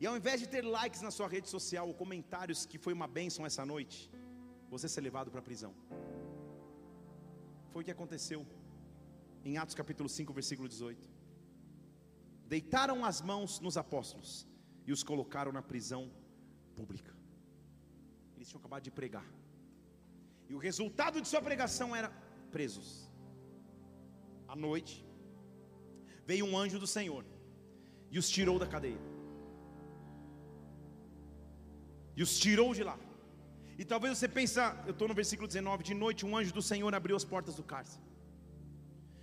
E 0.01 0.07
ao 0.07 0.17
invés 0.17 0.41
de 0.41 0.49
ter 0.49 0.63
likes 0.63 1.01
na 1.03 1.11
sua 1.11 1.29
rede 1.29 1.49
social 1.49 1.89
ou 1.89 1.95
comentários 1.95 2.65
que 2.65 2.79
foi 2.79 2.93
uma 2.93 3.09
bênção 3.09 3.45
essa 3.45 3.65
noite, 3.67 4.11
você 4.71 4.89
ser 4.89 5.01
levado 5.01 5.31
para 5.31 5.41
a 5.41 5.43
prisão. 5.49 5.75
Foi 7.73 7.83
o 7.83 7.85
que 7.85 7.91
aconteceu 7.91 8.47
em 9.45 9.57
Atos 9.59 9.75
capítulo 9.75 10.09
5, 10.09 10.33
versículo 10.33 10.69
18. 10.69 11.11
Deitaram 12.47 13.05
as 13.05 13.21
mãos 13.21 13.61
nos 13.61 13.77
apóstolos 13.77 14.47
e 14.87 14.93
os 14.93 15.03
colocaram 15.03 15.53
na 15.53 15.63
prisão 15.63 16.11
pública. 16.77 17.15
Eles 18.37 18.49
tinham 18.49 18.61
acabado 18.61 18.85
de 18.85 18.91
pregar. 18.91 19.27
E 20.49 20.55
o 20.55 20.59
resultado 20.59 21.21
de 21.21 21.29
sua 21.29 21.43
pregação 21.49 21.95
era 21.95 22.11
presos. 22.51 22.89
À 24.47 24.57
noite, 24.57 24.95
veio 26.25 26.47
um 26.47 26.57
anjo 26.57 26.79
do 26.79 26.87
Senhor 26.87 27.25
e 28.11 28.19
os 28.19 28.29
tirou 28.37 28.59
da 28.59 28.67
cadeia. 28.67 29.01
E 32.17 32.23
os 32.23 32.39
tirou 32.39 32.75
de 32.75 32.83
lá. 32.83 32.99
E 33.81 33.85
talvez 33.85 34.19
você 34.19 34.27
pense, 34.27 34.59
eu 34.87 34.93
estou 34.95 35.07
no 35.07 35.15
versículo 35.15 35.47
19: 35.47 35.85
de 35.85 35.95
noite 35.95 36.27
um 36.27 36.37
anjo 36.37 36.53
do 36.53 36.63
Senhor 36.71 36.93
abriu 36.95 37.17
as 37.17 37.25
portas 37.25 37.55
do 37.55 37.63
cárcere. 37.63 38.03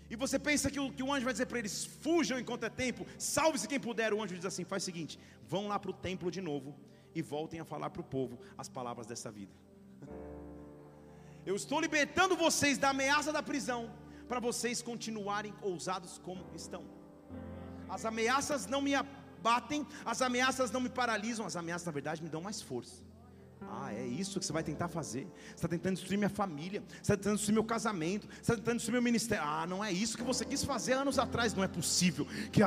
E 0.09 0.15
você 0.15 0.37
pensa 0.37 0.69
que 0.69 0.79
o, 0.79 0.91
que 0.93 1.03
o 1.03 1.11
anjo 1.11 1.25
vai 1.25 1.33
dizer 1.33 1.47
para 1.47 1.59
eles: 1.59 1.85
fujam 1.85 2.39
enquanto 2.39 2.63
é 2.63 2.69
tempo, 2.69 3.05
salve-se 3.17 3.67
quem 3.67 3.79
puder. 3.79 4.13
O 4.13 4.21
anjo 4.21 4.35
diz 4.35 4.45
assim: 4.45 4.63
faz 4.63 4.83
o 4.83 4.85
seguinte, 4.85 5.19
vão 5.47 5.67
lá 5.67 5.77
para 5.79 5.91
o 5.91 5.93
templo 5.93 6.29
de 6.29 6.41
novo 6.41 6.75
e 7.13 7.21
voltem 7.21 7.59
a 7.59 7.65
falar 7.65 7.89
para 7.89 8.01
o 8.01 8.03
povo 8.03 8.39
as 8.57 8.69
palavras 8.69 9.07
dessa 9.07 9.31
vida. 9.31 9.53
Eu 11.45 11.55
estou 11.55 11.79
libertando 11.79 12.35
vocês 12.35 12.77
da 12.77 12.89
ameaça 12.89 13.31
da 13.31 13.43
prisão, 13.43 13.91
para 14.27 14.39
vocês 14.39 14.81
continuarem 14.81 15.53
ousados 15.61 16.17
como 16.17 16.43
estão. 16.55 16.83
As 17.87 18.03
ameaças 18.03 18.65
não 18.65 18.81
me 18.81 18.95
abatem, 18.95 19.85
as 20.03 20.21
ameaças 20.21 20.71
não 20.71 20.81
me 20.81 20.89
paralisam, 20.89 21.45
as 21.45 21.55
ameaças 21.55 21.85
na 21.85 21.91
verdade 21.91 22.23
me 22.23 22.29
dão 22.29 22.41
mais 22.41 22.61
força. 22.61 23.03
Ah, 23.61 23.93
é 23.93 24.05
isso 24.05 24.39
que 24.39 24.45
você 24.45 24.53
vai 24.53 24.63
tentar 24.63 24.87
fazer. 24.87 25.27
Você 25.47 25.55
está 25.55 25.67
tentando 25.67 25.95
destruir 25.95 26.17
minha 26.17 26.29
família, 26.29 26.83
você 26.89 27.01
está 27.01 27.17
tentando 27.17 27.35
destruir 27.37 27.53
meu 27.53 27.63
casamento, 27.63 28.27
você 28.27 28.41
está 28.41 28.55
tentando 28.55 28.77
destruir 28.77 28.93
meu 28.93 29.01
ministério. 29.01 29.43
Ah, 29.45 29.65
não 29.67 29.83
é 29.83 29.91
isso 29.91 30.17
que 30.17 30.23
você 30.23 30.45
quis 30.45 30.63
fazer 30.63 30.93
anos 30.93 31.17
atrás. 31.17 31.53
Não 31.53 31.63
é 31.63 31.67
possível. 31.67 32.27
Que 32.51 32.61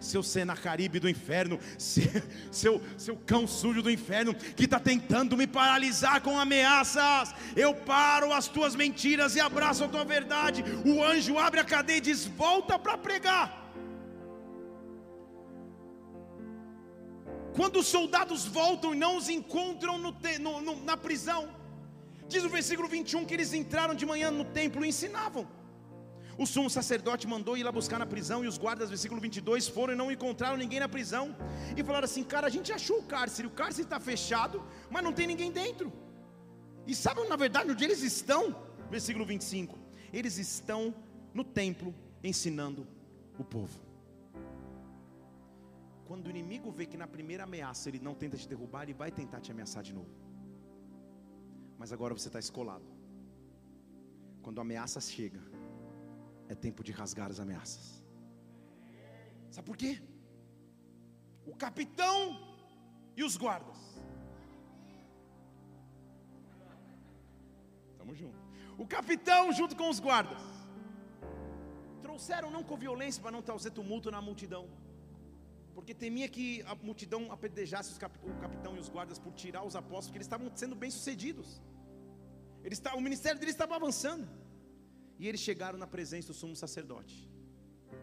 seu 0.00 0.22
Senacaribe 0.22 0.98
do 0.98 1.08
inferno, 1.08 1.58
seu, 1.78 2.82
seu 2.96 3.16
cão 3.16 3.46
sujo 3.46 3.82
do 3.82 3.90
inferno, 3.90 4.34
que 4.34 4.64
está 4.64 4.80
tentando 4.80 5.36
me 5.36 5.46
paralisar 5.46 6.20
com 6.22 6.38
ameaças. 6.38 7.34
Eu 7.54 7.74
paro 7.74 8.32
as 8.32 8.48
tuas 8.48 8.74
mentiras 8.74 9.36
e 9.36 9.40
abraço 9.40 9.84
a 9.84 9.88
tua 9.88 10.04
verdade. 10.04 10.64
O 10.84 11.02
anjo 11.02 11.38
abre 11.38 11.60
a 11.60 11.64
cadeia 11.64 11.98
e 11.98 12.00
diz: 12.00 12.26
Volta 12.26 12.78
para 12.78 12.96
pregar. 12.96 13.65
Quando 17.56 17.78
os 17.80 17.86
soldados 17.86 18.44
voltam 18.44 18.94
e 18.94 18.98
não 18.98 19.16
os 19.16 19.28
encontram 19.30 19.96
no, 19.96 20.14
no, 20.40 20.60
no, 20.60 20.84
na 20.84 20.94
prisão, 20.94 21.48
diz 22.28 22.44
o 22.44 22.50
versículo 22.50 22.86
21 22.86 23.24
que 23.24 23.32
eles 23.32 23.54
entraram 23.54 23.94
de 23.94 24.04
manhã 24.04 24.30
no 24.30 24.44
templo 24.44 24.84
e 24.84 24.88
ensinavam. 24.88 25.48
O 26.36 26.46
sumo 26.46 26.68
sacerdote 26.68 27.26
mandou 27.26 27.56
ir 27.56 27.62
lá 27.62 27.72
buscar 27.72 27.98
na 27.98 28.04
prisão, 28.04 28.44
e 28.44 28.46
os 28.46 28.58
guardas, 28.58 28.90
versículo 28.90 29.18
22, 29.22 29.68
foram 29.68 29.94
e 29.94 29.96
não 29.96 30.12
encontraram 30.12 30.58
ninguém 30.58 30.80
na 30.80 30.88
prisão, 30.88 31.34
e 31.74 31.82
falaram 31.82 32.04
assim: 32.04 32.22
Cara, 32.22 32.46
a 32.46 32.50
gente 32.50 32.70
achou 32.70 32.98
o 32.98 33.04
cárcere, 33.04 33.48
o 33.48 33.50
cárcere 33.50 33.84
está 33.84 33.98
fechado, 33.98 34.62
mas 34.90 35.02
não 35.02 35.14
tem 35.14 35.26
ninguém 35.26 35.50
dentro. 35.50 35.90
E 36.86 36.94
sabe, 36.94 37.26
na 37.26 37.36
verdade, 37.36 37.70
onde 37.70 37.82
eles 37.82 38.02
estão? 38.02 38.54
Versículo 38.90 39.24
25: 39.24 39.78
Eles 40.12 40.36
estão 40.36 40.94
no 41.32 41.42
templo 41.42 41.94
ensinando 42.22 42.86
o 43.38 43.44
povo. 43.44 43.85
Quando 46.06 46.26
o 46.26 46.30
inimigo 46.30 46.70
vê 46.70 46.86
que 46.86 46.96
na 46.96 47.08
primeira 47.14 47.44
ameaça 47.44 47.88
ele 47.88 47.98
não 47.98 48.14
tenta 48.14 48.36
te 48.36 48.48
derrubar, 48.48 48.84
ele 48.84 48.94
vai 48.94 49.10
tentar 49.10 49.40
te 49.40 49.50
ameaçar 49.50 49.82
de 49.82 49.92
novo. 49.92 50.14
Mas 51.76 51.92
agora 51.92 52.14
você 52.14 52.28
está 52.28 52.38
escolado. 52.38 52.86
Quando 54.42 54.58
a 54.58 54.62
ameaça 54.62 55.00
chega, 55.00 55.42
é 56.48 56.54
tempo 56.54 56.84
de 56.84 56.92
rasgar 56.92 57.30
as 57.30 57.40
ameaças. 57.40 58.04
Sabe 59.50 59.66
por 59.66 59.76
quê? 59.76 60.00
O 61.44 61.56
capitão 61.56 62.18
e 63.16 63.24
os 63.24 63.36
guardas. 63.36 63.78
Estamos 67.90 68.16
juntos. 68.16 68.40
O 68.78 68.86
capitão 68.86 69.52
junto 69.52 69.74
com 69.74 69.88
os 69.90 69.98
guardas. 69.98 70.42
Trouxeram 72.00 72.50
não 72.50 72.62
com 72.62 72.76
violência 72.76 73.20
para 73.20 73.32
não 73.32 73.42
trazer 73.42 73.72
tumulto 73.72 74.10
na 74.10 74.22
multidão 74.22 74.68
porque 75.76 75.92
temia 75.92 76.26
que 76.26 76.62
a 76.62 76.74
multidão 76.74 77.30
apedrejasse 77.30 77.90
o 77.94 78.34
capitão 78.44 78.74
e 78.76 78.78
os 78.78 78.88
guardas 78.88 79.18
por 79.18 79.32
tirar 79.34 79.62
os 79.62 79.76
apóstolos, 79.76 80.06
porque 80.06 80.16
eles 80.16 80.26
estavam 80.26 80.50
sendo 80.54 80.74
bem-sucedidos. 80.74 81.48
O 82.96 83.00
ministério 83.08 83.38
deles 83.38 83.54
estava 83.54 83.76
avançando. 83.76 84.26
E 85.18 85.28
eles 85.28 85.40
chegaram 85.48 85.78
na 85.78 85.86
presença 85.86 86.28
do 86.28 86.34
sumo 86.34 86.56
sacerdote. 86.56 87.30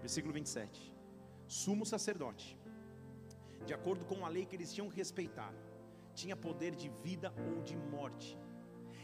Versículo 0.02 0.32
27. 0.36 0.96
Sumo 1.48 1.84
sacerdote, 1.84 2.56
de 3.66 3.74
acordo 3.74 4.06
com 4.06 4.24
a 4.24 4.30
lei 4.30 4.46
que 4.46 4.56
eles 4.56 4.72
tinham 4.72 4.88
que 4.92 4.96
respeitar, 4.96 5.52
tinha 6.14 6.36
poder 6.36 6.76
de 6.76 6.90
vida 7.08 7.34
ou 7.48 7.64
de 7.64 7.76
morte. 7.76 8.38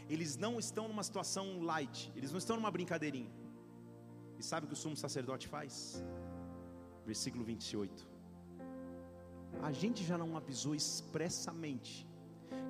Eles 0.08 0.36
não 0.36 0.60
estão 0.60 0.86
numa 0.86 1.02
situação 1.02 1.60
light, 1.60 2.12
eles 2.14 2.30
não 2.30 2.38
estão 2.38 2.54
numa 2.54 2.70
brincadeirinha. 2.70 3.32
E 4.38 4.44
sabe 4.44 4.66
o 4.66 4.68
que 4.68 4.74
o 4.74 4.82
sumo 4.84 4.96
sacerdote 4.96 5.48
faz? 5.48 6.04
Versículo 7.04 7.44
28 7.44 8.09
a 9.62 9.72
gente 9.72 10.04
já 10.04 10.16
não 10.16 10.36
avisou 10.36 10.74
expressamente 10.74 12.06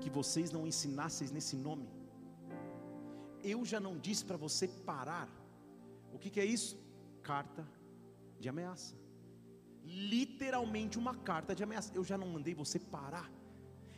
que 0.00 0.10
vocês 0.10 0.50
não 0.50 0.66
ensinassem 0.66 1.28
nesse 1.28 1.56
nome? 1.56 1.88
Eu 3.42 3.64
já 3.64 3.80
não 3.80 3.98
disse 3.98 4.24
para 4.24 4.36
você 4.36 4.68
parar. 4.68 5.28
O 6.12 6.18
que, 6.18 6.30
que 6.30 6.40
é 6.40 6.44
isso? 6.44 6.78
Carta 7.22 7.66
de 8.38 8.48
ameaça. 8.48 8.94
Literalmente 9.84 10.98
uma 10.98 11.14
carta 11.14 11.54
de 11.54 11.62
ameaça. 11.62 11.92
Eu 11.94 12.04
já 12.04 12.18
não 12.18 12.26
mandei 12.26 12.54
você 12.54 12.78
parar. 12.78 13.30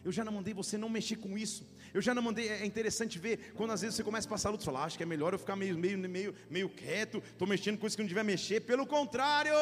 Eu 0.04 0.10
já 0.10 0.24
não 0.24 0.32
mandei 0.32 0.52
você 0.52 0.76
não 0.76 0.88
mexer 0.88 1.16
com 1.16 1.38
isso. 1.38 1.66
Eu 1.94 2.02
já 2.02 2.14
não 2.14 2.22
mandei. 2.22 2.48
É 2.48 2.66
interessante 2.66 3.18
ver 3.18 3.52
quando 3.54 3.72
às 3.72 3.80
vezes 3.80 3.96
você 3.96 4.04
começa 4.04 4.26
a 4.26 4.30
passar 4.30 4.50
luta, 4.50 4.64
falar, 4.64 4.80
ah, 4.80 4.84
acho 4.84 4.96
que 4.96 5.02
é 5.02 5.06
melhor 5.06 5.32
eu 5.32 5.38
ficar 5.38 5.54
meio, 5.56 5.78
meio, 5.78 5.98
meio, 5.98 6.34
meio 6.50 6.68
quieto. 6.68 7.18
Estou 7.18 7.46
mexendo 7.46 7.78
com 7.78 7.86
isso 7.86 7.96
que 7.96 8.02
não 8.02 8.08
devia 8.08 8.24
mexer. 8.24 8.60
Pelo 8.60 8.86
contrário. 8.86 9.52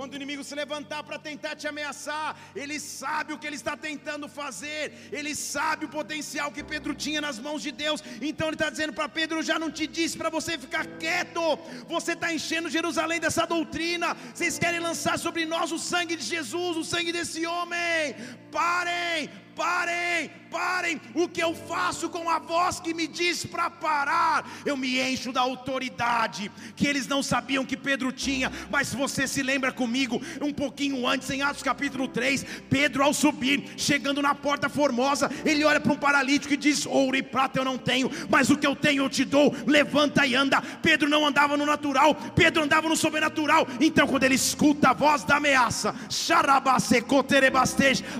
Quando 0.00 0.14
o 0.14 0.16
inimigo 0.16 0.42
se 0.42 0.54
levantar 0.54 1.00
para 1.06 1.18
tentar 1.18 1.54
te 1.54 1.66
ameaçar, 1.68 2.28
ele 2.56 2.76
sabe 2.80 3.34
o 3.34 3.38
que 3.38 3.46
ele 3.46 3.58
está 3.62 3.76
tentando 3.76 4.26
fazer, 4.30 4.94
ele 5.12 5.34
sabe 5.34 5.84
o 5.84 5.90
potencial 5.90 6.50
que 6.50 6.64
Pedro 6.64 6.94
tinha 6.94 7.20
nas 7.20 7.38
mãos 7.38 7.60
de 7.60 7.70
Deus. 7.70 8.02
Então 8.28 8.46
ele 8.46 8.54
está 8.54 8.70
dizendo 8.70 8.94
para 8.94 9.10
Pedro: 9.10 9.40
Eu 9.40 9.42
já 9.50 9.58
não 9.58 9.70
te 9.70 9.86
disse 9.86 10.16
para 10.16 10.30
você 10.30 10.56
ficar 10.56 10.86
quieto, 11.02 11.42
você 11.86 12.12
está 12.14 12.32
enchendo 12.32 12.70
Jerusalém 12.70 13.20
dessa 13.20 13.44
doutrina. 13.44 14.16
Vocês 14.34 14.58
querem 14.58 14.80
lançar 14.80 15.18
sobre 15.18 15.44
nós 15.44 15.70
o 15.70 15.78
sangue 15.78 16.16
de 16.16 16.24
Jesus, 16.24 16.78
o 16.78 16.84
sangue 16.92 17.12
desse 17.12 17.44
homem. 17.44 18.16
Parem, 18.50 19.28
parem, 19.54 20.30
parem. 20.50 21.00
O 21.14 21.28
que 21.28 21.42
eu 21.42 21.54
faço 21.54 22.08
com 22.08 22.28
a 22.28 22.38
voz 22.38 22.80
que 22.80 22.94
me 22.94 23.06
diz 23.06 23.44
para 23.44 23.68
parar? 23.68 24.48
Eu 24.64 24.76
me 24.76 25.00
encho 25.00 25.32
da 25.32 25.40
autoridade 25.40 26.50
que 26.76 26.86
eles 26.86 27.06
não 27.06 27.22
sabiam 27.22 27.64
que 27.64 27.76
Pedro 27.76 28.12
tinha, 28.12 28.50
mas 28.70 28.94
você 28.94 29.26
se 29.26 29.42
lembra 29.42 29.72
comigo 29.72 30.20
um 30.40 30.52
pouquinho 30.52 31.06
antes, 31.06 31.28
em 31.30 31.42
Atos 31.42 31.62
capítulo 31.62 32.08
3. 32.08 32.44
Pedro, 32.68 33.02
ao 33.02 33.12
subir, 33.12 33.72
chegando 33.76 34.22
na 34.22 34.34
porta 34.34 34.68
formosa, 34.68 35.30
ele 35.44 35.64
olha 35.64 35.80
para 35.80 35.92
um 35.92 35.96
paralítico 35.96 36.54
e 36.54 36.56
diz: 36.56 36.86
Ouro 36.86 37.16
e 37.16 37.22
prata 37.22 37.58
eu 37.58 37.64
não 37.64 37.78
tenho, 37.78 38.10
mas 38.28 38.50
o 38.50 38.56
que 38.56 38.66
eu 38.66 38.76
tenho 38.76 39.04
eu 39.04 39.10
te 39.10 39.24
dou. 39.24 39.54
Levanta 39.66 40.26
e 40.26 40.34
anda. 40.34 40.60
Pedro 40.82 41.08
não 41.08 41.26
andava 41.26 41.56
no 41.56 41.66
natural, 41.66 42.14
Pedro 42.34 42.62
andava 42.62 42.88
no 42.88 42.96
sobrenatural. 42.96 43.66
Então, 43.80 44.06
quando 44.06 44.24
ele 44.24 44.34
escuta 44.34 44.90
a 44.90 44.92
voz 44.92 45.24
da 45.24 45.36
ameaça, 45.36 45.94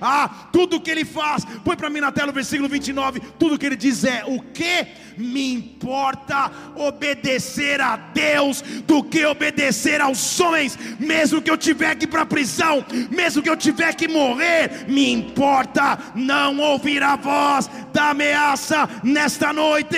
ah, 0.01 0.49
tudo 0.53 0.81
que 0.81 0.91
ele 0.91 1.05
faz, 1.05 1.20
põe 1.65 1.77
para 1.77 1.91
mim 1.91 2.01
na 2.01 2.13
tela 2.13 2.31
o 2.31 2.35
versículo 2.35 2.69
29. 2.69 3.21
Tudo 3.39 3.59
que 3.59 3.67
ele 3.67 3.77
diz 3.77 4.05
é: 4.05 4.25
O 4.27 4.41
que 4.41 4.87
me 5.17 5.53
importa 5.53 6.51
obedecer 6.77 7.81
a 7.81 7.97
Deus 7.97 8.63
do 8.87 9.03
que 9.03 9.25
obedecer 9.25 10.01
aos 10.01 10.41
homens, 10.41 10.79
mesmo 10.99 11.43
que 11.43 11.51
eu 11.51 11.57
tiver 11.57 11.95
que 11.95 12.05
ir 12.05 12.09
para 12.09 12.23
a 12.23 12.27
prisão, 12.27 12.85
mesmo 13.11 13.43
que 13.43 13.51
eu 13.51 13.57
tiver 13.57 13.95
que 13.95 14.09
morrer, 14.09 14.87
me 14.89 15.13
importa 15.13 15.99
não 16.15 16.59
ouvir 16.59 17.03
a 17.03 17.17
voz 17.17 17.71
da 17.93 18.11
ameaça 18.11 18.89
nesta 19.03 19.53
noite. 19.53 19.97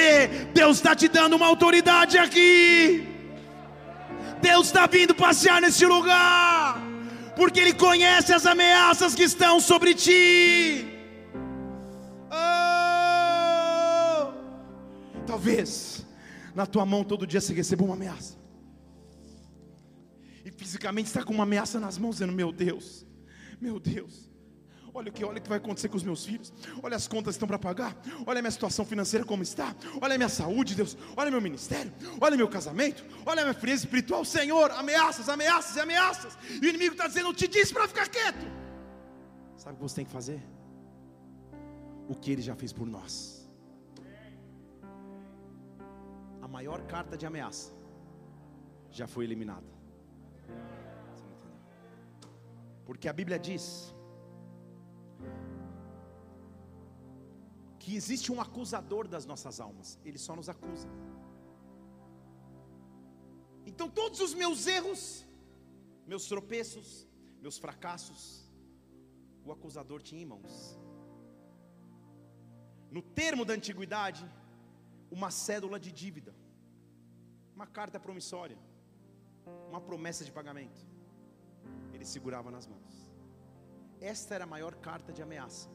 Deus 0.53 0.77
está 0.77 0.95
te 0.95 1.09
dando 1.09 1.37
uma 1.37 1.47
autoridade 1.47 2.19
aqui. 2.19 3.09
Deus 4.41 4.67
está 4.67 4.87
vindo 4.87 5.15
passear 5.15 5.61
nesse 5.61 5.87
lugar, 5.87 6.83
porque 7.37 7.61
Ele 7.61 7.73
conhece 7.73 8.35
as 8.35 8.45
ameaças 8.45 9.15
que 9.15 9.23
estão 9.23 9.61
sobre 9.61 9.95
ti. 9.95 10.92
Talvez 15.33 16.05
na 16.55 16.67
tua 16.67 16.85
mão 16.85 17.03
todo 17.03 17.27
dia 17.27 17.41
você 17.41 17.55
receba 17.55 17.83
uma 17.83 17.95
ameaça, 17.95 18.37
e 20.45 20.51
fisicamente 20.51 21.07
está 21.07 21.25
com 21.25 21.33
uma 21.33 21.45
ameaça 21.45 21.81
nas 21.81 21.97
mãos, 21.97 22.17
dizendo: 22.17 22.35
Meu 22.35 22.53
Deus, 22.53 23.07
meu 23.59 23.81
Deus, 23.81 24.31
Olha 24.95 25.09
o 25.09 25.13
que, 25.13 25.25
olha 25.25 25.39
o 25.39 25.41
que 25.41 25.49
vai 25.49 25.57
acontecer 25.57 25.89
com 25.89 25.97
os 25.97 26.03
meus 26.03 26.27
filhos. 26.27 26.53
Olha 26.83 26.95
as 26.95 27.09
contas 27.09 27.33
que 27.33 27.37
estão 27.37 27.49
para 27.49 27.59
pagar. 27.59 27.97
Olha 28.27 28.41
a 28.41 28.43
minha 28.43 28.51
situação 28.51 28.85
financeira 28.85 29.25
como 29.25 29.43
está. 29.43 29.75
Olha 30.03 30.17
a 30.17 30.19
minha 30.19 30.29
saúde, 30.29 30.75
Deus. 30.75 30.99
Olha 31.17 31.31
meu 31.31 31.41
ministério. 31.41 31.91
Olha 32.21 32.37
meu 32.37 32.47
casamento. 32.47 33.03
Olha 33.25 33.41
a 33.41 33.45
minha 33.47 33.55
frieza 33.55 33.85
espiritual. 33.85 34.23
Senhor, 34.23 34.71
ameaças, 34.73 35.31
ameaças 35.31 35.77
e 35.77 35.81
ameaças. 35.81 36.37
E 36.61 36.67
o 36.67 36.69
inimigo 36.69 36.93
está 36.93 37.09
dizendo: 37.09 37.31
Eu 37.31 37.33
te 37.33 37.49
disse 37.49 37.73
para 37.73 37.89
ficar 37.89 38.07
quieto. 38.07 38.45
Sabe 39.57 39.77
o 39.77 39.77
que 39.77 39.83
você 39.83 39.97
tem 39.97 40.05
que 40.05 40.13
fazer? 40.13 40.43
O 42.07 42.15
que 42.15 42.31
ele 42.31 42.43
já 42.43 42.55
fez 42.55 42.71
por 42.71 42.87
nós. 42.87 43.42
A 46.47 46.49
maior 46.57 46.81
carta 46.93 47.17
de 47.17 47.25
ameaça 47.31 47.73
já 48.91 49.07
foi 49.07 49.25
eliminada. 49.25 49.71
Porque 52.85 53.09
a 53.09 53.13
Bíblia 53.13 53.39
diz 53.39 53.95
que 57.79 57.95
existe 58.01 58.31
um 58.35 58.41
acusador 58.41 59.09
das 59.15 59.25
nossas 59.25 59.61
almas, 59.61 59.99
ele 60.05 60.19
só 60.19 60.35
nos 60.37 60.49
acusa. 60.49 60.89
Então, 63.71 63.89
todos 63.89 64.21
os 64.21 64.35
meus 64.35 64.67
erros, 64.67 65.25
meus 66.07 66.27
tropeços, 66.27 67.07
meus 67.41 67.57
fracassos, 67.59 68.23
o 69.45 69.51
acusador 69.51 70.01
tinha 70.03 70.23
em 70.23 70.27
mãos. 70.27 70.79
No 72.91 73.03
termo 73.03 73.45
da 73.45 73.55
antiguidade, 73.55 74.25
uma 75.13 75.31
cédula 75.31 75.79
de 75.79 75.93
dívida, 75.93 76.35
uma 77.55 77.67
carta 77.67 78.01
promissória, 78.01 78.57
uma 79.69 79.81
promessa 79.81 80.25
de 80.25 80.33
pagamento, 80.33 80.81
ele 81.93 82.05
segurava 82.05 82.51
nas 82.51 82.67
mãos. 82.67 82.93
Esta 84.01 84.35
era 84.35 84.45
a 84.45 84.47
maior 84.55 84.75
carta 84.75 85.13
de 85.13 85.23
ameaça 85.23 85.69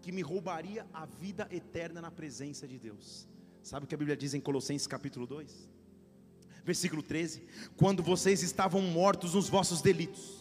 que 0.00 0.10
me 0.10 0.22
roubaria 0.22 0.86
a 0.92 1.04
vida 1.04 1.46
eterna 1.50 2.00
na 2.00 2.10
presença 2.10 2.66
de 2.66 2.78
Deus. 2.78 3.28
Sabe 3.62 3.84
o 3.84 3.88
que 3.88 3.94
a 3.94 3.98
Bíblia 3.98 4.16
diz 4.16 4.32
em 4.32 4.40
Colossenses 4.40 4.86
capítulo 4.86 5.26
2? 5.26 5.68
Versículo 6.64 7.02
13: 7.02 7.46
Quando 7.76 8.02
vocês 8.02 8.42
estavam 8.42 8.80
mortos 8.80 9.34
nos 9.34 9.48
vossos 9.48 9.82
delitos, 9.82 10.37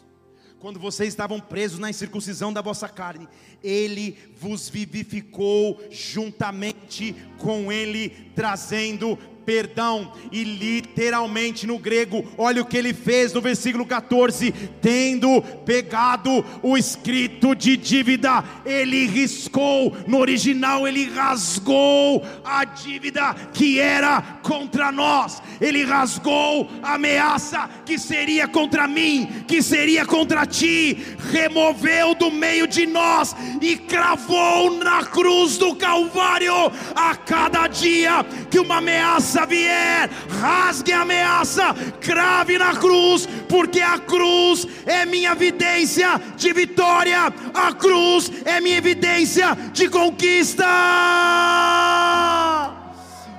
quando 0.60 0.80
vocês 0.80 1.10
estavam 1.10 1.40
presos 1.40 1.80
na 1.80 1.90
incircuncisão 1.90 2.52
da 2.52 2.62
vossa 2.62 2.90
carne, 2.90 3.28
Ele 3.64 4.18
vos 4.40 4.70
vivificou 4.70 5.80
juntamente 5.92 7.16
com 7.38 7.72
Ele, 7.72 8.10
trazendo 8.36 9.18
perdão, 9.48 10.12
e 10.30 10.44
literalmente 10.44 11.66
no 11.66 11.80
grego, 11.80 12.26
olha 12.38 12.62
o 12.62 12.66
que 12.66 12.76
ele 12.76 12.94
fez 12.94 13.32
no 13.32 13.40
versículo 13.40 13.86
14: 13.86 14.52
tendo 14.82 15.42
pegado 15.66 16.44
o 16.62 16.78
escrito 16.78 17.56
de 17.56 17.78
dívida, 17.78 18.44
ele 18.66 19.08
riscou, 19.08 19.96
no 20.06 20.18
original, 20.18 20.86
ele 20.86 21.10
rasgou 21.10 22.22
a 22.44 22.66
dívida 22.66 23.34
que 23.54 23.80
era 23.80 24.22
contra 24.44 24.92
nós, 24.92 25.42
ele 25.62 25.86
rasgou 25.86 26.70
a 26.84 26.96
ameaça 26.96 27.70
que 27.86 27.98
seria 27.98 28.50
contra 28.50 28.86
mim, 28.86 29.46
que 29.48 29.62
seria 29.62 30.06
contra 30.06 30.46
ti, 30.46 31.06
removeu 31.32 32.14
do 32.16 32.30
meio 32.30 32.68
de 32.68 32.86
nós 32.86 33.34
e 33.62 33.78
cravou 33.78 34.78
na 34.84 35.06
cruz 35.06 35.58
do 35.58 35.74
Calvário 35.74 36.70
a 36.94 37.16
cada 37.16 37.68
dia 37.68 38.26
que 38.52 38.60
uma 38.60 38.80
ameaça 38.80 39.37
ameaça 39.38 39.46
vier, 39.46 40.10
rasgue 40.42 40.94
a 40.94 41.02
ameaça, 41.02 41.76
crave 42.02 42.58
na 42.58 42.76
cruz, 42.76 43.28
porque 43.48 43.82
a 43.82 44.00
cruz 44.00 44.66
é 44.86 45.06
minha 45.06 45.32
evidência 45.32 46.20
de 46.36 46.54
vitória, 46.54 47.32
a 47.54 47.74
cruz 47.74 48.32
é 48.46 48.60
minha 48.60 48.78
evidência 48.78 49.56
de 49.74 49.90
conquista. 49.90 50.66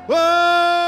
Oh! 0.09 0.88